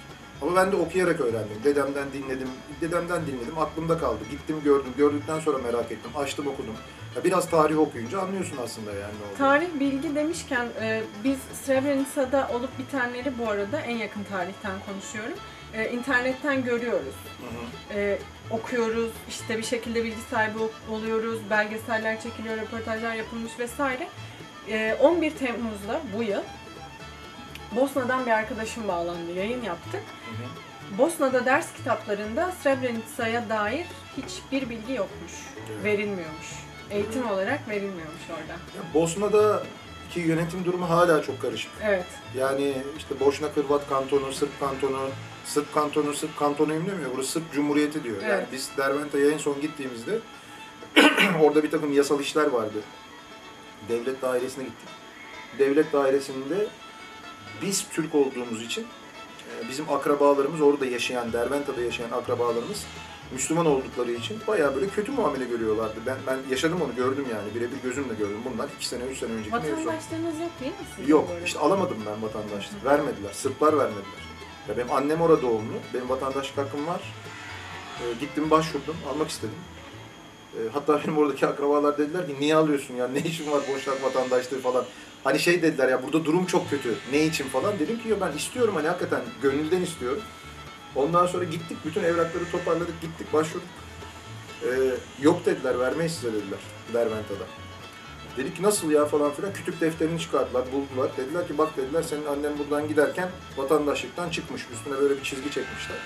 Ama 0.44 0.56
ben 0.56 0.72
de 0.72 0.76
okuyarak 0.76 1.20
öğrendim. 1.20 1.56
Dedemden 1.64 2.12
dinledim. 2.12 2.48
Dedemden 2.80 3.26
dinledim. 3.26 3.58
Aklımda 3.58 3.98
kaldı. 3.98 4.18
Gittim 4.30 4.56
gördüm. 4.64 4.92
Gördükten 4.96 5.40
sonra 5.40 5.58
merak 5.58 5.92
ettim. 5.92 6.10
Açtım 6.16 6.46
okudum. 6.46 6.74
Ya 7.16 7.24
biraz 7.24 7.50
tarih 7.50 7.78
okuyunca 7.78 8.20
anlıyorsun 8.20 8.56
aslında 8.64 8.90
yani 8.90 9.00
ne 9.20 9.24
olduğunu. 9.26 9.38
Tarih 9.38 9.66
bilgi 9.80 10.14
demişken 10.14 10.66
e, 10.80 11.02
biz 11.24 11.38
Srebrenica'da 11.64 12.50
olup 12.54 12.78
bitenleri 12.78 13.32
bu 13.38 13.50
arada 13.50 13.80
en 13.80 13.96
yakın 13.96 14.24
tarihten 14.24 14.72
konuşuyorum. 14.86 15.38
E, 15.74 15.90
internetten 15.90 16.64
görüyoruz. 16.64 17.14
Hı 17.40 17.46
hı. 17.46 17.98
E, 17.98 18.18
okuyoruz, 18.50 19.10
işte 19.28 19.58
bir 19.58 19.62
şekilde 19.62 20.04
bilgi 20.04 20.20
sahibi 20.30 20.58
ol- 20.58 20.94
oluyoruz, 20.94 21.38
belgeseller 21.50 22.20
çekiliyor, 22.20 22.56
röportajlar 22.56 23.14
yapılmış 23.14 23.58
vesaire. 23.58 24.08
E, 24.68 24.96
11 25.00 25.30
Temmuz'da 25.30 26.00
bu 26.18 26.22
yıl 26.22 26.40
Bosna'dan 27.76 28.26
bir 28.26 28.30
arkadaşım 28.30 28.88
bağlandı, 28.88 29.32
yayın 29.36 29.62
yaptık. 29.62 30.02
Hı 30.26 30.30
hı. 30.42 30.98
Bosna'da 30.98 31.44
ders 31.46 31.72
kitaplarında 31.76 32.52
Srebrenica'ya 32.62 33.48
dair 33.48 33.86
hiçbir 34.16 34.70
bilgi 34.70 34.92
yokmuş, 34.92 35.32
Evet. 35.72 35.84
verilmiyormuş. 35.84 36.46
Eğitim 36.90 37.30
olarak 37.30 37.68
verilmiyormuş 37.68 38.22
orada. 38.30 38.52
Ya 38.52 38.94
Bosna'da 38.94 39.62
ki 40.10 40.20
yönetim 40.20 40.64
durumu 40.64 40.90
hala 40.90 41.22
çok 41.22 41.42
karışık. 41.42 41.70
Evet, 41.82 42.06
Yani 42.36 42.74
işte 42.98 43.20
Boşna 43.20 43.52
Kırvat 43.52 43.88
kantonu, 43.88 44.32
Sırp 44.32 44.60
kantonu, 44.60 45.08
Sırp 45.44 45.74
kantonu, 45.74 46.14
Sırp 46.14 46.38
kantonuyum 46.38 46.86
demiyor. 46.86 47.10
Burası 47.14 47.30
Sırp 47.30 47.52
Cumhuriyeti 47.52 48.04
diyor. 48.04 48.22
Yani 48.22 48.32
Evet. 48.32 48.46
biz 48.52 48.70
Derventa'ya 48.78 49.30
en 49.30 49.38
son 49.38 49.60
gittiğimizde 49.60 50.18
orada 51.42 51.62
bir 51.62 51.70
takım 51.70 51.92
yasal 51.92 52.20
işler 52.20 52.46
vardı. 52.46 52.78
Devlet 53.88 54.22
dairesine 54.22 54.64
gittik. 54.64 54.88
Devlet 55.58 55.92
dairesinde 55.92 56.66
biz 57.62 57.86
Türk 57.92 58.14
olduğumuz 58.14 58.62
için 58.62 58.82
e, 59.50 59.68
bizim 59.68 59.92
akrabalarımız 59.92 60.60
orada 60.60 60.86
yaşayan, 60.86 61.32
Derventa'da 61.32 61.80
yaşayan 61.80 62.10
akrabalarımız 62.10 62.86
Müslüman 63.32 63.66
oldukları 63.66 64.12
için 64.12 64.38
bayağı 64.46 64.74
böyle 64.74 64.88
kötü 64.88 65.12
muamele 65.12 65.44
görüyorlardı. 65.44 65.94
Ben 66.06 66.16
ben 66.26 66.38
yaşadım 66.50 66.82
onu 66.82 66.94
gördüm 66.94 67.26
yani. 67.30 67.54
Birebir 67.54 67.76
gözümle 67.82 68.14
gördüm. 68.14 68.38
Bunlar 68.54 68.68
iki 68.76 68.88
sene, 68.88 69.04
üç 69.04 69.18
sene 69.18 69.32
önceki 69.32 69.50
mevzu. 69.50 69.70
vatandaşlığınız 69.70 70.40
yok 70.40 70.50
değil 70.60 70.72
mi 70.72 70.86
sizin 70.96 71.10
Yok, 71.10 71.28
işte 71.44 71.58
alamadım 71.58 71.96
ben 72.06 72.22
vatandaşlık. 72.22 72.84
Vermediler, 72.84 73.32
Sırplar 73.32 73.78
vermediler. 73.78 74.24
Ya 74.68 74.76
benim 74.76 74.92
annem 74.92 75.20
orada 75.20 75.42
doğumlu, 75.42 75.74
benim 75.94 76.08
vatandaşlık 76.08 76.58
hakkım 76.58 76.86
var. 76.86 77.14
Ee, 78.02 78.20
gittim 78.20 78.50
başvurdum, 78.50 78.96
almak 79.12 79.28
istedim. 79.30 79.54
Ee, 80.54 80.58
hatta 80.72 81.00
benim 81.04 81.18
oradaki 81.18 81.46
akrabalar 81.46 81.98
dediler 81.98 82.26
ki 82.26 82.36
niye 82.40 82.56
alıyorsun 82.56 82.94
ya, 82.94 83.08
ne 83.08 83.20
işin 83.20 83.52
var 83.52 83.60
boşnak 83.74 84.02
vatandaşlığı 84.02 84.60
falan. 84.60 84.84
Hani 85.24 85.38
şey 85.38 85.62
dediler 85.62 85.88
ya 85.88 86.02
burada 86.02 86.24
durum 86.24 86.46
çok 86.46 86.70
kötü, 86.70 86.94
ne 87.12 87.24
için 87.24 87.44
falan. 87.44 87.78
Dedim 87.78 88.02
ki 88.02 88.08
yo 88.08 88.16
ben 88.20 88.32
istiyorum 88.32 88.74
hani 88.74 88.88
hakikaten 88.88 89.20
gönülden 89.42 89.82
istiyorum. 89.82 90.22
Ondan 90.94 91.26
sonra 91.26 91.44
gittik, 91.44 91.78
bütün 91.84 92.04
evrakları 92.04 92.50
toparladık, 92.50 93.00
gittik, 93.00 93.32
başvurduk. 93.32 93.68
Ee, 94.62 94.68
yok 95.22 95.46
dediler, 95.46 95.78
vermeyiz 95.78 96.12
size 96.14 96.32
dediler 96.32 96.58
Derventa'da. 96.94 97.44
Dedik 98.36 98.56
ki 98.56 98.62
nasıl 98.62 98.90
ya 98.90 99.06
falan 99.06 99.32
filan. 99.32 99.52
Kütük 99.52 99.80
defterini 99.80 100.20
çıkarttılar, 100.20 100.64
buldular. 100.72 101.10
Dediler 101.16 101.48
ki 101.48 101.58
bak 101.58 101.76
dediler 101.76 102.02
senin 102.02 102.26
annen 102.26 102.58
buradan 102.58 102.88
giderken 102.88 103.30
vatandaşlıktan 103.56 104.30
çıkmış. 104.30 104.62
Üstüne 104.72 104.98
böyle 104.98 105.16
bir 105.16 105.22
çizgi 105.22 105.50
çekmişler. 105.50 105.96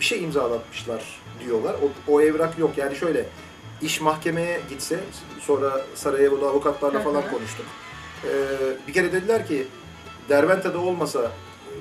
Bir 0.00 0.04
şey 0.04 0.24
imzalatmışlar 0.24 1.20
diyorlar. 1.44 1.74
O, 1.74 2.12
o 2.12 2.20
evrak 2.20 2.58
yok. 2.58 2.78
Yani 2.78 2.96
şöyle 2.96 3.26
iş 3.82 4.00
mahkemeye 4.00 4.60
gitse 4.70 5.00
sonra 5.40 5.80
Sarajevo'da 5.94 6.46
avukatlarla 6.46 6.98
Hı 7.00 7.04
falan 7.04 7.30
konuştuk. 7.30 7.66
Ee, 8.24 8.28
bir 8.88 8.92
kere 8.92 9.12
dediler 9.12 9.46
ki 9.48 9.66
Derventa'da 10.28 10.78
olmasa 10.78 11.30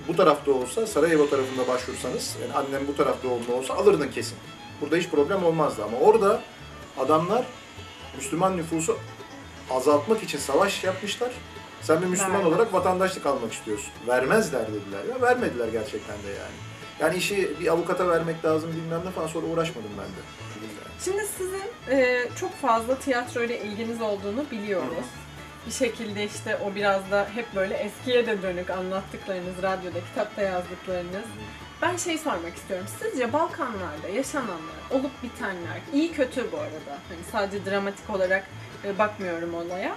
bu 0.08 0.15
tarafta 0.15 0.52
olsa 0.52 0.88
Sarajevo 0.88 1.30
tarafında 1.30 1.67
başvursanız 1.67 2.36
yani 2.41 2.54
annem 2.54 2.88
bu 2.88 2.96
tarafta 2.96 3.30
doğumlu 3.30 3.54
olsa 3.54 3.74
alırdın 3.74 4.12
kesin. 4.12 4.38
Burada 4.82 4.96
hiç 4.96 5.10
problem 5.10 5.43
olmazdı 5.43 5.84
ama 5.84 5.98
orada 5.98 6.41
adamlar 6.98 7.46
Müslüman 8.17 8.58
nüfusu 8.58 8.98
azaltmak 9.72 10.24
için 10.24 10.38
savaş 10.38 10.84
yapmışlar. 10.84 11.32
Sen 11.82 12.02
bir 12.02 12.08
Müslüman 12.08 12.34
Vermez. 12.34 12.48
olarak 12.48 12.74
vatandaşlık 12.74 13.26
almak 13.26 13.54
istiyorsun. 13.54 13.89
Vermezler 14.08 14.67
dediler 14.67 15.04
ya 15.15 15.22
vermediler 15.22 15.67
gerçekten 15.67 16.15
de 16.15 16.30
yani. 16.30 16.56
Yani 17.00 17.15
işi 17.17 17.60
bir 17.60 17.67
avukata 17.67 18.08
vermek 18.08 18.46
lazım 18.46 18.72
bilmem 18.72 19.02
ne 19.06 19.12
falan 19.12 19.28
sonra 19.28 19.46
uğraşmadım 19.48 19.89
ben 19.98 20.06
de. 20.06 20.22
Şimdi 21.06 21.26
sizin 21.38 21.98
e, 21.98 22.28
çok 22.39 22.56
fazla 22.56 23.00
tiyatro 23.00 23.43
ile 23.43 23.62
ilginiz 23.62 24.02
olduğunu 24.02 24.46
biliyoruz. 24.52 24.88
Hı 24.88 25.00
hı. 25.00 25.23
Bir 25.67 25.71
şekilde 25.71 26.26
işte 26.26 26.58
o 26.65 26.76
biraz 26.76 27.12
da 27.12 27.28
hep 27.36 27.56
böyle 27.56 27.76
eskiye 27.76 28.28
de 28.28 28.41
dönük 28.41 28.69
anlattıklarınız, 28.69 29.62
radyoda, 29.63 29.99
kitapta 30.10 30.41
yazdıklarınız. 30.41 31.26
Ben 31.82 31.97
şey 31.97 32.17
sormak 32.17 32.56
istiyorum. 32.56 32.86
Sizce 33.02 33.34
Balkanlarda 33.34 34.08
yaşananlar, 34.15 34.78
olup 34.91 35.23
bitenler, 35.23 35.82
iyi 35.93 36.12
kötü 36.12 36.52
bu 36.52 36.58
arada, 36.58 36.99
hani 37.10 37.19
sadece 37.32 37.65
dramatik 37.65 38.10
olarak 38.10 38.43
e, 38.86 38.97
bakmıyorum 38.97 39.54
olaya. 39.54 39.95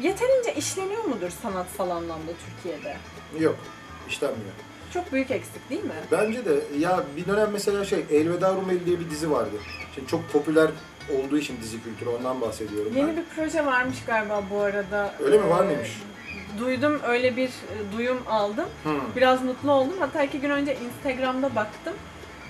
Yeterince 0.00 0.54
işleniyor 0.54 1.04
mudur 1.04 1.30
sanatsal 1.42 1.90
anlamda 1.90 2.32
Türkiye'de? 2.46 2.96
Yok, 3.38 3.56
işlenmiyor. 4.08 4.52
Çok 4.94 5.12
büyük 5.12 5.30
eksik 5.30 5.70
değil 5.70 5.84
mi? 5.84 5.90
Bence 6.12 6.44
de 6.44 6.60
ya 6.78 7.04
bir 7.16 7.26
dönem 7.26 7.50
mesela 7.52 7.84
şey 7.84 8.04
Elveda 8.10 8.54
Rumeli 8.54 8.86
diye 8.86 9.00
bir 9.00 9.10
dizi 9.10 9.30
vardı. 9.30 9.56
Şimdi 9.94 10.08
çok 10.08 10.32
popüler 10.32 10.70
olduğu 11.10 11.38
için 11.38 11.56
dizi 11.62 11.82
kültürü 11.82 12.08
ondan 12.10 12.40
bahsediyorum 12.40 12.92
Yeni 12.96 13.08
ben. 13.08 13.16
bir 13.16 13.24
proje 13.36 13.66
varmış 13.66 13.96
galiba 14.06 14.42
bu 14.50 14.60
arada. 14.60 15.14
Öyle 15.24 15.38
mi? 15.38 15.50
Var 15.50 15.62
Ee, 15.64 15.66
mıymış? 15.66 16.02
Duydum, 16.58 17.00
öyle 17.08 17.36
bir 17.36 17.48
e, 17.48 17.96
duyum 17.96 18.18
aldım. 18.28 18.66
Hı. 18.84 18.90
Biraz 19.16 19.42
mutlu 19.44 19.72
oldum. 19.72 19.94
Hatta 19.98 20.22
iki 20.22 20.40
gün 20.40 20.50
önce 20.50 20.76
Instagram'da 20.76 21.54
baktım. 21.54 21.92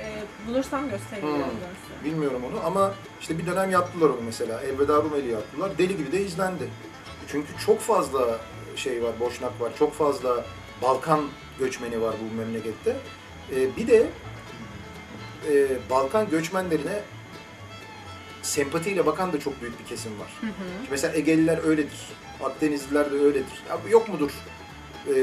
Ee, 0.01 0.23
bulursam 0.49 0.91
göstereyim 0.91 1.37
Hmm. 1.37 2.05
Bilmiyorum 2.05 2.43
onu 2.53 2.67
ama 2.67 2.95
işte 3.21 3.39
bir 3.39 3.47
dönem 3.47 3.71
yaptılar 3.71 4.09
onu 4.11 4.21
mesela. 4.25 4.61
Elveda 4.61 4.97
Rumeli 4.97 5.29
yaptılar. 5.29 5.79
Deli 5.79 5.97
gibi 5.97 6.13
de 6.13 6.21
izlendi. 6.23 6.69
Çünkü 7.29 7.49
çok 7.67 7.81
fazla 7.81 8.39
şey 8.77 9.03
var, 9.03 9.13
boşnak 9.21 9.61
var. 9.61 9.73
Çok 9.79 9.95
fazla 9.95 10.45
Balkan 10.83 11.21
göçmeni 11.59 12.01
var 12.03 12.15
bu 12.31 12.37
memlekette. 12.37 12.97
E, 13.57 13.77
bir 13.77 13.87
de 13.87 14.07
e, 15.51 15.67
Balkan 15.91 16.31
göçmenlerine 16.31 17.01
sempatiyle 18.43 19.07
bakan 19.07 19.33
da 19.33 19.41
çok 19.41 19.61
büyük 19.63 19.81
bir 19.81 19.85
kesim 19.85 20.21
var. 20.21 20.29
Hı 20.41 20.47
hı. 20.47 20.51
Mesela 20.91 21.15
Egeliler 21.15 21.61
öyledir. 21.65 21.99
Akdenizliler 22.45 23.13
de 23.13 23.17
öyledir. 23.17 23.63
Ya 23.69 23.79
yok 23.91 24.09
mudur 24.09 24.31
e, 25.09 25.15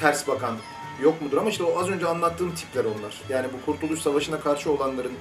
ters 0.00 0.28
bakan? 0.28 0.56
Yok 1.02 1.22
mudur? 1.22 1.36
Ama 1.36 1.50
işte 1.50 1.64
o 1.64 1.78
az 1.80 1.88
önce 1.88 2.06
anlattığım 2.06 2.54
tipler 2.54 2.84
onlar. 2.84 3.22
Yani 3.28 3.46
bu 3.52 3.66
Kurtuluş 3.72 4.00
Savaşı'na 4.00 4.40
karşı 4.40 4.70
olanların 4.72 5.12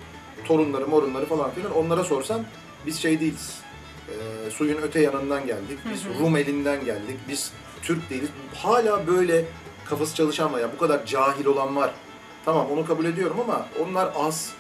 torunları, 0.45 0.87
morunları 0.87 1.25
falan 1.25 1.51
filan 1.51 1.75
onlara 1.75 2.03
sorsan 2.03 2.45
biz 2.85 3.01
şey 3.01 3.19
değiliz. 3.19 3.59
E, 4.09 4.51
suyun 4.51 4.81
öte 4.81 5.01
yanından 5.01 5.45
geldik. 5.47 5.79
Biz 5.93 6.05
Hı 6.05 6.09
hı. 6.09 6.19
Rum 6.19 6.37
elinden 6.37 6.85
geldik. 6.85 7.17
Biz 7.29 7.51
Türk 7.81 8.09
değiliz. 8.09 8.29
Hala 8.55 9.07
böyle 9.07 9.45
kafası 9.85 10.15
çalışan 10.15 10.53
var. 10.53 10.59
ya 10.59 10.73
bu 10.73 10.77
kadar 10.77 11.05
cahil 11.05 11.45
olan 11.45 11.75
var. 11.75 11.93
Tamam 12.45 12.67
onu 12.71 12.85
kabul 12.85 13.05
ediyorum 13.05 13.37
ama 13.39 13.67
onlar 13.83 14.11
az. 14.15 14.51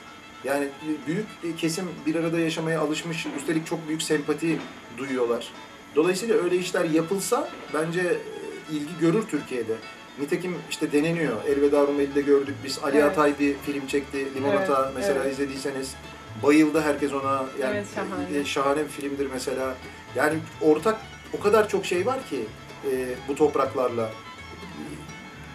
Yani 0.43 0.67
büyük 1.07 1.27
kesim 1.57 1.85
bir 2.05 2.15
arada 2.15 2.39
yaşamaya 2.39 2.81
alışmış. 2.81 3.25
Üstelik 3.37 3.67
çok 3.67 3.87
büyük 3.87 4.01
sempati 4.03 4.59
duyuyorlar. 4.97 5.47
Dolayısıyla 5.95 6.35
öyle 6.43 6.57
işler 6.57 6.85
yapılsa 6.85 7.49
bence 7.73 8.01
e, 8.01 8.75
ilgi 8.75 8.99
görür 8.99 9.23
Türkiye'de. 9.27 9.73
Nitekim 10.19 10.55
işte 10.69 10.91
deneniyor. 10.91 11.43
Elveda 11.47 11.87
Rumeli'de 11.87 12.21
gördük 12.21 12.55
biz. 12.63 12.79
Ali 12.83 12.97
Evet. 12.97 13.11
Atay 13.11 13.39
bir 13.39 13.55
film 13.57 13.87
çekti. 13.87 14.35
Limonata 14.35 14.81
Evet, 14.85 14.93
mesela 14.95 15.23
evet. 15.23 15.33
izlediyseniz. 15.33 15.95
Bayıldı 16.43 16.81
herkes 16.81 17.13
ona. 17.13 17.45
Yani 17.61 17.75
Evet, 17.75 17.87
şahane. 17.95 18.37
e, 18.39 18.45
şahane 18.45 18.83
bir 18.83 18.89
filmdir 18.89 19.27
mesela. 19.33 19.75
Yani 20.15 20.39
ortak 20.61 20.97
o 21.37 21.39
kadar 21.39 21.69
çok 21.69 21.85
şey 21.85 22.05
var 22.05 22.19
ki 22.29 22.43
e, 22.91 23.05
bu 23.27 23.35
topraklarla. 23.35 24.11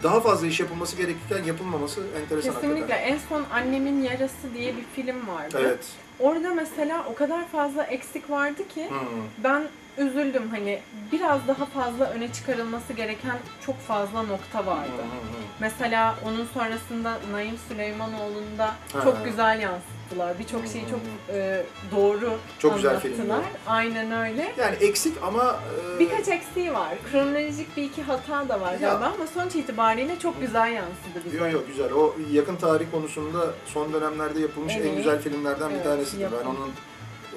Daha 0.03 0.21
fazla 0.21 0.47
iş 0.47 0.61
yapılması 0.61 0.97
gerekirken 0.97 1.45
yapılmaması 1.45 2.01
enteresan 2.23 2.55
Kesinlikle. 2.55 2.81
hakikaten. 2.81 3.13
En 3.13 3.19
son 3.29 3.45
Annemin 3.53 4.03
Yarası 4.03 4.55
diye 4.55 4.77
bir 4.77 4.85
film 5.03 5.29
vardı. 5.29 5.59
Evet. 5.61 5.87
Orada 6.21 6.55
mesela 6.55 7.05
o 7.11 7.15
kadar 7.15 7.49
fazla 7.49 7.85
eksik 7.85 8.31
vardı 8.31 8.69
ki 8.69 8.89
Hmm. 8.89 8.97
ben 9.45 9.63
üzüldüm. 9.99 10.49
Hani 10.51 10.81
biraz 11.13 11.49
daha 11.49 11.67
fazla 11.67 12.05
öne 12.11 12.33
çıkarılması 12.33 12.93
gereken 12.93 13.37
çok 13.67 13.79
fazla 13.81 14.23
nokta 14.23 14.67
vardı. 14.67 14.91
Hı 14.97 15.03
hı 15.03 15.03
hı. 15.03 15.43
Mesela 15.61 16.15
onun 16.25 16.49
sonrasında 16.55 17.19
Naim 17.33 17.59
Süleymanoğlu'nda 17.69 18.75
çok 19.05 19.25
güzel 19.25 19.61
yansıttılar. 20.09 20.39
Birçok 20.39 20.67
şeyi 20.73 20.85
çok 20.91 21.01
e, 21.35 21.65
doğru 21.97 22.31
Çok 22.59 22.77
güzel 22.77 22.91
anlattılar. 22.91 23.45
Aynen 23.67 24.13
öyle. 24.13 24.53
Yani 24.59 24.77
eksik 24.81 25.15
ama 25.23 25.61
e, 25.97 25.99
Birkaç 25.99 26.29
eksiği 26.29 26.73
var. 26.73 26.95
Kronolojik 27.13 27.77
bir 27.77 27.83
iki 27.83 28.03
hata 28.03 28.49
da 28.49 28.61
var 28.61 28.73
Ya. 28.73 28.79
galiba 28.79 29.05
ama 29.17 29.27
sonuç 29.35 29.55
itibariyle 29.55 30.19
çok 30.19 30.41
güzel 30.41 30.73
yansıdı 30.73 31.25
bize. 31.25 31.37
Yok 31.39 31.53
yok 31.53 31.67
güzel. 31.67 31.93
O 31.93 32.15
yakın 32.33 32.57
tarih 32.57 32.87
konusunda 32.93 33.55
son 33.67 33.93
dönemlerde 33.93 34.41
yapılmış 34.41 34.75
en 34.75 34.81
Evet. 34.81 34.97
güzel 34.97 35.23
filmlerden 35.23 35.71
bir 35.71 35.75
Evet, 35.75 35.85
tanesidir. 35.85 36.29
Ben 36.41 36.47
onun 36.47 36.71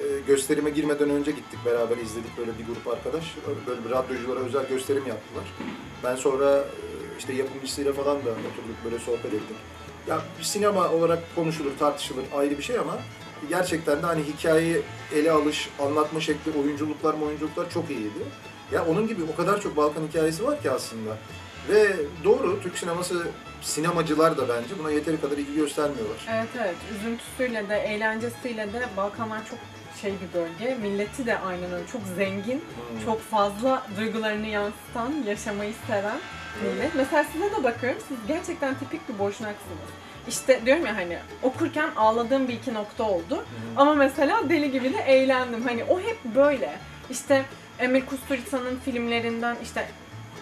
e, 0.00 0.20
gösterime 0.26 0.70
girmeden 0.70 1.10
önce 1.10 1.30
gittik 1.30 1.58
beraber 1.66 1.96
izledik 1.96 2.38
böyle 2.38 2.50
bir 2.58 2.66
grup 2.66 2.88
arkadaş. 2.88 3.24
Böyle 3.66 3.84
bir 3.84 3.90
radyoculara 3.90 4.40
özel 4.40 4.68
gösterim 4.68 5.06
yaptılar. 5.06 5.44
Ben 6.04 6.16
sonra 6.16 6.56
e, 6.58 7.18
işte 7.18 7.32
yapımcısıyla 7.32 7.92
falan 7.92 8.16
da 8.16 8.30
oturduk 8.30 8.76
böyle 8.84 8.98
sohbet 8.98 9.24
ettik. 9.34 9.56
Ya 10.08 10.20
sinema 10.40 10.90
olarak 10.90 11.18
konuşulur, 11.34 11.70
tartışılır 11.78 12.24
ayrı 12.36 12.58
bir 12.58 12.62
şey 12.62 12.78
ama 12.78 12.98
gerçekten 13.48 14.02
de 14.02 14.06
hani 14.06 14.22
hikayeyi 14.22 14.82
ele 15.14 15.32
alış, 15.32 15.68
anlatma 15.80 16.20
şekli, 16.20 16.60
oyunculuklar, 16.60 17.14
oyunculuklar 17.26 17.70
çok 17.70 17.90
iyiydi. 17.90 18.22
Ya 18.72 18.86
onun 18.86 19.08
gibi 19.08 19.22
o 19.32 19.36
kadar 19.36 19.60
çok 19.60 19.76
Balkan 19.76 20.06
hikayesi 20.08 20.44
var 20.44 20.62
ki 20.62 20.70
aslında. 20.70 21.16
Ve 21.68 21.96
doğru 22.24 22.60
Türk 22.62 22.78
sineması 22.78 23.26
sinemacılar 23.60 24.36
da 24.36 24.48
bence 24.48 24.78
buna 24.78 24.90
yeteri 24.90 25.20
kadar 25.20 25.38
ilgi 25.38 25.54
göstermiyorlar. 25.54 26.16
Evet 26.30 26.48
evet. 26.58 26.76
Üzüntüsüyle 26.98 27.68
de 27.68 27.76
eğlencesiyle 27.76 28.72
de 28.72 28.82
Balkanlar 28.96 29.46
çok 29.50 29.58
şey 30.00 30.12
bir 30.12 30.40
bölge. 30.40 30.74
Milleti 30.74 31.26
de 31.26 31.38
aynen 31.38 31.72
öyle. 31.72 31.86
Çok 31.86 32.00
zengin. 32.16 32.60
Hmm. 32.60 33.04
Çok 33.04 33.20
fazla 33.20 33.86
duygularını 33.96 34.46
yansıtan, 34.46 35.12
yaşamayı 35.26 35.72
seven 35.86 36.18
Evet. 36.62 36.74
millet. 36.74 36.94
Mesela 36.94 37.24
size 37.24 37.50
de 37.50 37.64
bakıyorum. 37.64 37.98
Siz 38.08 38.16
gerçekten 38.28 38.74
tipik 38.74 39.08
bir 39.08 39.18
boşnaksınız. 39.18 39.88
İşte 40.28 40.66
diyorum 40.66 40.86
ya 40.86 40.96
hani 40.96 41.18
okurken 41.42 41.90
ağladığım 41.96 42.48
bir 42.48 42.54
iki 42.54 42.74
nokta 42.74 43.04
oldu. 43.04 43.44
Ama 43.76 43.94
mesela 43.94 44.48
deli 44.48 44.70
gibi 44.70 44.94
de 44.94 44.98
eğlendim. 44.98 45.62
Hani 45.62 45.84
o 45.84 46.00
hep 46.00 46.24
böyle. 46.24 46.72
İşte 47.10 47.44
EmirKusturica'nın 47.78 48.78
filmlerinden 48.84 49.56
işte 49.62 49.88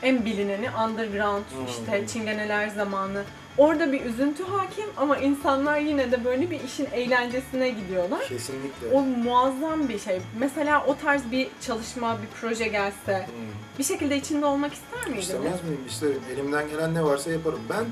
en 0.02 0.24
bilineni 0.24 0.70
Underground, 0.70 1.44
işte 1.68 2.06
Çingeneler 2.06 2.68
Zamanı. 2.68 3.22
Orada 3.60 3.92
bir 3.92 4.04
üzüntü 4.04 4.44
hakim 4.44 4.84
ama 4.96 5.16
insanlar 5.18 5.78
yine 5.78 6.12
de 6.12 6.24
böyle 6.24 6.50
bir 6.50 6.60
işin 6.60 6.88
eğlencesine 6.92 7.68
gidiyorlar. 7.70 8.28
Kesinlikle. 8.28 8.88
O 8.92 9.02
muazzam 9.02 9.88
bir 9.88 9.98
şey. 9.98 10.20
Mesela 10.38 10.84
o 10.86 10.96
tarz 10.96 11.30
bir 11.30 11.48
çalışma, 11.60 12.18
bir 12.22 12.28
proje 12.40 12.68
gelse 12.68 13.26
Hmm. 13.26 13.78
bir 13.78 13.84
şekilde 13.84 14.16
içinde 14.16 14.46
olmak 14.46 14.72
ister 14.72 15.00
miydiniz? 15.06 15.24
İstemez 15.24 15.64
miyim? 15.64 15.80
İsterim. 15.88 16.20
Elimden 16.34 16.68
gelen 16.68 16.94
ne 16.94 17.04
varsa 17.04 17.30
yaparım. 17.30 17.60
Ben, 17.70 17.86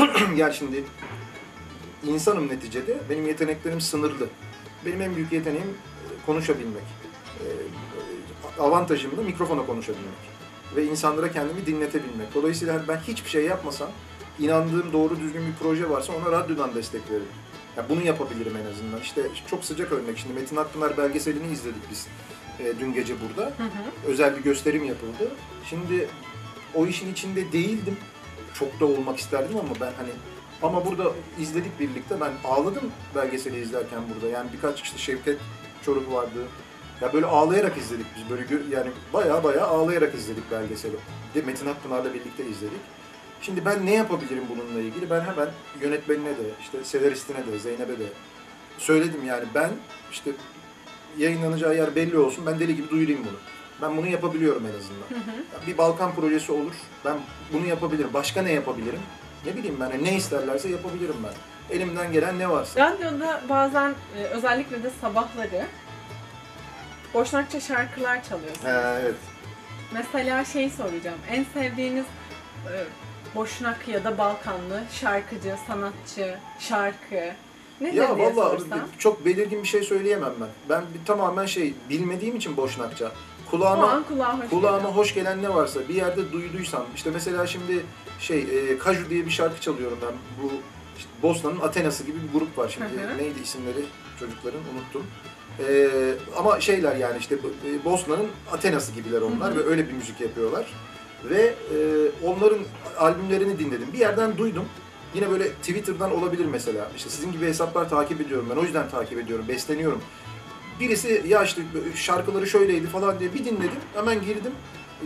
gel 0.36 0.52
şimdi, 0.52 0.84
insanım 2.06 2.48
neticede. 2.48 2.98
Benim 3.10 3.26
yeteneklerim 3.26 3.80
sınırlı. 3.80 4.26
Benim 4.86 5.02
en 5.02 5.16
büyük 5.16 5.32
yeteneğim 5.32 5.68
e, 5.68 6.26
konuşabilmek. 6.26 6.84
E, 7.40 7.46
Avantajım 8.62 9.16
da 9.16 9.22
mikrofona 9.22 9.66
konuşabilmek. 9.66 10.30
Ve 10.76 10.84
insanlara 10.84 11.32
kendimi 11.32 11.66
dinletebilmek. 11.66 12.34
Dolayısıyla 12.34 12.82
ben 12.88 12.96
hiçbir 12.96 13.30
şey 13.30 13.44
yapmasam, 13.44 13.88
inandığım 14.40 14.92
doğru 14.92 15.20
düzgün 15.20 15.46
bir 15.46 15.52
proje 15.62 15.90
varsa 15.90 16.12
ona 16.12 16.32
radyodan 16.32 16.74
destek 16.74 17.10
veririm. 17.10 17.28
Ya 17.76 17.88
bunu 17.88 18.02
yapabilirim 18.02 18.56
en 18.56 18.70
azından. 18.70 19.00
İşte 19.00 19.22
çok 19.46 19.64
sıcak 19.64 19.92
örnek. 19.92 20.18
Şimdi 20.18 20.34
Metin 20.34 20.56
Akpınar 20.56 20.96
belgeselini 20.96 21.52
izledik 21.52 21.82
biz 21.90 22.06
e, 22.58 22.78
dün 22.80 22.92
gece 22.92 23.14
burada 23.20 23.42
Hı 23.42 23.62
hı. 23.62 24.06
özel 24.06 24.36
bir 24.36 24.42
gösterim 24.42 24.84
yapıldı. 24.84 25.30
Şimdi 25.64 26.08
o 26.74 26.86
işin 26.86 27.12
içinde 27.12 27.52
değildim. 27.52 27.96
Çok 28.54 28.80
da 28.80 28.84
olmak 28.86 29.18
isterdim 29.18 29.56
ama 29.56 29.74
ben 29.80 29.92
hani 29.96 30.10
ama 30.62 30.86
burada 30.86 31.12
izledik 31.38 31.80
birlikte. 31.80 32.20
Ben 32.20 32.32
ağladım 32.44 32.92
belgeseli 33.14 33.60
izlerken 33.60 34.00
burada. 34.14 34.28
Yani 34.32 34.50
birkaç 34.52 34.80
işte 34.82 34.98
Şevket 34.98 35.38
Çoruk 35.84 36.12
vardı. 36.12 36.38
Ya 37.00 37.12
böyle 37.12 37.26
ağlayarak 37.26 37.76
izledik 37.76 38.06
biz. 38.16 38.30
Böyle 38.30 38.76
yani 38.76 38.90
baya 39.12 39.44
baya 39.44 39.66
ağlayarak 39.66 40.14
izledik 40.14 40.50
belgeseli. 40.50 40.96
De 41.34 41.42
Metin 41.42 41.66
Akpınar'la 41.66 42.14
birlikte 42.14 42.46
izledik. 42.46 42.80
Şimdi 43.42 43.64
ben 43.64 43.86
ne 43.86 43.94
yapabilirim 43.94 44.44
bununla 44.48 44.80
ilgili? 44.80 45.10
Ben 45.10 45.20
hemen 45.20 45.48
yönetmenine 45.80 46.30
de, 46.30 46.42
işte 46.60 46.84
senaristine 46.84 47.46
de, 47.46 47.58
Zeynep'e 47.58 47.98
de 47.98 48.06
söyledim 48.78 49.26
yani 49.26 49.44
ben 49.54 49.70
işte 50.12 50.30
yayınlanacağı 51.18 51.76
yer 51.76 51.94
belli 51.94 52.18
olsun. 52.18 52.46
Ben 52.46 52.60
deli 52.60 52.76
gibi 52.76 52.90
duyurayım 52.90 53.24
bunu. 53.24 53.38
Ben 53.82 53.96
bunu 53.96 54.06
yapabiliyorum 54.06 54.66
en 54.66 54.78
azından. 54.78 55.08
Hı 55.08 55.30
hı. 55.30 55.66
Bir 55.66 55.78
Balkan 55.78 56.14
projesi 56.14 56.52
olur. 56.52 56.74
Ben 57.04 57.16
bunu 57.52 57.66
yapabilirim. 57.66 58.10
Başka 58.14 58.42
ne 58.42 58.52
yapabilirim? 58.52 59.00
Ne 59.46 59.56
bileyim 59.56 59.76
ben 59.80 59.90
hani 59.90 60.04
ne 60.04 60.16
isterlerse 60.16 60.68
yapabilirim 60.68 61.16
ben. 61.24 61.32
Elimden 61.76 62.12
gelen 62.12 62.38
ne 62.38 62.50
varsa. 62.50 62.90
Radyoda 62.90 63.42
bazen 63.48 63.94
e, 64.18 64.22
özellikle 64.22 64.82
de 64.82 64.90
sabahları 65.00 65.66
Boşnakça 67.14 67.60
şarkılar 67.60 68.24
çalıyorsunuz. 68.24 68.64
Ha, 68.64 68.98
evet. 69.02 69.14
Mesela 69.92 70.44
şey 70.44 70.70
soracağım. 70.70 71.18
En 71.30 71.44
sevdiğiniz 71.54 72.04
e, 72.72 72.84
Boşnak 73.34 73.88
ya 73.88 74.04
da 74.04 74.18
Balkanlı 74.18 74.82
şarkıcı, 75.00 75.56
sanatçı, 75.66 76.38
şarkı 76.58 77.32
nedir 77.80 77.96
Ya 77.96 78.32
sorsam. 78.34 78.78
çok 78.98 79.24
belirgin 79.24 79.62
bir 79.62 79.68
şey 79.68 79.82
söyleyemem 79.82 80.32
ben. 80.40 80.48
Ben 80.68 80.84
bir, 80.94 81.06
tamamen 81.06 81.46
şey 81.46 81.74
bilmediğim 81.90 82.36
için 82.36 82.56
boşnakça. 82.56 83.12
Kulağıma 83.50 84.02
kulağa 84.08 84.38
hoş 84.38 84.50
kulağıma 84.50 84.78
geliyor. 84.78 84.94
hoş 84.94 85.14
gelen 85.14 85.42
ne 85.42 85.54
varsa 85.54 85.88
bir 85.88 85.94
yerde 85.94 86.32
duyduysam 86.32 86.86
işte 86.96 87.10
mesela 87.14 87.46
şimdi 87.46 87.84
şey 88.20 88.38
e, 88.40 88.78
Kaju 88.78 89.10
diye 89.10 89.26
bir 89.26 89.30
şarkı 89.30 89.60
çalıyorum 89.60 89.98
ben. 90.02 90.12
Bu 90.42 90.52
işte 90.98 91.10
Bosna'nın 91.22 91.60
Athena'sı 91.60 92.04
gibi 92.04 92.18
bir 92.28 92.38
grup 92.38 92.58
var 92.58 92.68
şimdi. 92.68 93.02
Hı 93.02 93.14
hı. 93.14 93.18
Neydi 93.18 93.40
isimleri 93.42 93.84
çocukların 94.20 94.60
unuttum. 94.60 95.06
E, 95.68 95.88
ama 96.36 96.60
şeyler 96.60 96.96
yani 96.96 97.18
işte 97.18 97.34
e, 97.34 97.84
Bosna'nın 97.84 98.28
Athena'sı 98.52 98.92
gibiler 98.92 99.20
onlar 99.20 99.50
Hı 99.50 99.54
hı. 99.54 99.58
ve 99.58 99.64
öyle 99.64 99.88
bir 99.88 99.92
müzik 99.92 100.20
yapıyorlar. 100.20 100.66
Ve 101.24 101.42
e, 101.42 101.76
onların 102.26 102.58
albümlerini 102.98 103.58
dinledim. 103.58 103.88
Bir 103.92 103.98
yerden 103.98 104.38
duydum. 104.38 104.64
Yine 105.14 105.30
böyle 105.30 105.48
Twitter'dan 105.52 106.16
olabilir 106.16 106.44
mesela. 106.44 106.90
İşte 106.96 107.10
sizin 107.10 107.32
gibi 107.32 107.46
hesaplar 107.46 107.88
takip 107.88 108.20
ediyorum 108.20 108.46
ben. 108.50 108.56
O 108.56 108.62
yüzden 108.62 108.88
takip 108.88 109.18
ediyorum, 109.18 109.44
besleniyorum. 109.48 110.02
Birisi 110.80 111.22
ya 111.28 111.44
işte 111.44 111.62
şarkıları 111.94 112.46
şöyleydi 112.46 112.86
falan 112.86 113.20
diye 113.20 113.34
bir 113.34 113.44
dinledim. 113.44 113.80
Hemen 113.94 114.22
girdim. 114.22 114.52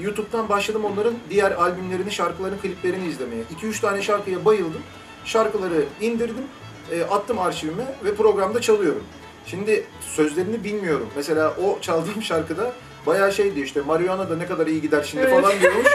YouTube'dan 0.00 0.48
başladım 0.48 0.84
onların 0.84 1.14
diğer 1.30 1.52
albümlerini, 1.52 2.12
şarkıların 2.12 2.58
kliplerini 2.58 3.08
izlemeye. 3.08 3.42
2-3 3.62 3.80
tane 3.80 4.02
şarkıya 4.02 4.44
bayıldım. 4.44 4.82
Şarkıları 5.24 5.84
indirdim, 6.00 6.44
e, 6.92 7.02
attım 7.02 7.38
arşivime 7.38 7.96
ve 8.04 8.14
programda 8.14 8.60
çalıyorum. 8.60 9.02
Şimdi 9.46 9.86
sözlerini 10.00 10.64
bilmiyorum. 10.64 11.08
Mesela 11.16 11.56
o 11.64 11.80
çaldığım 11.80 12.22
şarkıda 12.22 12.72
Bayağı 13.06 13.32
şeydi 13.32 13.60
işte 13.60 13.80
marihuana 13.80 14.30
da 14.30 14.36
ne 14.36 14.46
kadar 14.46 14.66
iyi 14.66 14.82
gider 14.82 15.02
şimdi 15.10 15.24
Evet. 15.24 15.42
falan 15.42 15.60
diyormuş. 15.60 15.86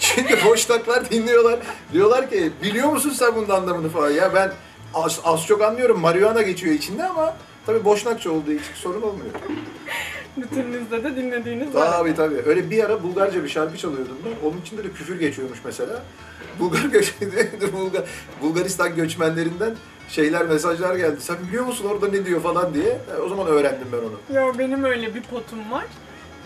Şimdi 0.00 0.44
boşnaklar 0.44 1.10
dinliyorlar. 1.10 1.58
Diyorlar 1.92 2.30
ki 2.30 2.52
biliyor 2.62 2.88
musun 2.88 3.10
sen 3.10 3.34
bunun 3.36 3.48
anlamını 3.48 3.88
falan. 3.88 4.10
Ya 4.10 4.34
ben 4.34 4.52
az, 4.94 5.20
az 5.24 5.46
çok 5.46 5.62
anlıyorum. 5.62 6.00
Marihuana 6.00 6.42
geçiyor 6.42 6.74
içinde 6.74 7.04
ama 7.04 7.36
tabii 7.66 7.84
boşnakça 7.84 8.30
olduğu 8.30 8.52
için 8.52 8.74
sorun 8.74 9.02
olmuyor. 9.02 9.30
Bütününüzde 10.36 11.04
de 11.04 11.16
dinlediğiniz 11.16 11.74
var. 11.74 11.90
Tabii 11.90 12.14
tabii. 12.14 12.42
Öyle 12.46 12.70
bir 12.70 12.84
ara 12.84 13.02
Bulgarca 13.02 13.44
bir 13.44 13.48
şarkı 13.48 13.76
çalıyordum 13.78 14.16
ben. 14.24 14.48
Onun 14.48 14.60
içinde 14.60 14.84
de 14.84 14.90
küfür 14.92 15.20
geçiyormuş 15.20 15.58
mesela. 15.64 16.02
Bulgar 16.58 16.84
göç 16.92 17.14
Bulgar, 17.72 18.02
Bulgaristan 18.42 18.96
göçmenlerinden 18.96 19.74
şeyler 20.08 20.46
mesajlar 20.46 20.94
geldi. 20.96 21.20
Sen 21.20 21.36
biliyor 21.48 21.64
musun 21.66 21.86
orada 21.90 22.08
ne 22.08 22.26
diyor 22.26 22.40
falan 22.42 22.74
diye. 22.74 22.98
E, 23.16 23.20
O 23.20 23.28
zaman 23.28 23.46
öğrendim 23.46 23.88
ben 23.92 23.98
onu. 23.98 24.36
Ya 24.46 24.58
benim 24.58 24.84
öyle 24.84 25.14
bir 25.14 25.22
potum 25.22 25.70
var. 25.70 25.84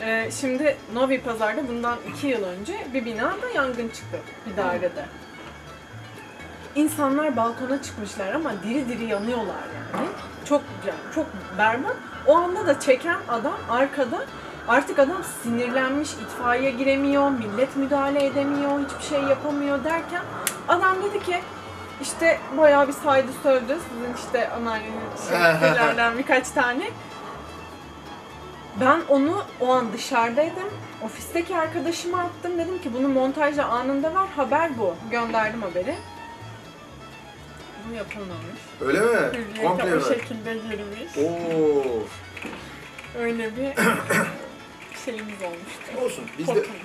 Ee, 0.03 0.31
şimdi 0.41 0.77
Novi 0.95 1.21
Pazar'da 1.21 1.69
bundan 1.69 1.99
iki 2.15 2.27
yıl 2.27 2.45
önce 2.45 2.87
bir 2.95 3.05
binada 3.05 3.51
yangın 3.55 3.89
çıktı 3.89 4.19
bir 4.51 4.57
dairede. 4.57 5.05
İnsanlar 6.75 7.37
balkona 7.37 7.83
çıkmışlar 7.83 8.33
ama 8.33 8.53
diri 8.65 8.89
diri 8.89 9.05
yanıyorlar 9.05 9.65
yani. 9.95 10.07
Çok 10.51 10.63
çok 11.15 11.27
berbat. 11.59 11.97
O 12.27 12.37
anda 12.37 12.67
da 12.67 12.81
çeken 12.81 13.17
adam 13.29 13.57
arkada 13.69 14.25
artık 14.69 14.99
adam 14.99 15.25
sinirlenmiş, 15.43 16.13
itfaiye 16.13 16.71
giremiyor, 16.71 17.31
millet 17.31 17.77
müdahale 17.77 18.27
edemiyor, 18.27 18.81
hiçbir 18.81 19.17
şey 19.17 19.23
yapamıyor 19.23 19.85
derken 19.85 20.23
adam 20.69 20.97
dedi 21.03 21.25
ki 21.25 21.41
işte 22.03 22.39
bayağı 22.59 22.89
bir 22.89 22.93
saydı 22.93 23.29
sövdü 23.43 23.79
sizin 23.89 24.27
işte 24.27 24.51
anneannenin 24.51 25.61
şeylerden 25.61 26.19
birkaç 26.19 26.51
tane. 26.51 26.91
Ben 28.81 29.01
onu 29.09 29.43
o 29.61 29.73
an 29.73 29.93
dışarıdaydım. 29.93 30.71
Ofisteki 31.05 31.57
arkadaşıma 31.57 32.19
attım. 32.19 32.59
Dedim 32.59 32.83
ki 32.83 32.95
bunu 32.95 33.09
montajla 33.09 33.69
anında 33.69 34.15
ver. 34.15 34.27
Haber 34.37 34.79
bu. 34.79 34.95
Gönderdim 35.11 35.63
haberi. 35.63 35.95
Bunu 37.89 37.97
yapılmamış. 37.97 38.61
Öyle 38.81 39.01
mi? 39.01 39.07
Hürriyete 39.07 39.63
Komple 39.63 39.95
o 39.95 39.97
mi? 39.97 40.03
şekilde 40.03 40.55
girmiş. 40.55 41.17
Oo. 41.17 42.05
Öyle 43.19 43.51
bir 43.57 43.73
şeyimiz 45.05 45.43
olmuştu. 45.43 46.05
Olsun. 46.05 46.25
Bizde 46.39 46.53
Potumuz. 46.55 46.77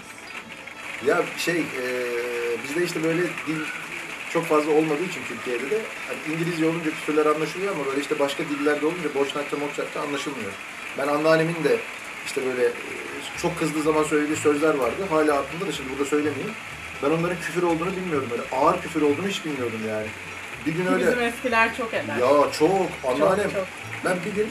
ya 1.06 1.24
şey 1.38 1.60
e, 1.60 1.84
bizde 2.64 2.84
işte 2.84 3.04
böyle 3.04 3.22
dil 3.24 3.60
çok 4.34 4.46
fazla 4.46 4.72
olmadığı 4.72 5.04
için 5.04 5.22
Türkiye'de 5.28 5.70
de 5.72 5.82
hani 6.08 6.34
İngilizce 6.36 6.66
olunca 6.66 6.90
küfürler 6.90 7.26
anlaşılıyor 7.26 7.76
ama 7.76 7.86
böyle 7.86 8.02
işte 8.02 8.20
başka 8.20 8.44
dillerde 8.44 8.86
olunca 8.86 9.16
Boşnakça, 9.16 9.58
Mokçakça 9.58 10.02
anlaşılmıyor. 10.02 10.52
Ben 10.98 11.08
anneannemin 11.08 11.64
de 11.64 11.78
işte 12.26 12.46
böyle 12.46 12.66
e, 12.66 12.72
çok 13.42 13.60
kızdığı 13.60 13.82
zaman 13.82 14.04
söylediği 14.04 14.38
sözler 14.38 14.74
vardı. 14.76 14.96
Hala 15.10 15.40
aklımda 15.40 15.68
da 15.68 15.72
şimdi 15.72 15.90
burada 15.90 16.06
söylemeyeyim. 16.06 16.52
Ben 17.04 17.10
onların 17.10 17.38
küfür 17.40 17.64
olduğunu 17.64 17.92
bilmiyordum 17.92 18.28
böyle. 18.32 18.44
Ağır 18.52 18.82
küfür 18.82 19.02
olduğunu 19.02 19.28
hiç 19.28 19.46
bilmiyordum 19.46 19.80
yani. 19.90 20.08
Bir 20.66 20.72
gün 20.72 20.86
öyle 20.86 21.08
Bizim 21.08 21.22
eskiler 21.22 21.78
çok 21.78 21.94
eder. 21.94 22.18
ya 22.18 22.52
çok 22.60 22.90
anneannem 23.08 23.44
çok, 23.44 23.54
çok. 23.54 23.68
ben 24.06 24.18
bir 24.26 24.36
gün 24.36 24.50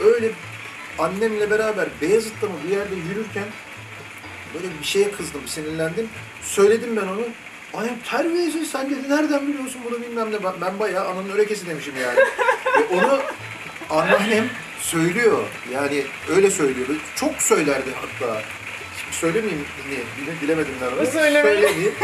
öyle 0.00 0.30
annemle 0.98 1.50
beraber 1.50 1.88
Beyazıt'ta 2.02 2.46
mı 2.46 2.52
bir 2.66 2.76
yerde 2.76 2.94
yürürken 2.94 3.44
böyle 4.54 4.66
bir 4.80 4.84
şeye 4.84 5.10
kızdım, 5.10 5.40
sinirlendim. 5.46 6.08
Söyledim 6.42 6.96
ben 6.96 7.06
onu. 7.06 7.22
Ay 7.74 7.88
terbiyesiz 8.10 8.70
sen 8.70 8.90
dedi 8.90 9.08
nereden 9.10 9.48
biliyorsun 9.48 9.80
bunu 9.90 10.02
bilmem 10.02 10.32
ne. 10.32 10.44
Ben, 10.44 10.52
ben 10.60 10.78
bayağı 10.78 11.08
ananın 11.08 11.30
örekesi 11.30 11.66
demişim 11.66 11.94
yani. 12.02 12.18
Ve 12.78 12.94
onu 12.94 13.20
anneannem 13.90 14.48
söylüyor. 14.80 15.38
Yani 15.72 16.02
öyle 16.28 16.50
söylüyor. 16.50 16.88
Çok 17.16 17.42
söylerdi 17.42 17.90
hatta. 18.00 18.42
Söylemeyeyim 19.12 19.64
niye? 19.88 20.00
Bile, 20.00 20.40
bilemedim 20.42 20.74
onu. 20.98 21.06
Söylemeyin. 21.06 21.56
Söylemeyeyim. 21.56 21.94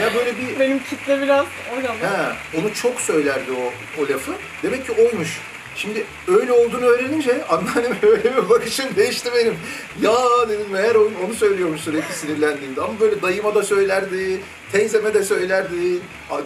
Ya 0.00 0.14
böyle 0.14 0.38
bir 0.38 0.60
Benim 0.60 0.78
kitle 0.78 1.22
biraz 1.22 1.46
oralı. 1.72 1.86
He, 1.88 2.58
onu 2.60 2.74
çok 2.74 3.00
söylerdi 3.00 3.50
o, 3.52 3.72
o 4.02 4.08
lafı. 4.08 4.32
Demek 4.62 4.86
ki 4.86 4.92
oymuş. 4.92 5.40
Şimdi 5.76 6.04
öyle 6.28 6.52
olduğunu 6.52 6.84
öğrenince 6.84 7.44
anneannem 7.44 7.96
öyle 8.02 8.36
bir 8.36 8.48
bakışım 8.48 8.86
değişti 8.96 9.30
benim. 9.36 9.54
Ya 10.00 10.12
dedim 10.48 10.66
meğer 10.72 10.94
o- 10.94 11.10
onu 11.26 11.34
söylüyormuş 11.34 11.80
sürekli 11.80 12.14
sinirlendiğimde. 12.14 12.80
Ama 12.80 13.00
böyle 13.00 13.22
dayıma 13.22 13.54
da 13.54 13.62
söylerdi, 13.62 14.40
teyzeme 14.72 15.14
de 15.14 15.22
söylerdi, 15.24 15.98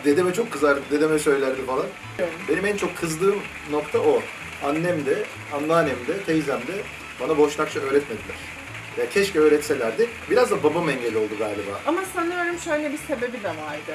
dedeme 0.04 0.32
çok 0.32 0.52
kızardı, 0.52 0.80
dedeme 0.90 1.18
söylerdi 1.18 1.66
falan. 1.66 1.86
Benim 2.48 2.66
en 2.66 2.76
çok 2.76 2.96
kızdığım 2.96 3.36
nokta 3.70 3.98
o. 3.98 4.22
Annem 4.64 5.06
de, 5.06 5.22
anneannem 5.52 5.96
de, 6.08 6.24
teyzem 6.26 6.60
de 6.60 6.72
bana 7.20 7.38
boşnakça 7.38 7.80
öğretmediler. 7.80 8.36
Ya 8.98 9.08
keşke 9.08 9.38
öğretselerdi. 9.40 10.08
Biraz 10.30 10.50
da 10.50 10.62
babam 10.62 10.88
engel 10.90 11.14
oldu 11.16 11.38
galiba. 11.38 11.80
Ama 11.86 12.00
sanıyorum 12.14 12.58
şöyle 12.58 12.92
bir 12.92 12.98
sebebi 12.98 13.42
de 13.42 13.48
vardı. 13.48 13.94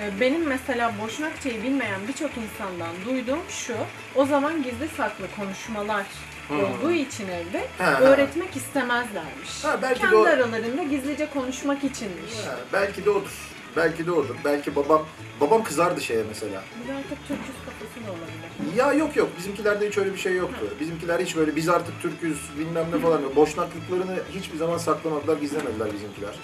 Ee, 0.00 0.20
Benim 0.20 0.46
mesela 0.46 0.92
Boşnakçayı 1.02 1.62
bilmeyen 1.62 2.00
birçok 2.08 2.30
insandan 2.36 2.94
duyduğum 3.06 3.42
şu, 3.48 3.74
o 4.14 4.24
zaman 4.26 4.62
gizli 4.62 4.88
saklı 4.96 5.24
konuşmalar 5.36 6.06
Hı. 6.48 6.54
olduğu 6.54 6.92
için 6.92 7.28
evde 7.28 7.66
Ha. 7.78 8.00
öğretmek 8.00 8.56
istemezlermiş. 8.56 9.64
Ha, 9.64 9.78
belki 9.82 9.96
de 9.96 10.00
Kendi 10.04 10.16
o- 10.16 10.22
aralarında 10.24 10.82
gizlice 10.82 11.26
konuşmak 11.34 11.78
içinmiş. 11.84 12.34
Ha, 12.46 12.56
belki 12.72 13.04
de 13.04 13.10
odur. 13.10 13.30
Belki 13.76 14.06
de 14.06 14.12
odur. 14.12 14.34
Belki 14.44 14.76
babam 14.76 15.06
babam 15.40 15.64
kızardı 15.64 16.00
şeye 16.00 16.24
mesela. 16.28 16.62
Bir 16.88 16.94
artık 16.94 17.18
Türküz 17.28 17.54
kafası 17.64 18.06
da 18.06 18.10
olabilir. 18.10 18.76
Ya 18.76 18.92
yok 18.92 19.16
yok 19.16 19.28
bizimkilerde 19.38 19.88
hiç 19.88 19.98
öyle 19.98 20.12
bir 20.12 20.18
şey 20.18 20.36
yoktu. 20.36 20.66
Bizimkiler 20.80 21.20
hiç 21.20 21.36
böyle 21.36 21.56
biz 21.56 21.68
artık 21.68 22.02
Türküz 22.02 22.38
bilmem 22.58 22.86
ne 22.94 22.98
falan. 22.98 23.36
Boşnaklıklarını 23.36 24.18
hiçbir 24.32 24.58
zaman 24.58 24.78
saklamadılar, 24.78 25.36
gizlemediler 25.36 25.92
bizimkiler. 25.92 26.34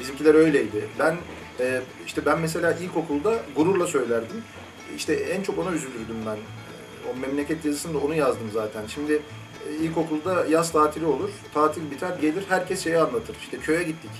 Bizimkiler 0.00 0.34
öyleydi. 0.34 0.88
Ben 0.98 1.16
e, 1.60 1.80
işte 2.06 2.26
ben 2.26 2.40
mesela 2.40 2.72
ilkokulda 2.72 3.34
gururla 3.56 3.86
söylerdim. 3.86 4.42
İşte 4.96 5.14
en 5.14 5.42
çok 5.42 5.58
ona 5.58 5.72
üzülürdüm 5.72 6.16
ben. 6.26 6.36
O 7.10 7.16
memleket 7.16 7.64
yazısında 7.64 7.98
onu 7.98 8.14
yazdım 8.14 8.50
zaten. 8.52 8.86
Şimdi 8.86 9.22
e, 9.68 9.74
ilkokulda 9.74 10.46
yaz 10.46 10.72
tatili 10.72 11.06
olur. 11.06 11.30
Tatil 11.54 11.90
biter 11.90 12.18
gelir 12.20 12.44
herkes 12.48 12.84
şeyi 12.84 12.98
anlatır. 12.98 13.36
İşte 13.42 13.58
köye 13.58 13.82
gittik. 13.82 14.10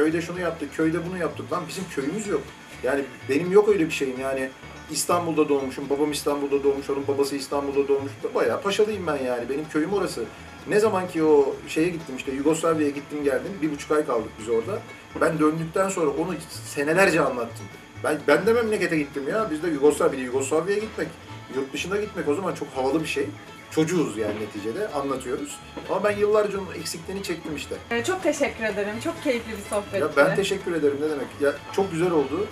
Köyde 0.00 0.22
şunu 0.22 0.40
yaptık, 0.40 0.76
köyde 0.76 1.06
bunu 1.06 1.18
yaptık. 1.18 1.52
Lan 1.52 1.62
bizim 1.68 1.84
köyümüz 1.94 2.26
yok. 2.26 2.42
Yani 2.82 3.04
benim 3.28 3.52
yok 3.52 3.68
öyle 3.68 3.86
bir 3.86 3.90
şeyim 3.90 4.20
yani. 4.20 4.48
İstanbul'da 4.90 5.48
doğmuşum, 5.48 5.90
babam 5.90 6.12
İstanbul'da 6.12 6.64
doğmuş, 6.64 6.90
onun 6.90 7.06
babası 7.08 7.36
İstanbul'da 7.36 7.88
doğmuş. 7.88 8.12
Bayağı 8.34 8.62
paşalıyım 8.62 9.06
ben 9.06 9.16
yani, 9.16 9.48
benim 9.48 9.68
köyüm 9.68 9.92
orası. 9.92 10.24
Ne 10.68 10.80
zaman 10.80 11.08
ki 11.08 11.22
o 11.24 11.54
şeye 11.68 11.88
gittim 11.88 12.16
işte 12.16 12.32
Yugoslavya'ya 12.32 12.90
gittim 12.90 13.24
geldim, 13.24 13.52
bir 13.62 13.70
buçuk 13.70 13.90
ay 13.90 14.06
kaldık 14.06 14.30
biz 14.40 14.48
orada. 14.48 14.78
Ben 15.20 15.38
döndükten 15.38 15.88
sonra 15.88 16.10
onu 16.10 16.34
senelerce 16.64 17.20
anlattım. 17.20 17.66
Ben, 18.04 18.18
ben 18.28 18.46
de 18.46 18.52
memlekete 18.52 18.98
gittim 18.98 19.22
ya, 19.28 19.48
biz 19.50 19.62
de 19.62 19.68
Yugoslavya, 19.68 20.20
Yugoslavya'ya 20.20 20.80
gitmek, 20.80 21.08
yurt 21.56 21.72
dışına 21.72 21.96
gitmek 21.96 22.28
o 22.28 22.34
zaman 22.34 22.54
çok 22.54 22.68
havalı 22.68 23.00
bir 23.00 23.08
şey. 23.08 23.26
Çocuğuz 23.70 24.16
yani 24.16 24.34
neticede, 24.40 24.88
anlatıyoruz. 24.88 25.56
Ama 25.90 26.04
ben 26.04 26.16
yıllarca 26.16 26.58
onun 26.58 26.74
eksikliğini 26.74 27.22
çektim 27.22 27.56
işte. 27.56 27.74
Ee, 27.90 28.04
Çok 28.04 28.22
teşekkür 28.22 28.64
ederim. 28.64 29.00
Çok 29.04 29.22
keyifli 29.22 29.52
bir 29.52 29.62
sohbetti. 29.70 29.98
Ya 29.98 30.08
ben 30.16 30.36
teşekkür 30.36 30.72
ederim 30.72 30.96
ne 31.00 31.10
demek. 31.10 31.26
Ya 31.40 31.52
çok 31.72 31.92
güzel 31.92 32.10
oldu. 32.10 32.46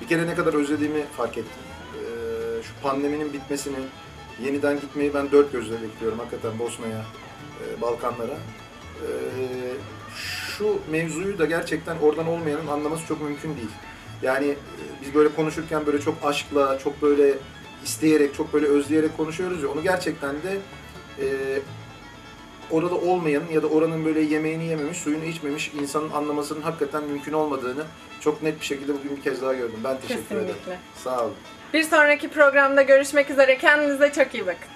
Bir 0.00 0.08
kere 0.08 0.26
ne 0.26 0.34
kadar 0.34 0.54
özlediğimi 0.54 1.04
fark 1.16 1.38
ettim. 1.38 1.62
Ee, 1.94 2.62
şu 2.62 2.72
pandeminin 2.82 3.32
bitmesini, 3.32 3.76
yeniden 4.44 4.80
gitmeyi 4.80 5.14
ben 5.14 5.32
dört 5.32 5.52
gözle 5.52 5.82
bekliyorum 5.82 6.18
hakikaten 6.18 6.58
Bosna'ya, 6.58 7.04
e, 7.60 7.80
Balkanlara. 7.80 8.36
Ee, 9.02 9.06
şu 10.58 10.78
mevzuyu 10.90 11.38
da 11.38 11.44
gerçekten 11.44 11.96
oradan 11.98 12.26
olmayanın 12.28 12.66
anlaması 12.66 13.06
çok 13.06 13.22
mümkün 13.22 13.56
değil. 13.56 13.70
Yani 14.22 14.46
e, 14.46 14.82
biz 15.02 15.14
böyle 15.14 15.28
konuşurken 15.28 15.86
böyle 15.86 16.00
çok 16.00 16.14
aşkla, 16.24 16.78
çok 16.78 17.02
böyle 17.02 17.34
isteyerek, 17.84 18.34
çok 18.34 18.52
böyle 18.52 18.66
özleyerek 18.66 19.16
konuşuyoruz 19.16 19.62
ya 19.62 19.68
onu 19.68 19.82
gerçekten 19.82 20.34
de 20.34 20.58
e, 21.20 21.26
orada 22.70 22.94
olmayanın 22.94 23.48
ya 23.52 23.62
da 23.62 23.66
oranın 23.66 24.04
böyle 24.04 24.20
yemeğini 24.20 24.64
yememiş, 24.64 24.98
suyunu 24.98 25.24
içmemiş 25.24 25.72
insanın 25.80 26.10
anlamasının 26.10 26.62
hakikaten 26.62 27.04
mümkün 27.04 27.32
olmadığını 27.32 27.84
çok 28.20 28.42
net 28.42 28.60
bir 28.60 28.66
şekilde 28.66 28.94
bugün 28.94 29.16
bir 29.16 29.22
kez 29.22 29.42
daha 29.42 29.54
gördüm. 29.54 29.80
Ben 29.84 30.00
teşekkür 30.00 30.36
ederim. 30.36 30.46
Kesinlikle. 30.46 30.78
Sağ 31.04 31.24
olun. 31.24 31.34
Bir 31.74 31.82
sonraki 31.82 32.28
programda 32.28 32.82
görüşmek 32.82 33.30
üzere. 33.30 33.58
Kendinize 33.58 34.12
çok 34.12 34.34
iyi 34.34 34.46
bakın. 34.46 34.73